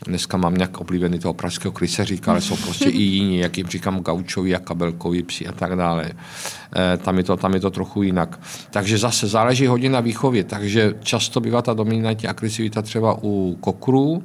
dneska 0.05 0.37
mám 0.37 0.55
nějak 0.55 0.77
oblíbený 0.77 1.19
toho 1.19 1.33
pražského 1.33 1.71
kryseříka, 1.71 2.31
ale 2.31 2.41
jsou 2.41 2.55
prostě 2.55 2.89
i 2.89 3.01
jiní, 3.01 3.39
jak 3.39 3.57
jim 3.57 3.67
říkám, 3.67 3.99
gaučoví 3.99 4.55
a 4.55 4.59
kabelkoví 4.59 5.23
psi 5.23 5.47
a 5.47 5.51
tak 5.51 5.75
dále. 5.75 6.11
E, 6.75 6.97
tam, 6.97 7.17
je 7.17 7.23
to, 7.23 7.37
tam 7.37 7.53
je 7.53 7.59
to 7.59 7.71
trochu 7.71 8.03
jinak. 8.03 8.39
Takže 8.71 8.97
zase 8.97 9.27
záleží 9.27 9.67
hodně 9.67 9.89
na 9.89 9.99
výchově, 9.99 10.43
takže 10.43 10.93
často 11.03 11.39
bývá 11.39 11.61
ta 11.61 11.73
dominantní 11.73 12.27
agresivita 12.27 12.81
třeba 12.81 13.17
u 13.23 13.57
kokrů, 13.59 14.23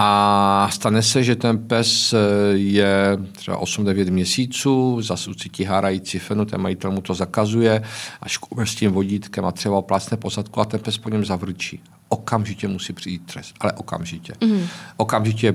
a 0.00 0.68
stane 0.72 1.02
se, 1.02 1.24
že 1.24 1.36
ten 1.36 1.58
pes 1.58 2.12
eh, 2.12 2.18
je 2.52 3.18
třeba 3.32 3.60
8-9 3.60 4.10
měsíců, 4.10 5.02
zase 5.02 5.30
ucítí 5.30 5.64
hárající 5.64 6.18
fenu, 6.18 6.44
ten 6.44 6.60
majitel 6.60 6.90
mu 6.90 7.00
to 7.00 7.14
zakazuje, 7.14 7.82
až 8.22 8.38
s 8.64 8.74
tím 8.74 8.92
vodítkem 8.92 9.44
a 9.44 9.52
třeba 9.52 9.78
oplásne 9.78 10.16
posadku 10.16 10.60
a 10.60 10.64
ten 10.64 10.80
pes 10.80 10.98
po 10.98 11.08
něm 11.08 11.24
zavrčí 11.24 11.80
okamžitě 12.08 12.68
musí 12.68 12.92
přijít 12.92 13.22
trest, 13.32 13.54
ale 13.60 13.72
okamžitě. 13.72 14.32
Mm. 14.44 14.66
Okamžitě, 14.96 15.54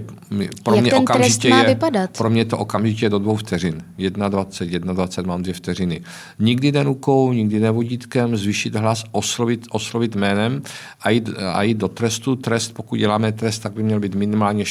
pro 0.63 0.75
Jak 0.75 0.83
mě 0.83 0.93
okamžitě 0.93 1.47
je, 1.47 1.65
vypadat? 1.65 2.17
pro 2.17 2.29
mě 2.29 2.45
to 2.45 2.57
okamžitě 2.57 3.09
do 3.09 3.19
dvou 3.19 3.35
vteřin. 3.35 3.83
21, 4.29 4.93
21 4.93 5.33
mám 5.33 5.41
dvě 5.41 5.53
vteřiny. 5.53 6.01
Nikdy 6.39 6.71
den 6.71 6.85
rukou, 6.87 7.33
nikdy 7.33 7.59
nevodítkem, 7.59 8.37
zvýšit 8.37 8.75
hlas, 8.75 9.03
oslovit, 9.11 9.65
oslovit 9.71 10.15
jménem 10.15 10.61
a 11.01 11.09
jít, 11.09 11.29
a 11.53 11.63
jít 11.63 11.77
do 11.77 11.87
trestu. 11.87 12.35
Trest, 12.35 12.73
pokud 12.73 12.95
děláme 12.95 13.31
trest, 13.31 13.59
tak 13.59 13.73
by 13.73 13.83
měl 13.83 13.99
být 13.99 14.15
minimálně 14.15 14.65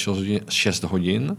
6 0.49 0.85
hodin 0.85 1.37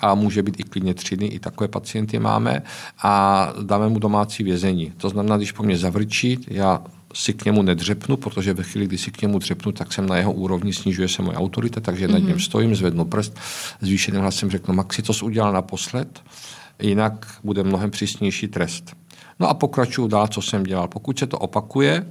a 0.00 0.14
může 0.14 0.42
být 0.42 0.60
i 0.60 0.62
klidně 0.62 0.94
tři 0.94 1.16
dny, 1.16 1.26
i 1.26 1.38
takové 1.38 1.68
pacienty 1.68 2.18
máme 2.18 2.62
a 3.02 3.52
dáme 3.62 3.88
mu 3.88 3.98
domácí 3.98 4.42
vězení. 4.42 4.92
To 4.96 5.08
znamená, 5.08 5.36
když 5.36 5.52
po 5.52 5.62
mně 5.62 5.76
zavrčí, 5.76 6.38
já 6.48 6.82
si 7.14 7.32
k 7.32 7.44
němu 7.44 7.62
nedřepnu, 7.62 8.16
protože 8.16 8.54
ve 8.54 8.62
chvíli, 8.62 8.86
kdy 8.86 8.98
si 8.98 9.10
k 9.10 9.22
němu 9.22 9.38
dřepnu, 9.38 9.72
tak 9.72 9.92
jsem 9.92 10.06
na 10.06 10.16
jeho 10.16 10.32
úrovni, 10.32 10.72
snižuje 10.72 11.08
se 11.08 11.22
moje 11.22 11.36
autorita, 11.36 11.80
takže 11.80 12.08
mm-hmm. 12.08 12.12
nad 12.12 12.18
něm 12.18 12.28
mhm. 12.28 12.40
stojím, 12.40 12.76
zvednu 12.76 13.04
prst, 13.04 13.38
zvýšeným 13.80 14.20
hlasem 14.20 14.50
řeknu, 14.50 14.74
Maxi, 14.74 15.02
to 15.02 15.12
jsi 15.12 15.24
udělal 15.24 15.52
naposled, 15.52 16.22
jinak 16.82 17.38
bude 17.44 17.62
mnohem 17.62 17.90
přísnější 17.90 18.48
trest. 18.48 18.96
No 19.40 19.48
a 19.48 19.54
pokračuju 19.54 20.08
dál, 20.08 20.28
co 20.28 20.42
jsem 20.42 20.64
dělal. 20.64 20.88
Pokud 20.88 21.18
se 21.18 21.26
to 21.26 21.38
opakuje, 21.38 22.06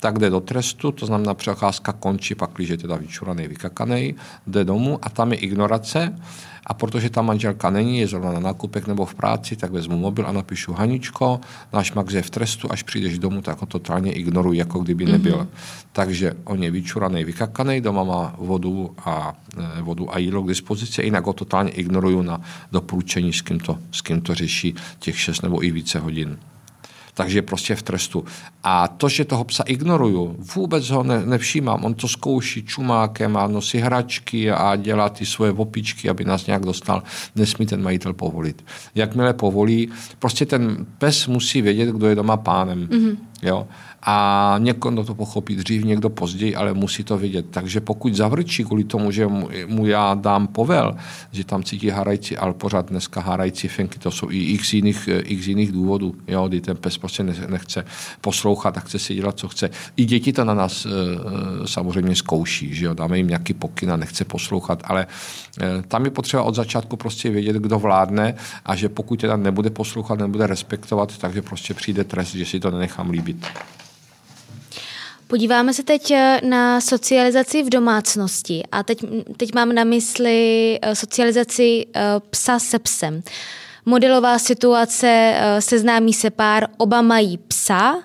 tak 0.00 0.18
jde 0.18 0.30
do 0.30 0.40
trestu, 0.40 0.92
to 0.92 1.06
znamená 1.06 1.34
přecházka 1.34 1.92
končí, 1.92 2.34
pak 2.34 2.50
když 2.54 2.68
je 2.68 2.78
teda 2.78 2.96
vyčuraný, 2.96 3.48
vykakaný, 3.48 4.14
jde 4.46 4.64
domů 4.64 4.98
a 5.02 5.08
tam 5.08 5.32
je 5.32 5.38
ignorace 5.38 6.18
a 6.66 6.74
protože 6.74 7.10
ta 7.10 7.22
manželka 7.22 7.70
není, 7.70 7.98
je 7.98 8.06
zrovna 8.06 8.32
na 8.32 8.40
nákupech 8.40 8.86
nebo 8.86 9.06
v 9.06 9.14
práci, 9.14 9.56
tak 9.56 9.70
vezmu 9.70 9.98
mobil 9.98 10.26
a 10.26 10.32
napíšu 10.32 10.72
Haničko, 10.72 11.40
náš 11.72 11.92
Max 11.92 12.14
je 12.14 12.22
v 12.22 12.30
trestu, 12.30 12.72
až 12.72 12.82
přijdeš 12.82 13.18
domů, 13.18 13.42
tak 13.42 13.60
ho 13.60 13.66
totálně 13.66 14.12
ignoruji, 14.12 14.58
jako 14.58 14.78
kdyby 14.78 15.04
nebyl. 15.04 15.38
Mm-hmm. 15.38 15.48
Takže 15.92 16.32
on 16.44 16.62
je 16.62 16.70
vyčuraný, 16.70 17.24
vykakaný, 17.24 17.80
doma 17.80 18.04
má 18.04 18.34
vodu 18.38 18.94
a, 19.04 19.34
e, 19.78 19.82
vodu 19.82 20.14
a 20.14 20.18
jídlo 20.18 20.42
k 20.42 20.48
dispozici, 20.48 21.02
jinak 21.02 21.26
ho 21.26 21.32
totálně 21.32 21.70
ignoruju 21.70 22.22
na 22.22 22.40
doporučení, 22.72 23.32
s 23.32 23.42
kým 23.42 23.60
to, 23.60 23.78
s 23.92 24.00
kým 24.00 24.20
to 24.20 24.34
řeší 24.34 24.74
těch 24.98 25.20
6 25.20 25.42
nebo 25.42 25.64
i 25.64 25.70
více 25.70 25.98
hodin 25.98 26.38
takže 27.14 27.42
prostě 27.42 27.74
v 27.74 27.82
trestu. 27.82 28.24
A 28.62 28.88
to, 28.88 29.08
že 29.08 29.24
toho 29.24 29.44
psa 29.44 29.62
ignoruju, 29.66 30.36
vůbec 30.54 30.90
ho 30.90 31.02
ne, 31.02 31.26
nevšímám. 31.26 31.84
On 31.84 31.94
to 31.94 32.08
zkouší 32.08 32.62
čumákem 32.62 33.36
a 33.36 33.46
nosí 33.46 33.78
hračky 33.78 34.50
a 34.50 34.76
dělá 34.76 35.08
ty 35.08 35.26
svoje 35.26 35.52
opičky, 35.52 36.08
aby 36.08 36.24
nás 36.24 36.46
nějak 36.46 36.64
dostal. 36.64 37.02
Nesmí 37.36 37.66
ten 37.66 37.82
majitel 37.82 38.12
povolit. 38.12 38.64
Jakmile 38.94 39.34
povolí, 39.34 39.90
prostě 40.18 40.46
ten 40.46 40.86
pes 40.98 41.26
musí 41.26 41.62
vědět, 41.62 41.88
kdo 41.88 42.06
je 42.08 42.14
doma 42.14 42.36
pánem. 42.36 42.86
Mm-hmm. 42.86 43.16
Jo? 43.42 43.66
A 44.02 44.56
někdo 44.58 45.04
to 45.04 45.14
pochopí 45.14 45.56
dřív, 45.56 45.84
někdo 45.84 46.10
později, 46.10 46.54
ale 46.54 46.74
musí 46.74 47.04
to 47.04 47.18
vědět. 47.18 47.46
Takže 47.50 47.80
pokud 47.80 48.14
zavrčí 48.14 48.64
kvůli 48.64 48.84
tomu, 48.84 49.10
že 49.10 49.26
mu 49.66 49.86
já 49.86 50.14
dám 50.14 50.46
povel, 50.46 50.96
že 51.32 51.44
tam 51.44 51.62
cítí 51.62 51.88
harající, 51.88 52.36
ale 52.36 52.52
pořád 52.52 52.88
dneska 52.88 53.20
harající 53.20 53.68
fenky, 53.68 53.98
to 53.98 54.10
jsou 54.10 54.30
i 54.30 54.38
x 54.38 54.72
jiných, 54.72 55.08
x 55.24 55.46
jiných 55.46 55.72
důvodů, 55.72 56.14
jo, 56.28 56.48
kdy 56.48 56.60
ten 56.60 56.76
pes 56.76 56.98
prostě 56.98 57.22
nechce 57.22 57.84
poslouchat 58.20 58.76
a 58.76 58.80
chce 58.80 58.98
si 58.98 59.14
dělat, 59.14 59.38
co 59.38 59.48
chce. 59.48 59.70
I 59.96 60.04
děti 60.04 60.32
to 60.32 60.44
na 60.44 60.54
nás 60.54 60.86
e, 60.86 60.88
samozřejmě 61.66 62.16
zkouší, 62.16 62.74
že 62.74 62.86
jo, 62.86 62.94
dáme 62.94 63.16
jim 63.16 63.28
nějaký 63.28 63.54
pokyn 63.54 63.92
a 63.92 63.96
nechce 63.96 64.24
poslouchat, 64.24 64.82
ale 64.84 65.06
tam 65.88 66.04
je 66.04 66.10
potřeba 66.10 66.42
od 66.42 66.54
začátku 66.54 66.96
prostě 66.96 67.30
vědět, 67.30 67.56
kdo 67.56 67.78
vládne 67.78 68.34
a 68.64 68.76
že 68.76 68.88
pokud 68.88 69.20
teda 69.20 69.36
nebude 69.36 69.70
poslouchat, 69.70 70.18
nebude 70.18 70.46
respektovat, 70.46 71.18
takže 71.18 71.42
prostě 71.42 71.74
přijde 71.74 72.04
trest, 72.04 72.34
že 72.34 72.44
si 72.44 72.60
to 72.60 72.70
nenechám 72.70 73.10
líbit. 73.10 73.46
Podíváme 75.32 75.74
se 75.74 75.82
teď 75.82 76.10
eh, 76.10 76.40
na 76.44 76.80
socializaci 76.80 77.62
v 77.62 77.68
domácnosti 77.68 78.62
a 78.72 78.82
teď, 78.82 79.04
teď 79.36 79.54
mám 79.54 79.74
na 79.74 79.84
mysli 79.84 80.78
eh, 80.82 80.94
socializaci 80.94 81.86
eh, 81.94 82.02
psa 82.30 82.58
se 82.58 82.78
psem. 82.78 83.22
Modelová 83.86 84.38
situace, 84.38 85.34
seznámí 85.58 86.12
se 86.12 86.30
pár, 86.30 86.66
oba 86.76 87.02
mají 87.02 87.38
psa 87.38 88.02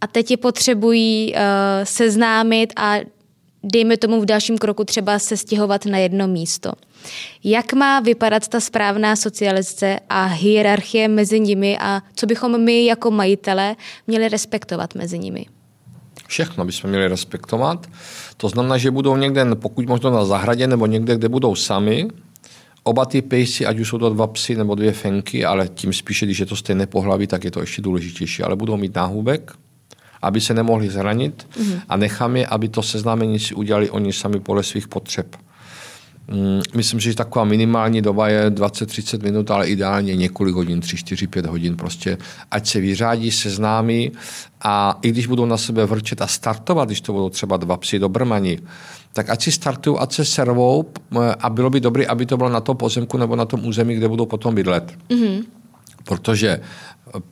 a 0.00 0.06
teď 0.06 0.30
je 0.30 0.36
potřebují 0.36 1.34
seznámit 1.84 2.72
a 2.76 2.96
dejme 3.62 3.96
tomu 3.96 4.20
v 4.20 4.26
dalším 4.26 4.58
kroku 4.58 4.84
třeba 4.84 5.18
se 5.18 5.36
stěhovat 5.36 5.86
na 5.86 5.98
jedno 5.98 6.28
místo. 6.28 6.72
Jak 7.44 7.72
má 7.72 8.00
vypadat 8.00 8.48
ta 8.48 8.60
správná 8.60 9.16
socializace 9.16 10.00
a 10.08 10.24
hierarchie 10.24 11.08
mezi 11.08 11.40
nimi 11.40 11.78
a 11.80 12.02
co 12.14 12.26
bychom 12.26 12.60
my 12.60 12.84
jako 12.84 13.10
majitele 13.10 13.76
měli 14.06 14.28
respektovat 14.28 14.94
mezi 14.94 15.18
nimi? 15.18 15.46
Všechno 16.28 16.64
bychom 16.64 16.90
měli 16.90 17.08
respektovat. 17.08 17.86
To 18.36 18.48
znamená, 18.48 18.78
že 18.78 18.90
budou 18.90 19.16
někde, 19.16 19.54
pokud 19.54 19.86
možno 19.86 20.10
na 20.10 20.24
zahradě 20.24 20.66
nebo 20.66 20.86
někde, 20.86 21.16
kde 21.16 21.28
budou 21.28 21.54
sami, 21.54 22.08
oba 22.82 23.06
ty 23.06 23.22
pejsi, 23.22 23.66
ať 23.66 23.78
už 23.78 23.88
jsou 23.88 23.98
to 23.98 24.10
dva 24.10 24.26
psy 24.26 24.54
nebo 24.54 24.74
dvě 24.74 24.92
fenky, 24.92 25.44
ale 25.44 25.68
tím 25.68 25.92
spíše, 25.92 26.26
když 26.26 26.38
je 26.38 26.46
to 26.46 26.56
stejné 26.56 26.86
pohlaví, 26.86 27.26
tak 27.26 27.44
je 27.44 27.50
to 27.50 27.60
ještě 27.60 27.82
důležitější, 27.82 28.42
ale 28.42 28.56
budou 28.56 28.76
mít 28.76 28.94
náhubek, 28.94 29.52
aby 30.22 30.40
se 30.40 30.54
nemohli 30.54 30.90
zranit 30.90 31.46
mm-hmm. 31.52 31.80
a 31.88 31.96
nechám 31.96 32.36
je, 32.36 32.46
aby 32.46 32.68
to 32.68 32.82
seznámení 32.82 33.38
si 33.38 33.54
udělali 33.54 33.90
oni 33.90 34.12
sami 34.12 34.40
podle 34.40 34.62
svých 34.62 34.88
potřeb. 34.88 35.36
Mm, 36.30 36.60
myslím, 36.74 37.00
že 37.00 37.14
taková 37.14 37.44
minimální 37.44 38.02
doba 38.02 38.28
je 38.28 38.50
20-30 38.50 39.22
minut, 39.22 39.50
ale 39.50 39.68
ideálně 39.68 40.16
několik 40.16 40.54
hodin, 40.54 40.80
3, 40.80 40.96
4, 40.96 41.26
5 41.26 41.46
hodin. 41.46 41.76
Prostě 41.76 42.18
ať 42.50 42.68
se 42.68 42.80
vyřádí, 42.80 43.30
seznámí 43.30 44.12
a 44.62 44.98
i 45.02 45.10
když 45.10 45.26
budou 45.26 45.46
na 45.46 45.56
sebe 45.56 45.86
vrčet 45.86 46.22
a 46.22 46.26
startovat, 46.26 46.88
když 46.88 47.00
to 47.00 47.12
budou 47.12 47.28
třeba 47.28 47.56
dva 47.56 47.76
psy 47.76 47.98
do 47.98 48.08
brmani, 48.08 48.58
tak 49.12 49.30
ať 49.30 49.42
si 49.42 49.52
startují, 49.52 49.98
ať 49.98 50.12
se 50.12 50.24
servou 50.24 50.90
a 51.40 51.50
bylo 51.50 51.70
by 51.70 51.80
dobré, 51.80 52.06
aby 52.06 52.26
to 52.26 52.36
bylo 52.36 52.48
na 52.48 52.60
tom 52.60 52.76
pozemku 52.76 53.18
nebo 53.18 53.36
na 53.36 53.44
tom 53.44 53.66
území, 53.66 53.94
kde 53.94 54.08
budou 54.08 54.26
potom 54.26 54.54
bydlet. 54.54 54.98
Mm-hmm. 55.08 55.44
Protože 56.04 56.60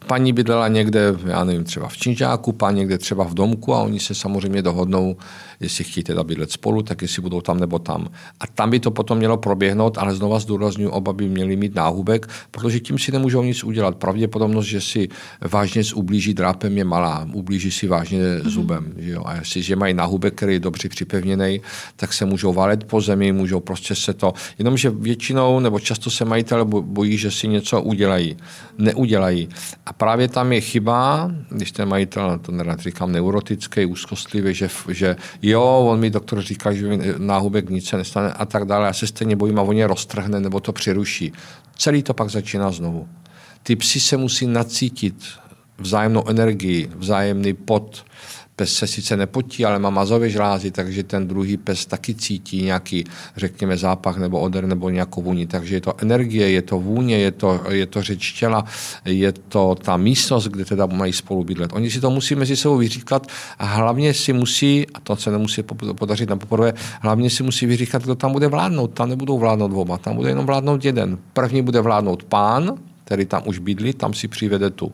paní 0.06 0.32
bydlela 0.32 0.68
někde, 0.68 1.14
já 1.26 1.44
nevím, 1.44 1.64
třeba 1.64 1.88
v 1.88 1.96
Činžáku, 1.96 2.52
pán 2.52 2.74
někde 2.74 2.98
třeba 2.98 3.24
v 3.24 3.34
domku 3.34 3.74
a 3.74 3.82
oni 3.82 4.00
se 4.00 4.14
samozřejmě 4.14 4.62
dohodnou, 4.62 5.16
jestli 5.60 5.84
chtějí 5.84 6.04
teda 6.04 6.24
bydlet 6.24 6.52
spolu, 6.52 6.82
tak 6.82 7.02
jestli 7.02 7.22
budou 7.22 7.40
tam 7.40 7.60
nebo 7.60 7.78
tam. 7.78 8.08
A 8.40 8.46
tam 8.46 8.70
by 8.70 8.80
to 8.80 8.90
potom 8.90 9.18
mělo 9.18 9.36
proběhnout, 9.36 9.98
ale 9.98 10.14
znova 10.14 10.38
zdůraznuju, 10.38 10.90
oba 10.90 11.12
by 11.12 11.28
měli 11.28 11.56
mít 11.56 11.74
náhubek, 11.74 12.28
protože 12.50 12.80
tím 12.80 12.98
si 12.98 13.12
nemůžou 13.12 13.42
nic 13.42 13.64
udělat. 13.64 13.96
Pravděpodobnost, 13.96 14.66
že 14.66 14.80
si 14.80 15.08
vážně 15.50 15.82
ublíží 15.94 16.34
drápem 16.34 16.78
je 16.78 16.84
malá, 16.84 17.28
ublíží 17.32 17.70
si 17.70 17.86
vážně 17.86 18.18
mm-hmm. 18.18 18.48
zubem. 18.48 18.92
Že 18.96 19.10
jo? 19.10 19.22
A 19.24 19.34
jestliže 19.34 19.76
mají 19.76 19.94
náhubek, 19.94 20.34
který 20.34 20.52
je 20.52 20.60
dobře 20.60 20.88
připevněný, 20.88 21.60
tak 21.96 22.12
se 22.12 22.24
můžou 22.24 22.52
válet 22.52 22.84
po 22.84 23.00
zemi, 23.00 23.32
můžou 23.32 23.60
prostě 23.60 23.94
se 23.94 24.14
to, 24.14 24.32
jenomže 24.58 24.90
většinou 24.90 25.60
nebo 25.60 25.80
často 25.80 26.10
se 26.10 26.24
majitele 26.24 26.64
bojí, 26.64 27.18
že 27.18 27.30
si 27.30 27.48
něco 27.48 27.82
udělají. 27.82 28.36
Neudělají. 28.78 29.48
A 29.86 29.92
právě 29.92 30.28
tam 30.28 30.52
je 30.52 30.60
chyba, 30.60 31.30
když 31.50 31.72
ten 31.72 31.88
majitel, 31.88 32.38
to 32.38 32.52
nerad 32.52 32.80
říkám, 32.80 33.12
neurotický, 33.12 33.86
úzkostlivý, 33.86 34.54
že, 34.54 34.68
že 34.88 35.16
jo, 35.42 35.62
on 35.62 36.00
mi 36.00 36.10
doktor 36.10 36.42
říká, 36.42 36.72
že 36.72 36.98
náhubek 37.18 37.70
nic 37.70 37.88
se 37.88 37.96
nestane 37.96 38.32
a 38.32 38.44
tak 38.44 38.64
dále, 38.64 38.86
já 38.86 38.92
se 38.92 39.06
stejně 39.06 39.36
bojím 39.36 39.58
a 39.58 39.62
on 39.62 39.76
je 39.76 39.86
roztrhne 39.86 40.40
nebo 40.40 40.60
to 40.60 40.72
přeruší. 40.72 41.32
Celý 41.78 42.02
to 42.02 42.14
pak 42.14 42.30
začíná 42.30 42.70
znovu. 42.70 43.08
Ty 43.62 43.76
psi 43.76 44.00
se 44.00 44.16
musí 44.16 44.46
nacítit 44.46 45.14
vzájemnou 45.78 46.28
energii, 46.28 46.90
vzájemný 46.96 47.54
pot, 47.54 48.04
Pes 48.56 48.72
se 48.72 48.86
sice 48.86 49.16
nepotí, 49.16 49.64
ale 49.64 49.78
má 49.78 49.90
mazové 49.90 50.30
žlázy, 50.30 50.70
takže 50.70 51.02
ten 51.02 51.28
druhý 51.28 51.56
pes 51.56 51.86
taky 51.86 52.14
cítí 52.14 52.62
nějaký, 52.62 53.04
řekněme, 53.36 53.76
zápach 53.76 54.16
nebo 54.16 54.40
odr 54.40 54.66
nebo 54.66 54.90
nějakou 54.90 55.22
vůni. 55.22 55.46
Takže 55.46 55.74
je 55.74 55.80
to 55.80 55.94
energie, 55.98 56.50
je 56.50 56.62
to 56.62 56.80
vůně, 56.80 57.18
je 57.18 57.30
to, 57.30 57.60
je 57.68 57.86
to 57.86 58.02
řeč 58.02 58.32
těla, 58.32 58.64
je 59.04 59.32
to 59.32 59.74
ta 59.74 59.96
místnost, 59.96 60.48
kde 60.48 60.64
teda 60.64 60.86
mají 60.86 61.12
spolu 61.12 61.44
bydlet. 61.44 61.72
Oni 61.72 61.90
si 61.90 62.00
to 62.00 62.10
musí 62.10 62.34
mezi 62.34 62.56
sebou 62.56 62.76
vyříkat 62.76 63.26
a 63.58 63.64
hlavně 63.64 64.14
si 64.14 64.32
musí, 64.32 64.86
a 64.94 65.00
to 65.00 65.16
se 65.16 65.30
nemusí 65.30 65.62
podařit 65.98 66.30
na 66.30 66.36
poprvé, 66.36 66.74
hlavně 67.00 67.30
si 67.30 67.42
musí 67.42 67.66
vyříkat, 67.66 68.02
kdo 68.02 68.14
tam 68.14 68.32
bude 68.32 68.48
vládnout. 68.48 68.86
Tam 68.86 69.08
nebudou 69.08 69.38
vládnout 69.38 69.68
dvoma, 69.68 69.98
tam 69.98 70.16
bude 70.16 70.28
jenom 70.28 70.46
vládnout 70.46 70.84
jeden. 70.84 71.18
První 71.32 71.62
bude 71.62 71.80
vládnout 71.80 72.24
pán, 72.24 72.74
který 73.04 73.26
tam 73.26 73.42
už 73.44 73.58
bydlí, 73.58 73.92
tam 73.92 74.14
si 74.14 74.28
přivede 74.28 74.70
tu 74.70 74.92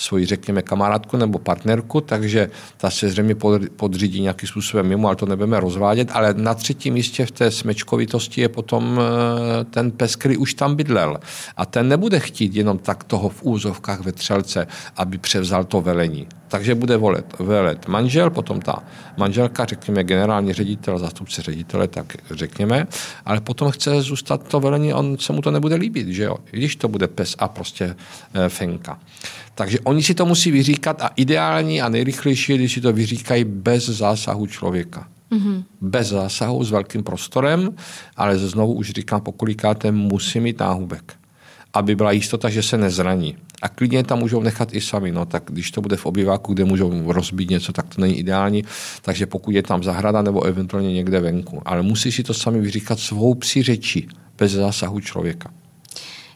svoji, 0.00 0.26
řekněme, 0.26 0.62
kamarádku 0.62 1.16
nebo 1.16 1.38
partnerku, 1.38 2.00
takže 2.00 2.50
ta 2.76 2.90
se 2.90 3.08
zřejmě 3.08 3.34
podřídí 3.76 4.20
nějakým 4.20 4.48
způsobem 4.48 4.86
mimo, 4.86 5.08
ale 5.08 5.16
to 5.16 5.26
nebudeme 5.26 5.60
rozvádět. 5.60 6.08
Ale 6.12 6.34
na 6.34 6.54
třetím 6.54 6.94
místě 6.94 7.26
v 7.26 7.30
té 7.30 7.50
smečkovitosti 7.50 8.40
je 8.40 8.48
potom 8.48 9.00
eh, 9.00 9.64
ten 9.64 9.90
pes, 9.90 10.16
který 10.16 10.36
už 10.36 10.54
tam 10.54 10.76
bydlel. 10.76 11.20
A 11.56 11.66
ten 11.66 11.88
nebude 11.88 12.20
chtít 12.20 12.54
jenom 12.54 12.78
tak 12.78 13.04
toho 13.04 13.28
v 13.28 13.42
úzovkách 13.42 14.00
ve 14.00 14.12
třelce, 14.12 14.66
aby 14.96 15.18
převzal 15.18 15.64
to 15.64 15.80
velení. 15.80 16.26
Takže 16.50 16.74
bude 16.74 16.96
volet, 16.96 17.38
velet 17.38 17.88
manžel, 17.88 18.30
potom 18.30 18.60
ta 18.60 18.82
manželka, 19.16 19.64
řekněme 19.64 20.04
generální 20.04 20.52
ředitel, 20.52 20.98
zástupce 20.98 21.42
ředitele, 21.42 21.88
tak 21.88 22.16
řekněme, 22.30 22.86
ale 23.24 23.40
potom 23.40 23.70
chce 23.70 24.02
zůstat 24.02 24.48
to 24.48 24.60
velení, 24.60 24.94
on 24.94 25.18
se 25.18 25.32
mu 25.32 25.42
to 25.42 25.50
nebude 25.50 25.74
líbit, 25.74 26.08
že 26.08 26.22
jo, 26.22 26.36
když 26.50 26.76
to 26.76 26.88
bude 26.88 27.08
pes 27.08 27.36
a 27.38 27.48
prostě 27.48 27.96
e, 28.34 28.48
fenka. 28.48 28.98
Takže 29.54 29.80
oni 29.80 30.02
si 30.02 30.14
to 30.14 30.26
musí 30.26 30.50
vyříkat 30.50 31.02
a 31.02 31.10
ideální 31.16 31.82
a 31.82 31.88
nejrychlejší 31.88 32.52
je, 32.52 32.58
když 32.58 32.72
si 32.72 32.80
to 32.80 32.92
vyříkají 32.92 33.44
bez 33.44 33.86
zásahu 33.86 34.46
člověka. 34.46 35.08
Mm-hmm. 35.32 35.64
Bez 35.80 36.08
zásahu 36.08 36.64
s 36.64 36.70
velkým 36.70 37.02
prostorem, 37.02 37.74
ale 38.16 38.38
znovu 38.38 38.72
už 38.72 38.90
říkám, 38.90 39.20
pokolikáte 39.20 39.92
musí 39.92 40.40
mít 40.40 40.58
náhubek 40.60 41.20
aby 41.74 41.96
byla 41.96 42.12
jistota, 42.12 42.48
že 42.48 42.62
se 42.62 42.78
nezraní. 42.78 43.36
A 43.62 43.68
klidně 43.68 44.04
tam 44.04 44.18
můžou 44.18 44.42
nechat 44.42 44.74
i 44.74 44.80
sami. 44.80 45.12
No, 45.12 45.26
tak 45.26 45.42
když 45.46 45.70
to 45.70 45.80
bude 45.80 45.96
v 45.96 46.06
obyváku, 46.06 46.54
kde 46.54 46.64
můžou 46.64 47.12
rozbít 47.12 47.50
něco, 47.50 47.72
tak 47.72 47.94
to 47.94 48.00
není 48.00 48.18
ideální. 48.18 48.64
Takže 49.02 49.26
pokud 49.26 49.50
je 49.50 49.62
tam 49.62 49.82
zahrada 49.82 50.22
nebo 50.22 50.42
eventuálně 50.42 50.92
někde 50.92 51.20
venku. 51.20 51.62
Ale 51.64 51.82
musí 51.82 52.12
si 52.12 52.22
to 52.22 52.34
sami 52.34 52.60
vyříkat 52.60 52.98
svou 52.98 53.34
psi 53.34 53.62
řeči, 53.62 54.08
bez 54.38 54.52
zásahu 54.52 55.00
člověka. 55.00 55.50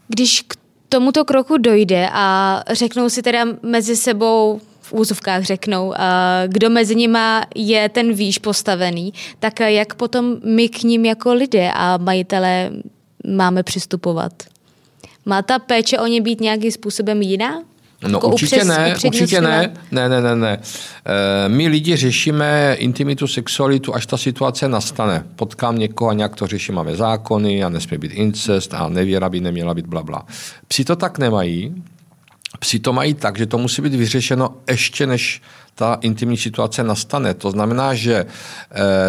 Když 0.08 0.44
k 0.48 0.56
tomuto 0.94 1.24
kroku 1.24 1.58
dojde 1.58 2.08
a 2.12 2.62
řeknou 2.70 3.08
si 3.08 3.22
teda 3.22 3.44
mezi 3.62 3.96
sebou 3.96 4.60
v 4.80 4.92
úzovkách 4.92 5.42
řeknou, 5.42 5.94
kdo 6.46 6.70
mezi 6.70 6.94
nima 6.94 7.44
je 7.54 7.88
ten 7.88 8.12
výš 8.12 8.38
postavený, 8.38 9.12
tak 9.38 9.60
jak 9.60 9.94
potom 9.94 10.36
my 10.44 10.68
k 10.68 10.82
ním 10.82 11.04
jako 11.04 11.34
lidé 11.34 11.70
a 11.74 11.96
majitelé 11.96 12.70
máme 13.26 13.62
přistupovat? 13.62 14.32
Má 15.26 15.42
ta 15.42 15.58
péče 15.58 15.98
o 15.98 16.06
ně 16.06 16.20
být 16.20 16.40
nějakým 16.40 16.70
způsobem 16.70 17.22
jiná? 17.22 17.62
No 18.08 18.16
jako 18.16 18.28
určitě 18.28 18.56
upřes, 18.56 18.68
ne, 18.68 18.94
určitě 19.06 19.40
ne, 19.40 19.72
ne, 19.90 20.08
ne, 20.08 20.20
ne, 20.20 20.36
ne. 20.36 20.58
E, 21.06 21.48
my 21.48 21.68
lidi 21.68 21.96
řešíme 21.96 22.76
intimitu, 22.78 23.26
sexualitu, 23.26 23.94
až 23.94 24.06
ta 24.06 24.16
situace 24.16 24.68
nastane. 24.68 25.24
Potkám 25.36 25.78
někoho 25.78 26.10
a 26.10 26.14
nějak 26.14 26.36
to 26.36 26.46
řeším, 26.46 26.74
máme 26.74 26.96
zákony 26.96 27.64
a 27.64 27.68
nesmí 27.68 27.98
být 27.98 28.12
incest 28.12 28.74
a 28.74 28.88
nevěra 28.88 29.28
by 29.28 29.40
neměla 29.40 29.74
být 29.74 29.86
blabla. 29.86 30.26
Psi 30.68 30.84
to 30.84 30.96
tak 30.96 31.18
nemají, 31.18 31.82
psi 32.58 32.78
to 32.78 32.92
mají 32.92 33.14
tak, 33.14 33.38
že 33.38 33.46
to 33.46 33.58
musí 33.58 33.82
být 33.82 33.94
vyřešeno 33.94 34.48
ještě 34.70 35.06
než 35.06 35.42
ta 35.74 35.98
intimní 36.00 36.36
situace 36.36 36.84
nastane. 36.84 37.34
To 37.34 37.50
znamená, 37.50 37.94
že 37.94 38.14
e, 38.14 38.26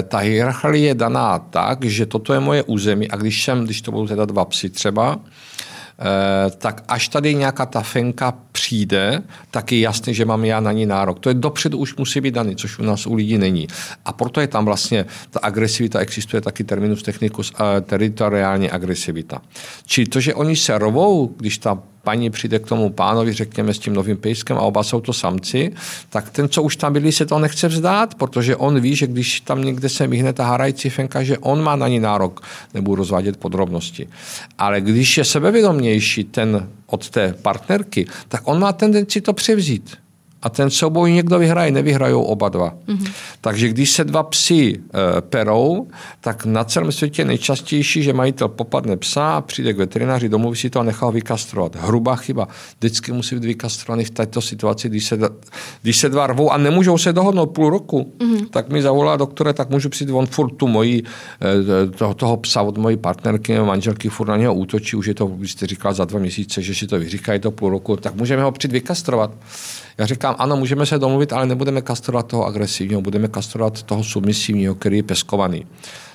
ta 0.03 0.17
hierarchie 0.17 0.85
je 0.85 0.95
daná 0.95 1.39
tak, 1.39 1.85
že 1.85 2.05
toto 2.05 2.33
je 2.33 2.39
moje 2.39 2.63
území 2.63 3.11
a 3.11 3.15
když 3.15 3.43
jsem, 3.43 3.65
když 3.65 3.81
to 3.81 3.91
budou 3.91 4.07
teda 4.07 4.25
dva 4.25 4.45
psy 4.45 4.69
třeba, 4.69 5.19
Eh, 5.99 6.51
tak 6.57 6.83
až 6.87 7.07
tady 7.07 7.35
nějaká 7.35 7.65
ta 7.65 7.81
fenka 7.81 8.33
přijde, 8.55 9.23
tak 9.51 9.71
je 9.71 9.79
jasný, 9.79 10.13
že 10.13 10.25
mám 10.25 10.45
já 10.45 10.59
na 10.59 10.71
ní 10.71 10.85
nárok. 10.85 11.19
To 11.19 11.29
je 11.29 11.35
dopředu 11.35 11.77
už 11.77 11.95
musí 11.95 12.21
být 12.21 12.33
daný, 12.33 12.55
což 12.55 12.79
u 12.79 12.83
nás 12.83 13.07
u 13.07 13.13
lidí 13.13 13.37
není. 13.37 13.67
A 14.05 14.13
proto 14.13 14.41
je 14.41 14.47
tam 14.47 14.65
vlastně 14.65 15.05
ta 15.29 15.39
agresivita, 15.43 15.99
existuje 15.99 16.41
taky 16.41 16.63
terminus 16.63 17.03
technicus 17.03 17.51
uh, 17.51 17.81
teritoriální 17.81 18.71
agresivita. 18.71 19.41
Čili 19.85 20.07
to, 20.07 20.19
že 20.19 20.33
oni 20.33 20.55
se 20.55 20.77
rovou, 20.77 21.35
když 21.37 21.57
ta 21.57 21.79
paní 22.05 22.29
přijde 22.29 22.59
k 22.59 22.67
tomu 22.67 22.89
pánovi, 22.89 23.33
řekněme, 23.33 23.73
s 23.73 23.79
tím 23.79 23.93
novým 23.93 24.17
pejskem 24.17 24.57
a 24.57 24.61
oba 24.61 24.83
jsou 24.83 25.01
to 25.01 25.13
samci, 25.13 25.73
tak 26.09 26.29
ten, 26.29 26.49
co 26.49 26.63
už 26.63 26.75
tam 26.75 26.93
byli, 26.93 27.11
se 27.11 27.25
to 27.25 27.39
nechce 27.39 27.67
vzdát, 27.67 28.15
protože 28.15 28.55
on 28.55 28.79
ví, 28.79 28.95
že 28.95 29.07
když 29.07 29.41
tam 29.41 29.63
někde 29.63 29.89
se 29.89 30.07
myhne 30.07 30.33
ta 30.33 30.45
harající 30.45 30.89
fenka, 30.89 31.23
že 31.23 31.37
on 31.37 31.63
má 31.63 31.75
na 31.75 31.87
ní 31.87 31.99
nárok, 31.99 32.41
nebudu 32.73 32.95
rozvádět 32.95 33.37
podrobnosti. 33.37 34.07
Ale 34.57 34.81
když 34.81 35.17
je 35.17 35.25
sebevědomější 35.25 36.23
ten 36.23 36.69
od 36.87 37.09
té 37.09 37.33
partnerky, 37.33 38.07
tak 38.27 38.47
on 38.47 38.59
má 38.59 38.73
tendenci 38.73 39.21
to 39.21 39.33
převzít 39.33 39.97
a 40.45 40.49
ten 40.49 40.69
souboj 40.69 41.11
někdo 41.11 41.39
vyhraje, 41.39 41.71
nevyhrajou 41.71 42.21
oba 42.21 42.49
dva. 42.49 42.73
Mm-hmm. 42.87 43.11
Takže 43.41 43.69
když 43.69 43.91
se 43.91 44.03
dva 44.03 44.23
psi 44.23 44.73
e, 44.73 45.21
perou, 45.21 45.87
tak 46.21 46.45
na 46.45 46.63
celém 46.63 46.91
světě 46.91 47.21
je 47.21 47.25
nejčastější, 47.25 48.03
že 48.03 48.13
majitel 48.13 48.47
popadne 48.47 48.97
psa 48.97 49.41
přijde 49.41 49.73
k 49.73 49.77
veterináři, 49.77 50.29
domluví 50.29 50.57
si 50.57 50.69
to 50.69 50.79
a 50.79 50.83
nechá 50.83 51.09
vykastrovat. 51.09 51.75
Hrubá 51.75 52.15
chyba. 52.15 52.47
Vždycky 52.77 53.11
musí 53.11 53.35
být 53.35 53.45
vykastrovaný 53.45 54.05
v 54.05 54.09
této 54.09 54.41
situaci, 54.41 54.89
když 54.89 55.05
se, 55.05 55.17
když 55.81 55.97
se 55.97 56.09
dva 56.09 56.27
rvou 56.27 56.51
a 56.51 56.57
nemůžou 56.57 56.97
se 56.97 57.13
dohodnout 57.13 57.45
půl 57.45 57.69
roku, 57.69 58.13
mm-hmm. 58.19 58.47
tak 58.49 58.69
mi 58.69 58.81
zavolá 58.81 59.17
doktore, 59.17 59.53
tak 59.53 59.69
můžu 59.69 59.89
přijít 59.89 60.11
on 60.11 60.25
furt 60.25 60.49
tu 60.49 60.67
moji, 60.67 61.03
e, 61.03 61.87
toho, 61.87 62.13
toho 62.13 62.37
psa 62.37 62.61
od 62.61 62.77
mojí 62.77 62.97
partnerky 62.97 63.53
nebo 63.53 63.65
manželky 63.65 64.09
furt 64.09 64.27
na 64.27 64.37
něho 64.37 64.53
útočí, 64.53 64.95
už 64.95 65.05
je 65.05 65.13
to, 65.13 65.27
vy 65.27 65.47
jste 65.47 65.67
říkal, 65.67 65.93
za 65.93 66.05
dva 66.05 66.19
měsíce, 66.19 66.61
že 66.61 66.75
si 66.75 66.87
to 66.87 66.99
vyříkají 66.99 67.39
to 67.39 67.51
půl 67.51 67.69
roku, 67.69 67.95
tak 67.95 68.15
můžeme 68.15 68.43
ho 68.43 68.51
přijít 68.51 68.71
vykastrovat. 68.71 69.31
Já 69.97 70.05
říkám, 70.05 70.35
ano, 70.39 70.57
můžeme 70.57 70.85
se 70.85 70.99
domluvit, 70.99 71.33
ale 71.33 71.45
nebudeme 71.45 71.81
kastrovat 71.81 72.27
toho 72.27 72.45
agresivního, 72.45 73.01
budeme 73.01 73.27
kastrovat 73.27 73.83
toho 73.83 74.03
submisivního, 74.03 74.75
který 74.75 74.97
je 74.97 75.03
peskovaný. 75.03 75.65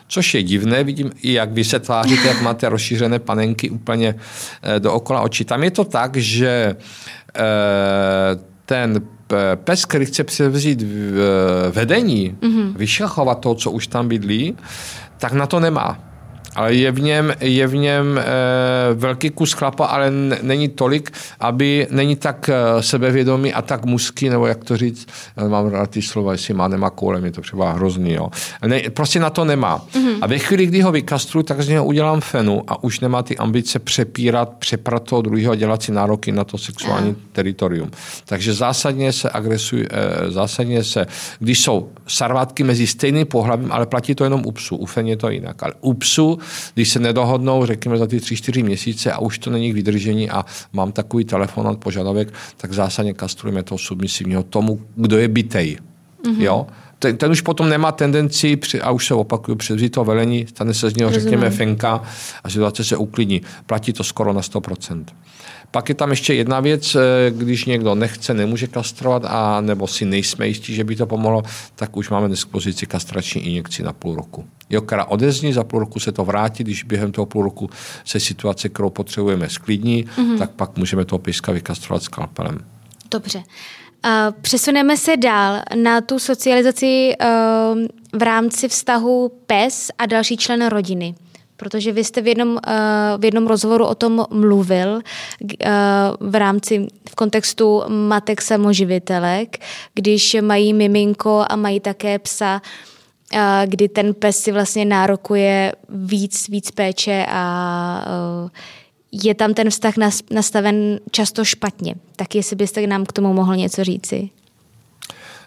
Což 0.09 0.35
je 0.35 0.43
divné, 0.43 0.85
vidím 0.85 1.11
i 1.23 1.33
jak 1.33 1.53
vy 1.53 1.65
se 1.65 1.81
tváříte, 1.81 2.29
jak 2.29 2.43
máte 2.43 2.69
rozšířené 2.69 3.19
panenky 3.19 3.71
úplně 3.71 4.15
eh, 4.63 4.81
dookola 4.81 5.21
očí. 5.21 5.45
Tam 5.45 5.65
je 5.65 5.71
to 5.71 5.85
tak, 5.85 6.17
že 6.17 6.77
eh, 7.37 7.41
ten 8.67 9.03
pes, 9.55 9.85
který 9.85 10.07
chce 10.07 10.25
převzít 10.25 10.83
vedení, 11.71 12.37
mm-hmm. 12.41 12.77
vyšachovat 12.77 13.41
to, 13.41 13.55
co 13.55 13.71
už 13.71 13.87
tam 13.87 14.09
bydlí, 14.09 14.57
tak 15.19 15.33
na 15.33 15.47
to 15.47 15.61
nemá 15.61 16.10
ale 16.55 16.75
je 16.75 16.93
v 16.93 17.01
něm, 17.01 17.35
je 17.41 17.67
v 17.67 17.77
něm 17.77 18.19
e, 18.19 18.25
velký 18.95 19.31
kus 19.31 19.53
chlapa, 19.53 19.87
ale 19.87 20.11
není 20.43 20.69
tolik, 20.69 21.11
aby 21.41 21.87
není 21.91 22.17
tak 22.17 22.49
e, 22.49 22.83
sebevědomý 22.83 23.55
a 23.55 23.63
tak 23.63 23.85
mužský, 23.85 24.29
nebo 24.29 24.47
jak 24.47 24.65
to 24.65 24.77
říct, 24.77 25.09
já 25.37 25.49
mám 25.49 25.67
rád 25.67 25.91
ty 25.91 26.03
slova, 26.03 26.33
jestli 26.33 26.55
má, 26.55 26.69
nemá 26.69 26.91
koule, 26.91 27.21
je 27.25 27.31
to 27.31 27.41
třeba 27.41 27.73
hrozný, 27.73 28.13
jo. 28.13 28.29
Ne, 28.67 28.81
prostě 28.91 29.21
na 29.21 29.31
to 29.31 29.45
nemá. 29.45 29.79
Mm-hmm. 29.79 30.19
A 30.21 30.27
ve 30.27 30.39
chvíli, 30.39 30.67
kdy 30.67 30.81
ho 30.81 30.93
vykastruju, 30.93 31.43
tak 31.43 31.63
z 31.63 31.69
něho 31.69 31.85
udělám 31.85 32.21
fenu 32.21 32.63
a 32.69 32.85
už 32.85 33.01
nemá 33.01 33.23
ty 33.23 33.37
ambice 33.37 33.79
přepírat, 33.79 34.49
přeprat 34.59 35.03
toho 35.03 35.23
druhého, 35.23 35.55
dělat 35.55 35.83
si 35.83 35.93
nároky 35.93 36.33
na 36.33 36.45
to 36.45 36.59
sexuální 36.59 37.11
mm. 37.11 37.17
teritorium. 37.33 37.91
Takže 38.25 38.55
zásadně 38.55 39.13
se 39.13 39.31
agresují, 39.31 39.85
e, 39.91 40.31
zásadně 40.31 40.85
se, 40.85 41.07
když 41.39 41.61
jsou 41.61 41.91
sarvátky 42.09 42.63
mezi 42.63 42.87
stejným 42.87 43.27
pohlavím, 43.27 43.73
ale 43.73 43.87
platí 43.87 44.15
to 44.15 44.25
jenom 44.25 44.43
u 44.47 44.53
psů, 44.53 44.77
u 44.77 44.87
fen 44.87 45.07
je 45.07 45.17
to 45.17 45.31
jinak, 45.31 45.63
ale 45.63 45.73
u 45.81 45.95
psů 45.95 46.39
když 46.75 46.89
se 46.89 46.99
nedohodnou, 46.99 47.67
řekněme 47.67 47.99
za 47.99 48.07
ty 48.07 48.21
tři, 48.21 48.37
čtyři 48.37 48.63
měsíce 48.63 49.13
a 49.13 49.19
už 49.19 49.39
to 49.39 49.51
není 49.51 49.71
k 49.71 49.75
vydržení 49.75 50.31
a 50.31 50.45
mám 50.73 50.93
takový 50.93 51.25
telefonát, 51.25 51.79
požadavek, 51.79 52.33
tak 52.57 52.73
zásadně 52.73 53.15
kastrujeme 53.15 53.63
toho 53.63 53.79
submisivního 53.79 54.43
tomu, 54.43 54.81
kdo 54.97 55.19
je 55.19 55.29
bytej. 55.29 55.79
Mm-hmm. 56.25 56.41
Jo? 56.41 56.67
Ten, 56.99 57.17
ten 57.17 57.31
už 57.31 57.41
potom 57.41 57.69
nemá 57.69 57.93
tendenci, 57.93 58.59
a 58.83 58.91
už 58.91 59.07
se 59.07 59.15
opakuju, 59.15 59.57
převzít 59.57 59.91
to 59.91 60.05
velení, 60.05 60.47
stane 60.47 60.75
se 60.75 60.91
z 60.91 60.97
něho, 60.97 61.11
Rozumím. 61.11 61.31
řekněme, 61.31 61.51
fenka 61.51 62.03
a 62.45 62.51
situace 62.51 62.85
se 62.85 62.97
uklidní. 62.97 63.43
Platí 63.67 63.93
to 63.93 64.05
skoro 64.05 64.33
na 64.33 64.41
100%. 64.41 65.05
Pak 65.71 65.89
je 65.89 65.95
tam 65.95 66.11
ještě 66.11 66.35
jedna 66.35 66.61
věc, 66.61 66.95
eh, 66.95 67.31
když 67.31 67.65
někdo 67.65 67.95
nechce, 67.95 68.35
nemůže 68.35 68.67
kastrovat 68.67 69.23
a 69.27 69.61
nebo 69.61 69.87
si 69.87 70.05
nejsme 70.05 70.49
jistí, 70.49 70.75
že 70.75 70.85
by 70.85 70.97
to 70.97 71.07
pomohlo, 71.07 71.43
tak 71.75 71.97
už 71.97 72.11
máme 72.11 72.29
dispozici 72.29 72.87
kastrační 72.87 73.47
injekci 73.47 73.83
na 73.83 73.93
půl 73.93 74.17
roku. 74.17 74.45
Jo, 74.71 74.81
která 74.81 75.05
odezní, 75.05 75.53
za 75.53 75.65
půl 75.65 75.81
roku 75.81 76.01
se 76.01 76.13
to 76.13 76.25
vrátí, 76.25 76.65
když 76.65 76.85
během 76.85 77.13
toho 77.13 77.27
půl 77.27 77.43
roku 77.43 77.71
se 78.05 78.21
situace, 78.21 78.69
kterou 78.69 78.91
potřebujeme, 78.91 79.49
sklidní, 79.49 80.05
mm-hmm. 80.05 80.39
tak 80.39 80.51
pak 80.51 80.77
můžeme 80.77 81.05
toho 81.05 81.19
pejska 81.19 81.53
vykastrovat 81.53 82.03
skalpelem. 82.03 82.59
Dobře. 83.11 83.39
Uh, 83.39 84.13
přesuneme 84.41 84.97
se 84.97 85.17
dál 85.17 85.61
na 85.83 86.01
tu 86.01 86.19
socializaci 86.19 87.13
uh, 87.23 87.29
v 88.19 88.23
rámci 88.23 88.69
vztahu 88.69 89.33
pes 89.47 89.91
a 89.99 90.07
další 90.07 90.37
člen 90.37 90.67
rodiny 90.67 91.15
protože 91.61 91.93
vy 91.93 92.05
jste 92.05 92.21
v 92.21 92.27
jednom, 92.27 92.49
uh, 92.49 92.61
v 93.19 93.25
jednom 93.25 93.47
rozhovoru 93.47 93.87
o 93.87 93.95
tom 93.95 94.25
mluvil 94.31 94.95
uh, 94.95 95.01
v 96.21 96.35
rámci, 96.35 96.87
v 97.11 97.15
kontextu 97.15 97.83
matek 97.89 98.43
samoživitelek, 98.43 99.59
když 99.95 100.37
mají 100.41 100.73
miminko 100.73 101.45
a 101.49 101.57
mají 101.57 101.81
také 101.81 102.19
psa, 102.19 102.63
uh, 103.35 103.41
kdy 103.67 103.89
ten 103.89 104.15
pes 104.15 104.39
si 104.39 104.53
vlastně 104.53 104.85
nárokuje 104.85 105.73
víc, 105.89 106.49
víc 106.49 106.71
péče 106.71 107.27
a 107.29 108.05
je 109.13 109.35
tam 109.35 109.55
ten 109.55 109.71
vztah 109.71 109.95
nastaven 110.31 111.01
často 111.11 111.45
špatně. 111.45 111.95
Tak 112.17 112.35
jestli 112.35 112.57
byste 112.57 112.87
nám 112.87 113.07
k 113.07 113.13
tomu 113.13 113.33
mohl 113.33 113.57
něco 113.57 113.85
říci. 113.85 114.31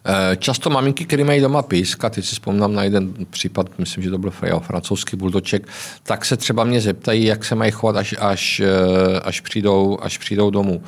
Eh, 0.06 0.36
často 0.38 0.70
maminky, 0.70 1.06
které 1.06 1.24
mají 1.24 1.42
doma 1.42 1.62
píska, 1.62 2.10
teď 2.10 2.26
si 2.26 2.32
vzpomínám 2.32 2.74
na 2.74 2.84
jeden 2.84 3.14
případ, 3.30 3.80
myslím, 3.80 4.04
že 4.04 4.10
to 4.10 4.18
byl 4.18 4.34
jo, 4.48 4.60
francouzský 4.60 5.18
buldoček, 5.18 5.68
tak 6.04 6.26
se 6.26 6.38
třeba 6.38 6.64
mě 6.64 6.82
zeptají, 6.82 7.26
jak 7.26 7.46
se 7.46 7.56
mají 7.56 7.72
chovat, 7.72 7.96
až, 7.96 8.16
až, 8.20 8.60
eh, 8.60 9.20
až, 9.20 9.42
přijdou, 9.42 9.98
až 10.02 10.18
přijdou 10.18 10.50
domů. 10.50 10.84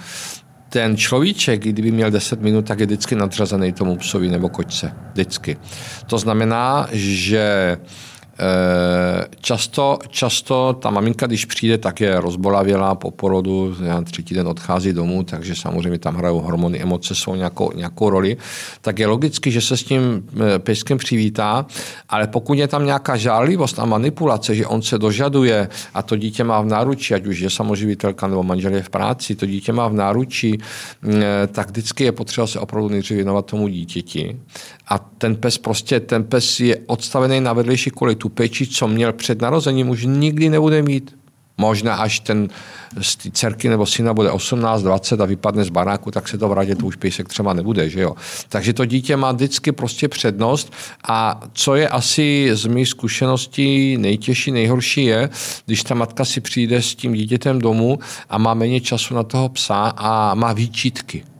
Ten 0.70 0.98
človíček, 0.98 1.62
kdyby 1.62 1.92
měl 1.92 2.12
10 2.12 2.42
minut, 2.42 2.66
tak 2.66 2.80
je 2.80 2.86
vždycky 2.86 3.16
nadřazený 3.16 3.74
tomu 3.74 3.98
psovi 3.98 4.30
nebo 4.30 4.50
kočce. 4.50 4.94
Vždycky. 5.14 5.58
To 6.08 6.18
znamená, 6.18 6.88
že 6.92 7.78
často, 9.42 10.00
často 10.08 10.74
ta 10.74 10.90
maminka, 10.90 11.28
když 11.28 11.46
přijde, 11.46 11.78
tak 11.78 12.02
je 12.02 12.20
rozbolavělá 12.20 12.96
po 12.96 13.12
porodu, 13.12 13.76
třetí 14.04 14.36
den 14.36 14.48
odchází 14.48 14.94
domů, 14.94 15.24
takže 15.24 15.56
samozřejmě 15.56 16.00
tam 16.00 16.16
hrajou 16.16 16.40
hormony, 16.40 16.82
emoce 16.82 17.16
jsou 17.16 17.36
nějakou, 17.36 17.72
nějakou 17.76 18.10
roli. 18.10 18.38
Tak 18.82 19.00
je 19.00 19.08
logicky, 19.08 19.52
že 19.52 19.62
se 19.62 19.78
s 19.78 19.84
tím 19.84 20.02
eh, 20.02 20.60
pejskem 20.60 20.98
přivítá, 20.98 21.66
ale 22.10 22.28
pokud 22.28 22.54
je 22.54 22.68
tam 22.68 22.86
nějaká 22.86 23.18
žárlivost 23.18 23.80
a 23.80 23.86
manipulace, 23.86 24.56
že 24.56 24.68
on 24.68 24.82
se 24.82 24.98
dožaduje 24.98 25.70
a 25.94 26.02
to 26.02 26.16
dítě 26.16 26.44
má 26.44 26.62
v 26.62 26.66
náručí, 26.66 27.14
ať 27.14 27.26
už 27.26 27.40
je 27.40 27.50
samoživitelka 27.50 28.28
nebo 28.28 28.44
manžel 28.44 28.74
je 28.74 28.84
v 28.84 28.90
práci, 28.90 29.36
to 29.36 29.46
dítě 29.46 29.74
má 29.74 29.88
v 29.88 29.94
náručí, 29.94 30.58
eh, 30.58 31.48
tak 31.48 31.68
vždycky 31.70 32.04
je 32.04 32.12
potřeba 32.12 32.48
se 32.48 32.60
opravdu 32.60 32.90
nejdřív 32.90 33.16
věnovat 33.16 33.46
tomu 33.46 33.68
dítěti. 33.68 34.40
A 34.88 35.00
ten 35.00 35.36
pes 35.36 35.58
prostě, 35.58 36.00
ten 36.00 36.24
pes 36.24 36.60
je 36.60 36.78
odstavený 36.88 37.42
na 37.42 37.54
vedlejší 37.54 37.90
kolej 37.90 38.16
tu 38.26 38.30
péči, 38.30 38.68
co 38.68 38.88
měl 38.88 39.14
před 39.14 39.42
narozením, 39.42 39.90
už 39.90 40.06
nikdy 40.06 40.50
nebude 40.50 40.82
mít. 40.82 41.16
Možná 41.58 41.96
až 41.96 42.20
ten 42.20 42.50
z 43.02 43.16
té 43.16 43.32
dcerky 43.32 43.70
nebo 43.70 43.86
syna 43.86 44.14
bude 44.14 44.32
18, 44.32 44.82
20 44.82 45.22
a 45.22 45.26
vypadne 45.26 45.64
z 45.64 45.70
baráku, 45.70 46.12
tak 46.12 46.28
se 46.28 46.38
to 46.38 46.50
vrátí, 46.50 46.76
to 46.76 46.86
už 46.86 46.96
pejsek 46.96 47.30
třeba 47.30 47.54
nebude, 47.54 47.90
že 47.90 48.02
jo. 48.02 48.16
Takže 48.50 48.74
to 48.74 48.86
dítě 48.86 49.18
má 49.18 49.32
vždycky 49.32 49.72
prostě 49.72 50.08
přednost 50.08 50.74
a 51.08 51.42
co 51.54 51.76
je 51.76 51.90
asi 51.90 52.50
z 52.54 52.66
mých 52.66 52.88
zkušeností 52.88 53.98
nejtěžší, 53.98 54.52
nejhorší 54.52 55.06
je, 55.06 55.30
když 55.66 55.84
ta 55.84 55.96
matka 55.96 56.26
si 56.26 56.42
přijde 56.42 56.82
s 56.82 56.96
tím 56.96 57.14
dítětem 57.14 57.60
domů 57.60 58.00
a 58.30 58.38
má 58.38 58.54
méně 58.54 58.82
času 58.82 59.16
na 59.16 59.24
toho 59.24 59.50
psa 59.50 59.94
a 59.98 60.36
má 60.36 60.54
výčitky 60.54 61.35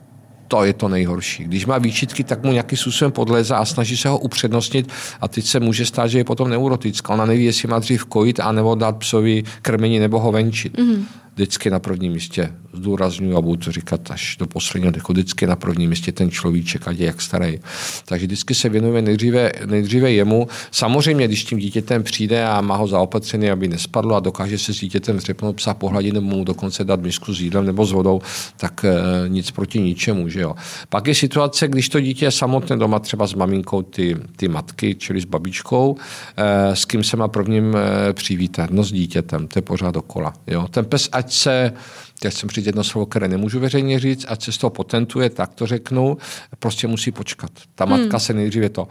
to 0.48 0.64
je 0.64 0.72
to 0.72 0.88
nejhorší. 0.88 1.44
Když 1.44 1.66
má 1.66 1.78
výčitky, 1.78 2.24
tak 2.24 2.42
mu 2.42 2.52
nějakým 2.52 2.78
způsobem 2.78 3.12
podleze 3.12 3.54
a 3.54 3.64
snaží 3.64 3.96
se 3.96 4.08
ho 4.08 4.18
upřednostnit 4.18 4.92
a 5.20 5.28
teď 5.28 5.44
se 5.44 5.60
může 5.60 5.86
stát, 5.86 6.06
že 6.06 6.18
je 6.18 6.24
potom 6.24 6.50
neurotická. 6.50 7.12
Ona 7.14 7.26
neví, 7.26 7.44
jestli 7.44 7.68
má 7.68 7.78
dřív 7.78 8.04
kojit 8.04 8.40
a 8.40 8.52
nebo 8.52 8.74
dát 8.74 8.96
psovi 8.96 9.42
krmení 9.62 9.98
nebo 9.98 10.20
ho 10.20 10.32
venčit. 10.32 10.78
Mm-hmm. 10.78 11.04
Vždycky 11.36 11.70
na 11.70 11.78
prvním 11.78 12.12
místě. 12.12 12.52
Zdůraznuju 12.72 13.36
a 13.36 13.40
budu 13.40 13.56
to 13.64 13.72
říkat 13.72 14.10
až 14.10 14.36
do 14.38 14.46
posledního 14.46 14.92
dechu. 14.92 15.12
Vždycky 15.12 15.46
na 15.46 15.56
prvním 15.56 15.90
místě 15.90 16.12
ten 16.12 16.30
človíček, 16.30 16.88
ať 16.88 16.98
je 16.98 17.06
jak 17.06 17.20
starý. 17.20 17.58
Takže 18.04 18.26
vždycky 18.26 18.54
se 18.54 18.68
věnuje 18.68 19.02
nejdříve, 19.02 19.52
nejdříve 19.66 20.12
jemu. 20.12 20.48
Samozřejmě, 20.70 21.26
když 21.26 21.44
tím 21.44 21.58
dítětem 21.58 22.02
přijde 22.02 22.46
a 22.46 22.60
má 22.60 22.76
ho 22.76 22.86
zaopatřený, 22.86 23.50
aby 23.50 23.68
nespadlo 23.68 24.14
a 24.14 24.20
dokáže 24.20 24.58
se 24.58 24.74
s 24.74 24.80
dítětem 24.80 25.20
zřepnout 25.20 25.56
psa 25.56 25.74
pohladit 25.74 26.14
nebo 26.14 26.26
mu 26.26 26.44
dokonce 26.44 26.84
dát 26.84 27.00
misku 27.00 27.34
s 27.34 27.40
jídlem 27.40 27.66
nebo 27.66 27.86
s 27.86 27.92
vodou, 27.92 28.20
tak 28.56 28.84
e, 28.84 28.94
nic 29.28 29.50
proti 29.50 29.80
ničemu. 29.80 30.28
Že 30.28 30.40
jo. 30.40 30.54
Pak 30.88 31.06
je 31.06 31.14
situace, 31.14 31.68
když 31.68 31.88
to 31.88 32.00
dítě 32.00 32.24
je 32.24 32.30
samotné 32.30 32.76
doma, 32.76 32.98
třeba 32.98 33.26
s 33.26 33.34
maminkou 33.34 33.82
ty, 33.82 34.16
ty 34.36 34.48
matky, 34.48 34.94
čili 34.94 35.20
s 35.20 35.24
babičkou, 35.24 35.96
e, 36.36 36.76
s 36.76 36.84
kým 36.84 37.04
se 37.04 37.16
má 37.16 37.28
prvním 37.28 37.76
e, 37.76 38.12
přivítat, 38.12 38.70
no 38.70 38.84
s 38.84 38.92
dítětem, 38.92 39.48
to 39.48 39.58
je 39.58 39.62
pořád 39.62 39.94
dokola. 39.94 40.32
Jo. 40.46 40.68
Ten 40.70 40.84
pes, 40.84 41.08
ať 41.12 41.25
se 41.32 41.72
teď 42.20 42.34
jsem 42.34 42.48
přijít 42.48 42.66
jedno 42.66 42.84
slovo, 42.84 43.06
které 43.06 43.28
nemůžu 43.28 43.60
veřejně 43.60 43.98
říct, 44.00 44.26
ať 44.28 44.44
se 44.44 44.52
z 44.52 44.58
toho 44.58 44.70
potentuje, 44.70 45.30
tak 45.30 45.54
to 45.54 45.66
řeknu, 45.66 46.18
prostě 46.58 46.86
musí 46.86 47.10
počkat. 47.10 47.50
Ta 47.74 47.84
matka 47.84 48.16
hmm. 48.16 48.20
se 48.20 48.34
nejdříve 48.34 48.68
to. 48.68 48.88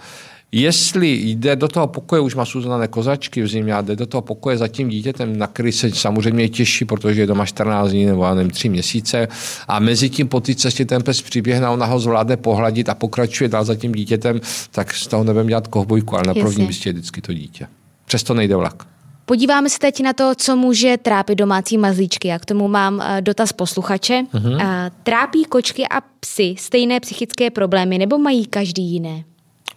Jestli 0.51 1.13
jde 1.13 1.55
do 1.55 1.67
toho 1.67 1.87
pokoje, 1.87 2.21
už 2.21 2.35
má 2.35 2.45
Suzané 2.45 2.87
kozačky 2.87 3.41
v 3.41 3.47
zimě, 3.47 3.73
a 3.73 3.81
jde 3.81 3.95
do 3.95 4.05
toho 4.05 4.21
pokoje 4.21 4.57
za 4.57 4.67
tím 4.67 4.89
dítětem, 4.89 5.37
na 5.37 5.47
který 5.47 5.71
se 5.71 5.91
samozřejmě 5.91 6.49
těší, 6.49 6.85
protože 6.85 7.21
je 7.21 7.27
doma 7.27 7.45
14 7.45 7.89
dní 7.89 8.05
nebo 8.05 8.35
nevím, 8.35 8.51
3 8.51 8.69
měsíce 8.69 9.27
a 9.67 9.79
mezi 9.79 10.09
tím 10.09 10.27
po 10.27 10.39
té 10.39 10.55
cestě 10.55 10.85
ten 10.85 11.03
pes 11.03 11.21
přiběhne, 11.21 11.69
ona 11.69 11.85
ho 11.85 11.99
zvládne 11.99 12.37
pohladit 12.37 12.89
a 12.89 12.95
pokračuje 12.95 13.47
dál 13.47 13.65
za 13.65 13.75
tím 13.75 13.91
dítětem, 13.91 14.41
tak 14.71 14.93
z 14.93 15.07
toho 15.07 15.23
nebudeme 15.23 15.49
dělat 15.49 15.67
kohbojku, 15.67 16.15
ale 16.15 16.23
na 16.27 16.33
prvním 16.33 16.67
místě 16.67 16.89
je 16.89 16.93
vždycky 16.93 17.21
to 17.21 17.33
dítě. 17.33 17.67
Přesto 18.05 18.33
nejde 18.33 18.55
vlak. 18.55 18.94
Podíváme 19.25 19.69
se 19.69 19.79
teď 19.79 20.03
na 20.03 20.13
to, 20.13 20.35
co 20.35 20.55
může 20.55 20.97
trápit 20.97 21.35
domácí 21.35 21.77
mazlíčky. 21.77 22.27
Já 22.27 22.39
k 22.39 22.45
tomu 22.45 22.67
mám 22.67 23.01
eh, 23.01 23.21
dotaz 23.21 23.53
posluchače. 23.53 24.21
Uh-huh. 24.33 24.91
Trápí 25.03 25.45
kočky 25.45 25.87
a 25.87 26.01
psy 26.19 26.55
stejné 26.59 26.99
psychické 26.99 27.49
problémy 27.49 27.97
nebo 27.97 28.17
mají 28.17 28.45
každý 28.45 28.83
jiné? 28.83 29.23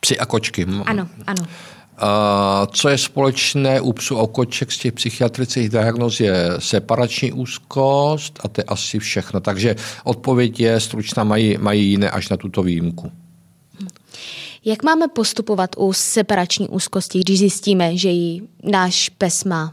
Psy 0.01 0.19
a 0.19 0.27
kočky. 0.27 0.67
Ano, 0.85 1.09
ano. 1.27 1.43
Uh, 2.03 2.67
co 2.73 2.89
je 2.89 2.99
společné 2.99 3.81
u 3.81 3.93
psů 3.93 4.19
a 4.19 4.27
koček 4.27 4.73
z 4.73 4.79
těch 4.79 4.93
psychiatrických 4.93 5.69
diagnóz 5.69 6.21
je 6.21 6.51
separační 6.59 7.33
úzkost 7.33 8.41
a 8.45 8.49
to 8.49 8.61
je 8.61 8.65
asi 8.65 8.99
všechno. 8.99 9.41
Takže 9.41 9.77
odpověď 10.05 10.61
je 10.61 10.81
stručná, 10.81 11.25
mají, 11.25 11.59
mají 11.59 11.91
jiné 11.91 12.11
až 12.11 12.29
na 12.29 12.37
tuto 12.37 12.63
výjimku. 12.63 13.13
Jak 14.65 14.83
máme 14.83 15.09
postupovat 15.09 15.71
u 15.77 15.93
separační 15.93 16.69
úzkosti, 16.69 17.21
když 17.21 17.39
zjistíme, 17.39 17.97
že 17.97 18.09
ji 18.09 18.43
náš 18.63 19.09
pes 19.09 19.45
má? 19.45 19.73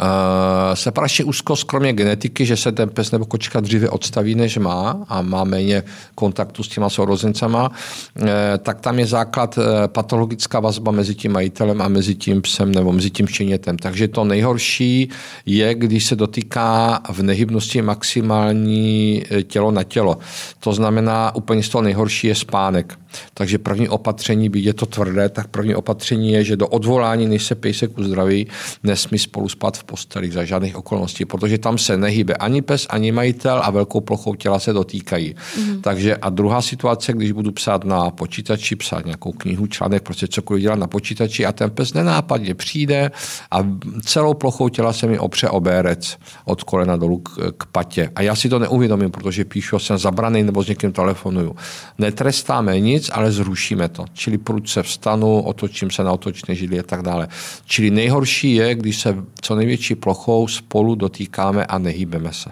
Uh, 0.00 0.74
separační 0.74 1.24
úzkost, 1.24 1.64
kromě 1.64 1.92
genetiky, 1.92 2.46
že 2.46 2.56
se 2.56 2.72
ten 2.72 2.88
pes 2.88 3.10
nebo 3.10 3.26
kočka 3.26 3.60
dříve 3.60 3.88
odstaví, 3.88 4.34
než 4.34 4.56
má 4.56 5.04
a 5.08 5.22
má 5.22 5.44
méně 5.44 5.82
kontaktu 6.14 6.62
s 6.62 6.68
těma 6.68 6.88
sourozencama, 6.88 7.68
uh, 7.68 8.26
tak 8.58 8.80
tam 8.80 8.98
je 8.98 9.06
základ 9.06 9.58
uh, 9.58 9.64
patologická 9.86 10.60
vazba 10.60 10.92
mezi 10.92 11.14
tím 11.14 11.32
majitelem 11.32 11.82
a 11.82 11.88
mezi 11.88 12.14
tím 12.14 12.42
psem 12.42 12.72
nebo 12.74 12.92
mezi 12.92 13.10
tím 13.10 13.26
štěnětem. 13.26 13.78
Takže 13.78 14.08
to 14.08 14.24
nejhorší 14.24 15.08
je, 15.46 15.74
když 15.74 16.04
se 16.04 16.16
dotýká 16.16 17.00
v 17.10 17.22
nehybnosti 17.22 17.82
maximální 17.82 19.22
tělo 19.42 19.70
na 19.70 19.82
tělo. 19.82 20.18
To 20.60 20.72
znamená, 20.72 21.34
úplně 21.34 21.62
z 21.62 21.68
toho 21.68 21.82
nejhorší 21.82 22.26
je 22.26 22.34
spánek. 22.34 22.98
Takže 23.34 23.58
první 23.58 23.88
opatření, 23.88 24.48
byť 24.48 24.64
je 24.64 24.74
to 24.74 24.86
tvrdé, 24.86 25.28
tak 25.28 25.48
první 25.48 25.74
opatření 25.74 26.32
je, 26.32 26.44
že 26.44 26.56
do 26.56 26.68
odvolání, 26.68 27.26
než 27.26 27.44
se 27.44 27.54
pejsek 27.54 27.98
uzdraví, 27.98 28.46
nesmí 28.82 29.18
spolu 29.18 29.48
spát 29.48 29.78
v 29.78 29.84
posteli 29.84 30.30
za 30.30 30.44
žádných 30.44 30.76
okolností, 30.76 31.24
protože 31.24 31.58
tam 31.58 31.78
se 31.78 31.96
nehybe 31.96 32.34
ani 32.34 32.62
pes, 32.62 32.86
ani 32.90 33.12
majitel 33.12 33.60
a 33.64 33.70
velkou 33.70 34.00
plochou 34.00 34.34
těla 34.34 34.58
se 34.58 34.72
dotýkají. 34.72 35.34
Mm. 35.58 35.82
Takže 35.82 36.16
a 36.16 36.30
druhá 36.30 36.62
situace, 36.62 37.12
když 37.12 37.32
budu 37.32 37.52
psát 37.52 37.84
na 37.84 38.10
počítači, 38.10 38.76
psát 38.76 39.04
nějakou 39.04 39.32
knihu, 39.32 39.66
článek, 39.66 40.02
prostě 40.02 40.28
cokoliv 40.28 40.62
dělat 40.62 40.78
na 40.78 40.86
počítači 40.86 41.46
a 41.46 41.52
ten 41.52 41.70
pes 41.70 41.94
nenápadně 41.94 42.54
přijde 42.54 43.10
a 43.50 43.58
celou 44.04 44.34
plochou 44.34 44.68
těla 44.68 44.92
se 44.92 45.06
mi 45.06 45.18
opře 45.18 45.48
obérec 45.48 46.18
od 46.44 46.62
kolena 46.62 46.96
dolů 46.96 47.18
k, 47.18 47.52
k 47.56 47.66
patě. 47.66 48.10
A 48.14 48.22
já 48.22 48.34
si 48.36 48.48
to 48.48 48.58
neuvědomím, 48.58 49.10
protože 49.10 49.44
píšu, 49.44 49.78
jsem 49.78 49.98
zabraný 49.98 50.42
nebo 50.42 50.64
s 50.64 50.68
někým 50.68 50.92
telefonuju. 50.92 51.56
Netrestáme 51.98 52.80
nic, 52.80 53.01
ale 53.12 53.32
zrušíme 53.32 53.88
to. 53.88 54.04
Čili 54.12 54.38
prudce 54.38 54.82
vstanu, 54.82 55.40
otočím 55.40 55.90
se 55.90 56.04
na 56.04 56.12
otočné 56.12 56.54
židli 56.54 56.80
a 56.80 56.82
tak 56.82 57.02
dále. 57.02 57.28
Čili 57.64 57.90
nejhorší 57.90 58.54
je, 58.54 58.74
když 58.74 59.00
se 59.00 59.16
co 59.40 59.54
největší 59.54 59.72
největší 59.72 59.94
plochou 59.94 60.48
spolu 60.48 60.94
dotýkáme 60.94 61.66
a 61.66 61.78
nehýbeme 61.78 62.32
se. 62.32 62.50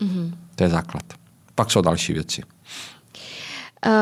Mm-hmm. 0.00 0.34
To 0.54 0.64
je 0.64 0.68
základ. 0.68 1.04
Pak 1.54 1.70
jsou 1.70 1.80
další 1.80 2.12
věci. 2.12 2.42
Uh, 3.86 3.92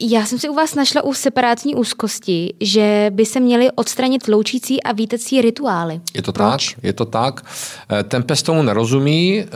já 0.00 0.26
jsem 0.26 0.38
si 0.38 0.48
u 0.48 0.54
vás 0.54 0.74
našla 0.74 1.02
u 1.02 1.14
separátní 1.14 1.74
úzkosti, 1.74 2.54
že 2.60 3.10
by 3.10 3.26
se 3.26 3.40
měly 3.40 3.70
odstranit 3.70 4.28
loučící 4.28 4.82
a 4.82 4.92
vítecí 4.92 5.40
rituály. 5.42 6.00
Je 6.14 6.22
to 6.22 6.32
Proč? 6.32 6.74
tak, 6.74 6.84
je 6.84 6.92
to 6.92 7.04
tak. 7.04 7.44
Eh, 7.90 8.02
ten 8.02 8.22
pes 8.22 8.42
tomu 8.42 8.62
nerozumí, 8.62 9.40
eh, 9.40 9.48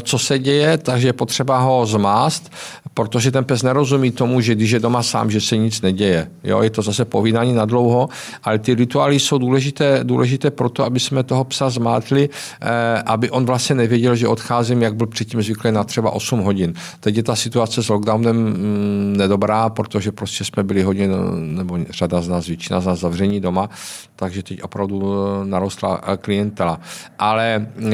co 0.00 0.18
se 0.18 0.38
děje, 0.38 0.78
takže 0.78 1.08
je 1.08 1.12
potřeba 1.12 1.58
ho 1.58 1.86
zmást, 1.86 2.52
protože 2.94 3.30
ten 3.30 3.44
pes 3.44 3.62
nerozumí 3.62 4.10
tomu, 4.10 4.40
že 4.40 4.54
když 4.54 4.70
je 4.70 4.80
doma 4.80 5.02
sám, 5.02 5.30
že 5.30 5.40
se 5.40 5.56
nic 5.56 5.80
neděje. 5.80 6.30
Jo, 6.44 6.62
je 6.62 6.70
to 6.70 6.82
zase 6.82 7.04
povídání 7.04 7.52
na 7.52 7.64
dlouho, 7.64 8.08
ale 8.42 8.58
ty 8.58 8.74
rituály 8.74 9.20
jsou 9.20 9.38
důležité, 9.38 10.00
důležité 10.02 10.50
proto, 10.50 10.84
aby 10.84 11.00
jsme 11.00 11.22
toho 11.22 11.44
psa 11.44 11.70
zmátli, 11.70 12.28
eh, 12.60 13.02
aby 13.06 13.30
on 13.30 13.46
vlastně 13.46 13.74
nevěděl, 13.74 14.16
že 14.16 14.28
odcházím, 14.28 14.82
jak 14.82 14.94
byl 14.94 15.06
předtím 15.06 15.42
zvyklý 15.42 15.72
na 15.72 15.84
třeba 15.84 16.10
8 16.10 16.40
hodin. 16.40 16.74
Teď 17.00 17.16
je 17.16 17.22
ta 17.22 17.36
situace 17.36 17.82
s 17.82 17.88
lockdownem 17.88 18.36
mm, 18.36 19.14
nedobrá, 19.16 19.70
protože 19.82 20.12
prostě 20.12 20.44
jsme 20.44 20.62
byli 20.62 20.82
hodně, 20.82 21.08
nebo 21.36 21.78
řada 21.90 22.20
z 22.20 22.28
nás, 22.28 22.46
většina 22.46 22.80
z 22.80 22.86
nás 22.86 23.00
zavření 23.00 23.40
doma, 23.40 23.70
takže 24.16 24.42
teď 24.42 24.62
opravdu 24.62 25.00
eh, 25.00 25.44
narostla 25.44 26.00
eh, 26.04 26.16
klientela. 26.16 26.80
Ale 27.18 27.66
eh, 27.78 27.92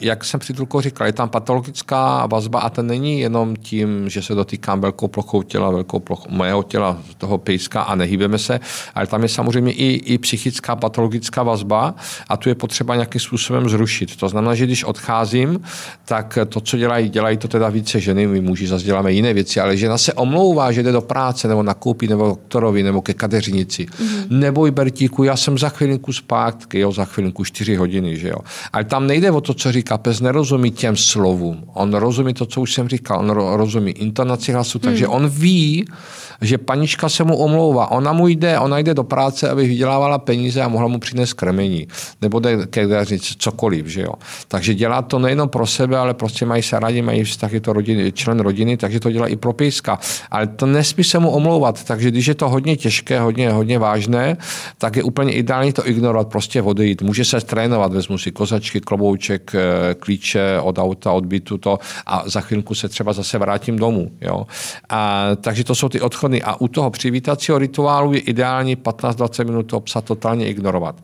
jak 0.00 0.24
jsem 0.24 0.40
při 0.40 0.54
říkal, 0.80 1.06
je 1.06 1.12
tam 1.12 1.28
patologická 1.28 2.26
vazba 2.26 2.60
a 2.60 2.70
to 2.70 2.82
není 2.82 3.20
jenom 3.20 3.56
tím, 3.56 4.08
že 4.08 4.22
se 4.22 4.34
dotýkám 4.34 4.80
velkou 4.80 5.08
plochou 5.08 5.42
těla, 5.42 5.70
velkou 5.70 5.98
plochou 5.98 6.30
mého 6.30 6.62
těla, 6.62 6.98
toho 7.18 7.38
pejska 7.38 7.82
a 7.82 7.94
nehýbeme 7.94 8.38
se, 8.38 8.60
ale 8.94 9.06
tam 9.06 9.22
je 9.22 9.28
samozřejmě 9.28 9.72
i, 9.72 10.14
i 10.14 10.18
psychická 10.18 10.76
patologická 10.76 11.42
vazba 11.42 11.94
a 12.28 12.36
tu 12.36 12.48
je 12.48 12.54
potřeba 12.54 12.94
nějakým 12.94 13.20
způsobem 13.20 13.68
zrušit. 13.68 14.16
To 14.16 14.28
znamená, 14.28 14.54
že 14.54 14.66
když 14.66 14.84
odcházím, 14.84 15.60
tak 16.04 16.38
to, 16.48 16.60
co 16.60 16.76
dělají, 16.76 17.08
dělají 17.08 17.36
to 17.36 17.48
teda 17.48 17.68
více 17.68 18.00
ženy, 18.00 18.26
my 18.26 18.40
muži 18.40 18.66
zase 18.66 18.84
děláme 18.84 19.12
jiné 19.12 19.34
věci, 19.34 19.60
ale 19.60 19.76
žena 19.76 19.98
se 19.98 20.12
omlouvá, 20.12 20.72
že 20.72 20.82
jde 20.82 20.92
do 20.92 20.99
do 21.00 21.06
práce, 21.06 21.48
nebo 21.48 21.62
nakoupit, 21.62 22.10
nebo 22.10 22.26
doktorovi, 22.26 22.82
nebo 22.82 23.02
ke 23.02 23.14
kadeřnici. 23.14 23.86
Mm-hmm. 23.86 24.26
Neboj, 24.30 24.70
Bertíku, 24.70 25.24
já 25.24 25.36
jsem 25.36 25.58
za 25.58 25.68
chvilinku 25.68 26.12
zpátky, 26.12 26.78
jo, 26.78 26.92
za 26.92 27.04
chvilinku 27.04 27.44
4 27.44 27.76
hodiny, 27.76 28.16
že 28.16 28.28
jo. 28.28 28.38
Ale 28.72 28.84
tam 28.84 29.06
nejde 29.06 29.30
o 29.30 29.40
to, 29.40 29.54
co 29.54 29.72
říká 29.72 29.98
pes, 29.98 30.20
nerozumí 30.20 30.70
těm 30.70 30.96
slovům. 30.96 31.64
On 31.74 31.94
rozumí 31.94 32.34
to, 32.34 32.46
co 32.46 32.60
už 32.60 32.74
jsem 32.74 32.88
říkal, 32.88 33.18
on 33.18 33.30
rozumí 33.30 33.90
intonaci 33.90 34.52
hlasu, 34.52 34.78
mm. 34.78 34.82
takže 34.82 35.08
on 35.08 35.28
ví, 35.28 35.84
že 36.40 36.58
panička 36.58 37.08
se 37.08 37.24
mu 37.24 37.36
omlouvá. 37.36 37.90
Ona 37.90 38.12
mu 38.12 38.28
jde, 38.28 38.58
ona 38.58 38.78
jde 38.78 38.94
do 38.94 39.04
práce, 39.04 39.50
aby 39.50 39.66
vydělávala 39.66 40.18
peníze 40.18 40.62
a 40.62 40.68
mohla 40.68 40.88
mu 40.88 40.98
přinést 40.98 41.32
krmení. 41.32 41.88
Nebo 42.22 42.40
jde 42.40 42.56
ke 42.66 42.86
kadeřnici, 42.86 43.34
cokoliv, 43.38 43.86
že 43.86 44.00
jo. 44.02 44.12
Takže 44.48 44.74
dělá 44.74 45.02
to 45.02 45.18
nejenom 45.18 45.48
pro 45.48 45.66
sebe, 45.66 45.98
ale 45.98 46.14
prostě 46.14 46.46
mají 46.46 46.62
se 46.62 46.80
rádi, 46.80 47.02
mají 47.02 47.24
vztah, 47.24 47.52
je 47.52 47.60
to 47.60 47.72
rodiny, 47.72 48.12
člen 48.12 48.40
rodiny, 48.40 48.76
takže 48.76 49.00
to 49.00 49.10
dělá 49.10 49.26
i 49.26 49.36
pro 49.36 49.52
pejska. 49.52 49.98
Ale 50.30 50.46
to 50.46 50.66
nes 50.66 50.90
nesmí 50.90 51.04
se 51.04 51.18
mu 51.18 51.30
omlouvat, 51.30 51.84
takže 51.84 52.10
když 52.10 52.26
je 52.26 52.34
to 52.34 52.48
hodně 52.48 52.76
těžké, 52.76 53.20
hodně, 53.20 53.50
hodně 53.50 53.78
vážné, 53.78 54.36
tak 54.78 54.96
je 54.96 55.02
úplně 55.02 55.32
ideální 55.32 55.72
to 55.72 55.88
ignorovat, 55.88 56.28
prostě 56.28 56.62
odejít. 56.62 57.02
Může 57.02 57.24
se 57.24 57.40
trénovat, 57.40 57.92
vezmu 57.92 58.18
si 58.18 58.32
kozačky, 58.32 58.80
klobouček, 58.80 59.54
eh, 59.54 59.94
klíče 59.94 60.58
od 60.60 60.78
auta, 60.78 61.12
od 61.12 61.26
bytu 61.26 61.58
to 61.58 61.78
a 62.06 62.22
za 62.26 62.40
chvilku 62.40 62.74
se 62.74 62.88
třeba 62.88 63.12
zase 63.12 63.38
vrátím 63.38 63.78
domů. 63.78 64.10
Jo? 64.20 64.46
A, 64.88 65.30
takže 65.40 65.64
to 65.64 65.74
jsou 65.74 65.88
ty 65.88 66.00
odchody. 66.00 66.29
A 66.42 66.60
u 66.60 66.68
toho 66.68 66.90
přivítacího 66.90 67.58
rituálu 67.58 68.12
je 68.12 68.20
ideální 68.20 68.76
15-20 68.76 69.44
minut 69.44 69.62
toho 69.62 69.80
psa 69.80 70.00
totálně 70.00 70.48
ignorovat. 70.48 70.96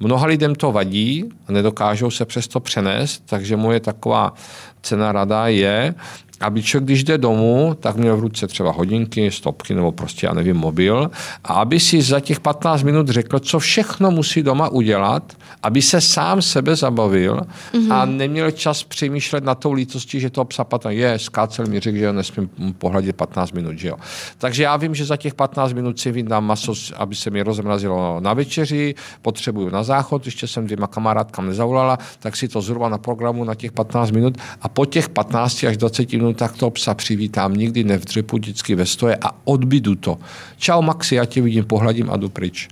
Mnoha 0.00 0.26
lidem 0.26 0.54
to 0.54 0.72
vadí, 0.72 1.24
nedokážou 1.48 2.10
se 2.10 2.24
přesto 2.24 2.60
přenést, 2.60 3.22
takže 3.26 3.56
moje 3.56 3.80
taková 3.80 4.34
cena 4.82 5.12
rada 5.12 5.46
je, 5.46 5.94
aby 6.40 6.62
člověk, 6.62 6.84
když 6.84 7.04
jde 7.04 7.18
domů, 7.18 7.76
tak 7.80 7.96
měl 7.96 8.16
v 8.16 8.20
ruce 8.20 8.46
třeba 8.46 8.72
hodinky, 8.72 9.30
stopky 9.30 9.74
nebo 9.74 9.92
prostě, 9.92 10.26
já 10.26 10.34
nevím, 10.34 10.56
mobil 10.56 11.10
a 11.44 11.52
aby 11.52 11.80
si 11.80 12.02
za 12.02 12.20
těch 12.20 12.40
15 12.40 12.82
minut 12.82 13.08
řekl, 13.08 13.38
co 13.38 13.58
všechno 13.58 14.10
musí 14.10 14.42
doma 14.42 14.68
udělat, 14.68 15.32
aby 15.62 15.82
se 15.82 16.00
sám 16.00 16.42
sebe 16.42 16.76
zabavil 16.76 17.40
mm-hmm. 17.72 17.92
a 17.92 18.04
neměl 18.04 18.50
čas 18.50 18.84
přemýšlet 18.84 19.44
na 19.44 19.54
tou 19.54 19.72
lítostí, 19.72 20.20
že 20.20 20.30
to 20.30 20.44
psa 20.44 20.64
patná 20.64 20.90
je, 20.90 21.18
skácel 21.18 21.66
mi 21.66 21.80
řekl, 21.80 21.98
že 21.98 22.06
ho 22.06 22.12
nesmím 22.12 22.50
pohladit 22.78 23.16
15 23.16 23.52
minut, 23.52 23.78
že 23.78 23.88
jo. 23.88 23.96
Takže 24.38 24.62
já 24.62 24.76
vím, 24.76 24.94
že 24.94 25.04
za 25.04 25.16
těch 25.16 25.34
15 25.34 25.72
minut 25.72 26.00
si 26.00 26.12
vydám 26.12 26.44
maso, 26.44 26.72
aby 26.96 27.14
se 27.14 27.30
mi 27.30 27.42
rozmrazilo 27.42 28.20
na 28.20 28.34
večeři, 28.34 28.94
potřebuju 29.22 29.70
na 29.70 29.82
záchod, 29.82 30.26
ještě 30.26 30.46
jsem 30.46 30.66
dvěma 30.66 30.86
kamarádkám 30.86 31.46
nezavolala, 31.46 31.98
tak 32.18 32.36
si 32.36 32.48
to 32.48 32.60
zhruba 32.60 32.88
na 32.88 32.98
programu 32.98 33.44
na 33.44 33.54
těch 33.54 33.72
15 33.72 34.10
minut 34.10 34.38
a 34.62 34.68
po 34.68 34.86
těch 34.86 35.08
15 35.08 35.64
až 35.64 35.76
20 35.76 36.12
minut 36.12 36.29
tak 36.34 36.56
toho 36.56 36.70
psa 36.70 36.94
přivítám, 36.94 37.54
nikdy 37.54 37.84
nevdřepu, 37.84 38.36
vždycky 38.36 38.74
ve 38.74 38.86
stoje 38.86 39.16
a 39.22 39.30
odbydu 39.44 39.94
to. 39.94 40.18
Čau 40.56 40.82
Maxi, 40.82 41.14
já 41.14 41.24
tě 41.24 41.42
vidím, 41.42 41.64
pohladím 41.64 42.10
a 42.10 42.16
jdu 42.16 42.28
pryč. 42.28 42.68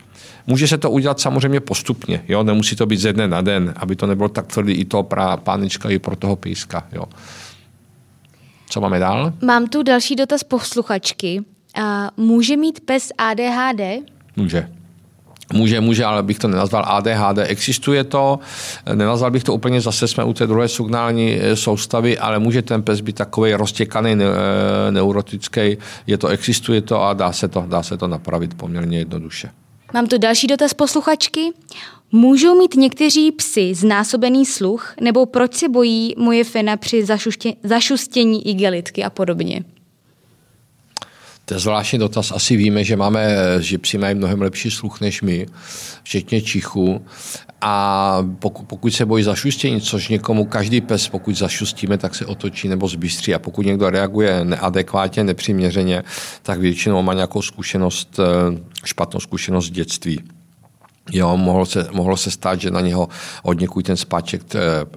Může 0.47 0.69
se 0.69 0.79
to 0.79 0.91
udělat 0.91 1.21
samozřejmě 1.21 1.61
postupně, 1.61 2.25
jo? 2.29 2.43
nemusí 2.43 2.77
to 2.77 2.87
být 2.87 3.01
ze 3.01 3.13
dne 3.13 3.29
na 3.29 3.41
den, 3.41 3.75
aby 3.77 3.97
to 3.97 4.07
nebylo 4.07 4.29
tak 4.29 4.47
tvrdý 4.47 4.73
i 4.73 4.85
to 4.85 5.03
pra 5.03 5.37
pánečka, 5.37 5.91
i 5.91 5.99
pro 5.99 6.17
toho 6.17 6.37
píska. 6.37 6.87
Jo? 6.93 7.05
Co 8.71 8.81
máme 8.81 8.99
dál? 8.99 9.33
Mám 9.43 9.67
tu 9.67 9.83
další 9.83 10.17
dotaz 10.17 10.45
posluchačky. 10.45 11.45
může 12.17 12.57
mít 12.57 12.81
pes 12.81 13.13
ADHD? 13.19 13.81
Může. 14.37 14.69
Může, 15.53 15.81
může, 15.81 16.05
ale 16.05 16.23
bych 16.23 16.39
to 16.39 16.49
nenazval 16.49 16.85
ADHD. 16.87 17.39
Existuje 17.39 18.05
to, 18.05 18.39
nenazval 18.95 19.31
bych 19.31 19.45
to 19.45 19.55
úplně, 19.55 19.81
zase 19.81 20.09
jsme 20.09 20.25
u 20.25 20.33
té 20.33 20.47
druhé 20.47 20.69
signální 20.69 21.39
eh, 21.41 21.57
soustavy, 21.57 22.19
ale 22.19 22.39
může 22.39 22.63
ten 22.63 22.83
pes 22.83 23.01
být 23.01 23.17
takový 23.17 23.55
roztěkaný, 23.55 24.13
eh, 24.13 24.93
neurotický. 24.93 25.79
Je 26.07 26.19
to, 26.19 26.29
existuje 26.29 26.83
to 26.83 27.03
a 27.03 27.15
dá 27.15 27.33
se 27.33 27.49
to, 27.49 27.65
dá 27.69 27.83
se 27.83 27.97
to 27.97 28.09
napravit 28.09 28.55
poměrně 28.55 28.99
jednoduše. 28.99 29.51
Mám 29.95 30.07
tu 30.07 30.19
další 30.19 30.47
dotaz 30.47 30.75
posluchačky. 30.75 31.53
Můžou 32.13 32.59
mít 32.59 32.75
někteří 32.75 33.33
psy 33.33 33.75
znásobený 33.75 34.47
sluch, 34.47 34.95
nebo 35.01 35.27
proč 35.27 35.55
se 35.55 35.69
bojí 35.69 36.15
moje 36.19 36.45
fena 36.45 36.77
při 36.77 37.07
zašustění 37.65 38.49
igelitky 38.49 39.05
a 39.05 39.11
podobně? 39.11 39.65
To 41.49 41.55
je 41.55 41.61
zvláštní 41.61 41.99
dotaz. 41.99 42.33
Asi 42.33 42.57
víme, 42.57 42.85
že 42.85 42.97
máme, 42.97 43.37
že 43.61 43.79
psi 43.79 43.99
mají 43.99 44.15
mnohem 44.15 44.43
lepší 44.43 44.71
sluch 44.71 45.01
než 45.01 45.23
my, 45.23 45.47
včetně 46.03 46.43
čichu. 46.43 47.05
A 47.61 48.25
pokud, 48.39 48.67
pokud 48.67 48.91
se 48.91 49.07
bojí 49.07 49.25
zašustění, 49.25 49.81
což 49.81 50.09
někomu 50.09 50.45
každý 50.45 50.81
pes, 50.81 51.09
pokud 51.09 51.37
zašustíme, 51.37 51.99
tak 51.99 52.15
se 52.15 52.27
otočí 52.27 52.69
nebo 52.69 52.89
zbystří. 52.89 53.35
A 53.35 53.39
pokud 53.39 53.67
někdo 53.67 53.91
reaguje 53.91 54.45
neadekvátně, 54.45 55.25
nepřiměřeně, 55.25 56.03
tak 56.43 56.61
většinou 56.61 57.03
má 57.03 57.15
nějakou 57.15 57.43
zkušenost, 57.43 58.21
eh, 58.21 58.59
špatnou 58.85 59.21
zkušenost 59.21 59.67
z 59.67 59.71
dětství. 59.71 60.38
Jo, 61.13 61.37
mohlo 61.37 61.67
se, 61.67 61.89
mohlo 61.93 62.17
se 62.17 62.31
stát, 62.31 62.61
že 62.61 62.71
na 62.71 62.81
něho 62.81 63.09
od 63.43 63.61
někud 63.61 63.87
ten 63.87 63.97
spáček, 63.97 64.43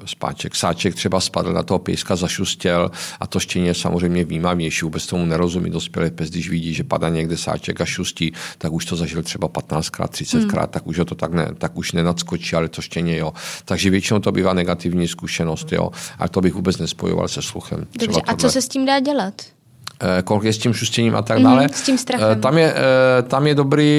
spáček, 0.05 0.55
sáček 0.55 0.95
třeba 0.95 1.20
spadl 1.20 1.53
na 1.53 1.64
toho 1.64 1.80
pejska, 1.80 2.16
zašustěl 2.16 2.91
a 3.20 3.28
to 3.28 3.39
štění 3.39 3.68
je 3.68 3.74
samozřejmě 3.74 4.24
výmavnější, 4.24 4.86
vůbec 4.86 5.07
tomu 5.07 5.26
nerozumí 5.26 5.70
dospělý 5.70 6.12
pes, 6.12 6.30
když 6.30 6.49
vidí, 6.49 6.74
že 6.74 6.84
padá 6.84 7.09
někde 7.09 7.38
sáček 7.38 7.82
a 7.82 7.86
šustí, 7.86 8.34
tak 8.57 8.72
už 8.72 8.86
to 8.86 8.95
zažil 8.95 9.24
třeba 9.24 9.47
15krát, 9.47 10.07
30krát, 10.07 10.59
hmm. 10.59 10.68
tak 10.70 10.88
už 10.88 10.99
ho 10.99 11.05
to 11.05 11.16
tak, 11.16 11.34
ne, 11.34 11.47
tak 11.57 11.78
už 11.78 11.91
nenadskočí, 11.91 12.55
ale 12.55 12.70
to 12.70 12.82
štěně 12.82 13.18
jo. 13.18 13.34
Takže 13.66 13.89
většinou 13.89 14.20
to 14.20 14.32
bývá 14.32 14.53
negativní 14.53 15.07
zkušenost, 15.07 15.72
jo, 15.72 15.91
ale 16.20 16.30
to 16.30 16.41
bych 16.41 16.53
vůbec 16.53 16.78
nespojoval 16.78 17.28
se 17.28 17.41
sluchem. 17.41 17.88
Dobře, 17.99 18.22
a 18.22 18.36
co 18.36 18.49
se 18.49 18.62
s 18.62 18.68
tím 18.68 18.86
dá 18.86 18.99
dělat? 18.99 19.34
Eh, 20.02 20.22
kolik 20.22 20.43
je 20.43 20.54
s 20.54 20.58
tím 20.58 20.74
šustěním 20.74 21.16
a 21.16 21.22
tak 21.22 21.41
dále. 21.41 21.64
Mm, 21.64 21.70
s 21.70 21.82
tím 21.82 21.97
strachem. 21.97 22.41
Tam 22.41 22.58
je, 22.58 22.74
eh, 22.74 23.22
tam 23.22 23.47
je 23.47 23.56
dobrý, 23.56 23.91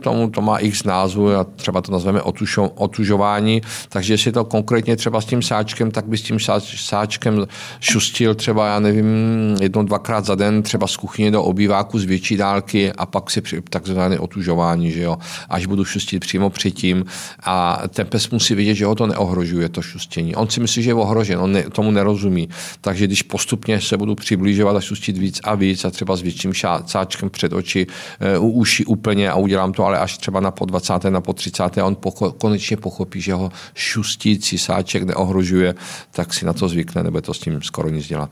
tomu 0.00 0.30
to 0.30 0.40
má 0.40 0.58
x 0.58 0.84
názvu, 0.84 1.30
a 1.30 1.44
třeba 1.44 1.80
to 1.80 1.92
nazveme 1.92 2.22
otužo, 2.22 2.68
otužování, 2.68 3.62
takže 3.88 4.14
jestli 4.14 4.32
to 4.32 4.44
konkrétně 4.44 4.96
třeba 4.96 5.20
s 5.20 5.24
tím 5.24 5.42
sáčkem, 5.42 5.90
tak 5.90 6.06
by 6.06 6.18
s 6.18 6.22
tím 6.22 6.38
sáčkem 6.76 7.46
šustil 7.80 8.34
třeba, 8.34 8.66
já 8.66 8.80
nevím, 8.80 9.06
jednou, 9.60 9.82
dvakrát 9.82 10.24
za 10.24 10.34
den, 10.34 10.62
třeba 10.62 10.86
z 10.86 10.96
kuchyně 10.96 11.30
do 11.30 11.42
obýváku 11.42 11.98
z 11.98 12.04
větší 12.04 12.36
dálky 12.36 12.92
a 12.92 13.06
pak 13.06 13.30
si 13.30 13.42
takzvané 13.70 14.18
otužování, 14.18 14.90
že 14.90 15.02
jo, 15.02 15.16
až 15.48 15.66
budu 15.66 15.84
šustit 15.84 16.20
přímo 16.20 16.50
předtím 16.50 17.04
a 17.44 17.82
ten 17.88 18.06
pes 18.06 18.30
musí 18.30 18.54
vědět, 18.54 18.74
že 18.74 18.86
ho 18.86 18.94
to 18.94 19.06
neohrožuje, 19.06 19.68
to 19.68 19.82
šustění. 19.82 20.36
On 20.36 20.48
si 20.48 20.60
myslí, 20.60 20.82
že 20.82 20.90
je 20.90 20.94
ohrožen, 20.94 21.38
on 21.38 21.52
ne, 21.52 21.62
tomu 21.62 21.90
nerozumí. 21.90 22.48
Takže 22.80 23.06
když 23.06 23.22
postupně 23.22 23.80
se 23.80 23.96
budu 23.96 24.14
přiblížovat 24.14 24.76
a 24.76 24.80
šustit 24.80 25.13
pustit 25.14 25.18
víc 25.20 25.40
a 25.44 25.54
víc 25.54 25.84
a 25.84 25.90
třeba 25.90 26.16
s 26.16 26.22
větším 26.22 26.52
sáčkem 26.86 27.30
před 27.30 27.52
oči, 27.52 27.86
eh, 28.20 28.38
u 28.38 28.48
uši 28.48 28.84
úplně 28.84 29.30
a 29.30 29.36
udělám 29.36 29.72
to 29.72 29.84
ale 29.84 29.98
až 29.98 30.18
třeba 30.18 30.40
na 30.40 30.50
po 30.50 30.64
20. 30.64 31.10
na 31.10 31.20
po 31.20 31.32
30. 31.32 31.78
a 31.78 31.86
on 31.86 31.94
pocho- 31.94 32.32
konečně 32.32 32.76
pochopí, 32.76 33.20
že 33.20 33.34
ho 33.34 33.50
šustící 33.74 34.58
sáček 34.58 35.02
neohrožuje, 35.02 35.74
tak 36.10 36.34
si 36.34 36.46
na 36.46 36.52
to 36.52 36.68
zvykne, 36.68 37.02
nebo 37.02 37.20
to 37.20 37.34
s 37.34 37.38
tím 37.38 37.62
skoro 37.62 37.88
nic 37.88 38.06
dělat. 38.06 38.30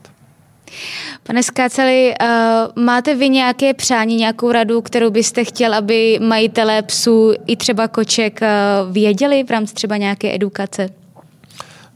Pane 1.23 1.43
Skáceli, 1.43 2.13
uh, 2.13 2.83
máte 2.83 3.15
vy 3.15 3.29
nějaké 3.29 3.73
přání, 3.73 4.15
nějakou 4.15 4.51
radu, 4.51 4.81
kterou 4.81 5.09
byste 5.11 5.43
chtěl, 5.43 5.73
aby 5.73 6.19
majitelé 6.21 6.81
psů 6.81 7.33
i 7.47 7.55
třeba 7.55 7.87
koček 7.87 8.39
uh, 8.41 8.93
věděli 8.93 9.43
v 9.43 9.51
rámci 9.51 9.73
třeba 9.73 9.97
nějaké 9.97 10.35
edukace? 10.35 11.02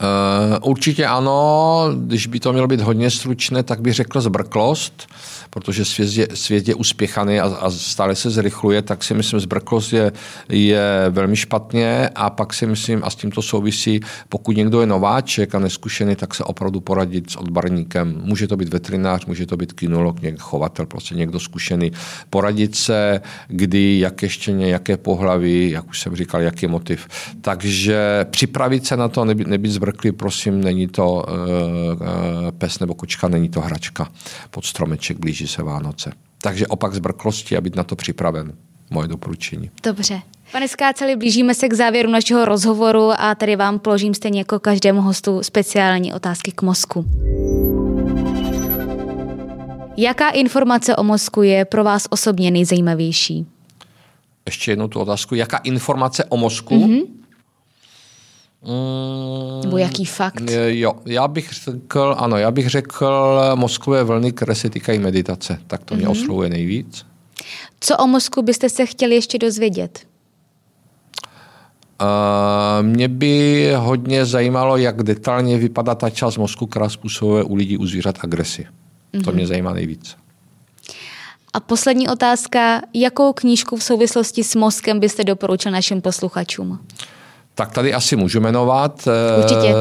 Uh, 0.01 0.69
určitě 0.69 1.05
ano, 1.05 1.89
když 1.95 2.27
by 2.27 2.39
to 2.39 2.53
mělo 2.53 2.67
být 2.67 2.81
hodně 2.81 3.11
stručné, 3.11 3.63
tak 3.63 3.81
bych 3.81 3.93
řekl 3.93 4.21
zbrklost, 4.21 5.07
protože 5.49 5.85
svět 5.85 6.17
je, 6.17 6.27
svět 6.33 6.67
je 6.67 6.75
uspěchaný 6.75 7.39
a, 7.39 7.45
a 7.45 7.69
stále 7.69 8.15
se 8.15 8.29
zrychluje, 8.29 8.81
tak 8.81 9.03
si 9.03 9.13
myslím, 9.13 9.39
zbrklost 9.39 9.93
je, 9.93 10.11
je 10.49 11.05
velmi 11.09 11.35
špatně 11.35 12.09
a 12.15 12.29
pak 12.29 12.53
si 12.53 12.65
myslím, 12.65 13.01
a 13.03 13.09
s 13.09 13.15
tím 13.15 13.31
to 13.31 13.41
souvisí, 13.41 13.99
pokud 14.29 14.57
někdo 14.57 14.81
je 14.81 14.87
nováček 14.87 15.55
a 15.55 15.59
neskušený, 15.59 16.15
tak 16.15 16.35
se 16.35 16.43
opravdu 16.43 16.79
poradit 16.79 17.31
s 17.31 17.35
odborníkem. 17.35 18.21
Může 18.23 18.47
to 18.47 18.57
být 18.57 18.69
veterinář, 18.69 19.25
může 19.25 19.45
to 19.45 19.57
být 19.57 19.73
kinolog, 19.73 20.21
někdo 20.21 20.39
chovatel, 20.43 20.85
prostě 20.85 21.15
někdo 21.15 21.39
zkušený. 21.39 21.91
Poradit 22.29 22.75
se, 22.75 23.21
kdy, 23.47 23.99
jaké 23.99 24.29
štěně, 24.29 24.71
jaké 24.71 24.97
pohlaví, 24.97 25.69
jak 25.69 25.89
už 25.89 25.99
jsem 25.99 26.15
říkal, 26.15 26.41
jaký 26.41 26.67
motiv. 26.67 27.07
Takže 27.41 28.25
připravit 28.29 28.85
se 28.85 28.97
na 28.97 29.07
to, 29.07 29.25
nebyt, 29.25 29.47
nebyt 29.47 29.71
zbrklý, 29.87 30.11
prosím, 30.11 30.63
není 30.63 30.87
to 30.87 31.11
uh, 31.11 31.21
uh, 31.21 32.51
pes 32.57 32.79
nebo 32.79 32.93
kočka, 32.93 33.27
není 33.27 33.49
to 33.49 33.61
hračka 33.61 34.11
pod 34.51 34.65
stromeček 34.65 35.19
blíž 35.19 35.41
blíží 35.41 35.53
se 35.53 35.63
Vánoce. 35.63 36.11
Takže 36.41 36.67
opak 36.67 36.93
zbrklosti 36.93 37.57
a 37.57 37.61
být 37.61 37.75
na 37.75 37.83
to 37.83 37.95
připraven. 37.95 38.53
Moje 38.89 39.07
doporučení. 39.07 39.71
Dobře. 39.83 40.21
Pane 40.51 40.67
Skáceli, 40.67 41.15
blížíme 41.15 41.53
se 41.53 41.67
k 41.67 41.73
závěru 41.73 42.09
našeho 42.09 42.45
rozhovoru 42.45 43.11
a 43.17 43.35
tady 43.35 43.55
vám 43.55 43.79
položím 43.79 44.13
stejně 44.13 44.39
jako 44.39 44.59
každému 44.59 45.01
hostu 45.01 45.43
speciální 45.43 46.13
otázky 46.13 46.51
k 46.51 46.61
mozku. 46.61 47.05
Jaká 49.97 50.29
informace 50.29 50.95
o 50.95 51.03
mozku 51.03 51.41
je 51.41 51.65
pro 51.65 51.83
vás 51.83 52.07
osobně 52.09 52.51
nejzajímavější? 52.51 53.45
Ještě 54.45 54.71
jednou 54.71 54.87
tu 54.87 54.99
otázku. 54.99 55.35
Jaká 55.35 55.57
informace 55.57 56.25
o 56.25 56.37
mozku? 56.37 56.75
Mm-hmm. 56.75 57.16
Mm, 58.63 59.61
Nebo 59.63 59.77
jaký 59.77 60.05
fakt? 60.05 60.43
Jo, 60.67 60.93
já 61.05 61.27
bych 61.27 61.53
řekl, 61.53 62.15
ano, 62.17 62.37
já 62.37 62.51
bych 62.51 62.69
řekl 62.69 63.39
mozkové 63.55 64.03
vlny, 64.03 64.31
které 64.31 64.55
se 64.55 64.69
týkají 64.69 64.99
meditace. 64.99 65.59
Tak 65.67 65.83
to 65.83 65.93
mm-hmm. 65.93 65.97
mě 65.97 66.07
mhm. 66.07 66.11
oslovuje 66.11 66.49
nejvíc. 66.49 67.05
Co 67.79 67.97
o 67.97 68.07
mozku 68.07 68.41
byste 68.41 68.69
se 68.69 68.85
chtěli 68.85 69.15
ještě 69.15 69.37
dozvědět? 69.37 70.07
Uh, 72.01 72.85
mě 72.85 73.07
by 73.07 73.71
hodně 73.75 74.25
zajímalo, 74.25 74.77
jak 74.77 75.03
detailně 75.03 75.57
vypadá 75.57 75.95
ta 75.95 76.09
část 76.09 76.37
mozku, 76.37 76.65
která 76.65 76.89
způsobuje 76.89 77.43
u 77.43 77.55
lidí, 77.55 77.77
u 77.77 77.85
zvířat 77.85 78.15
agresi. 78.21 78.61
Mm-hmm. 78.61 79.23
To 79.23 79.29
mhm. 79.29 79.35
mě 79.35 79.47
zajímá 79.47 79.73
nejvíc. 79.73 80.15
A 81.53 81.59
poslední 81.59 82.09
otázka. 82.09 82.81
Jakou 82.93 83.33
knížku 83.33 83.77
v 83.77 83.83
souvislosti 83.83 84.43
s 84.43 84.55
mozkem 84.55 84.99
byste 84.99 85.23
doporučil 85.23 85.71
našim 85.71 86.01
posluchačům? 86.01 86.69
Uh, 86.69 86.77
tak 87.57 87.71
tady 87.71 87.93
asi 87.93 88.15
můžu 88.15 88.39
jmenovat. 88.39 89.07
Určitě. 89.37 89.73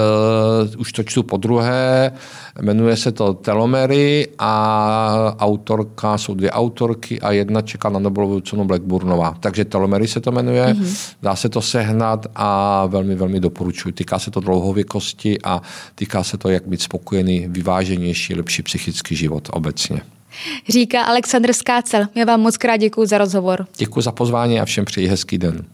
Uh, 0.75 0.81
už 0.81 0.93
to 0.93 1.03
čtu 1.03 1.23
po 1.23 1.37
druhé. 1.37 2.13
Jmenuje 2.61 2.97
se 2.97 3.13
to 3.13 3.35
Telomery 3.35 4.29
a 4.39 5.37
autorka, 5.39 6.19
jsou 6.19 6.35
dvě 6.35 6.51
autorky 6.51 7.21
a 7.21 7.33
jedna 7.33 7.63
čeká 7.63 7.89
na 7.89 7.99
Nobelovu 7.99 8.41
cenu 8.41 8.65
Blackburnová. 8.65 9.37
Takže 9.41 9.65
Telomery 9.65 10.09
se 10.09 10.21
to 10.21 10.33
jmenuje, 10.33 10.67
mm-hmm. 10.67 11.15
dá 11.23 11.37
se 11.37 11.49
to 11.49 11.63
sehnat 11.63 12.27
a 12.35 12.87
velmi, 12.87 13.15
velmi 13.15 13.41
doporučuji. 13.41 13.93
Týká 13.93 14.19
se 14.19 14.31
to 14.31 14.41
dlouhověkosti 14.41 15.39
a 15.45 15.63
týká 15.95 16.25
se 16.25 16.39
to, 16.39 16.49
jak 16.49 16.67
být 16.67 16.83
spokojený, 16.83 17.47
vyváženější, 17.49 18.35
lepší 18.35 18.63
psychický 18.63 19.17
život 19.17 19.49
obecně. 19.53 20.01
Říká 20.69 21.03
Aleksandr 21.03 21.53
Skácel. 21.53 22.07
Já 22.15 22.25
vám 22.25 22.41
moc 22.41 22.57
krát 22.57 22.77
děkuji 22.77 23.07
za 23.07 23.19
rozhovor. 23.19 23.67
Děkuji 23.77 24.01
za 24.01 24.13
pozvání 24.13 24.61
a 24.61 24.65
všem 24.65 24.85
přeji 24.85 25.09
hezký 25.09 25.39
den. 25.39 25.65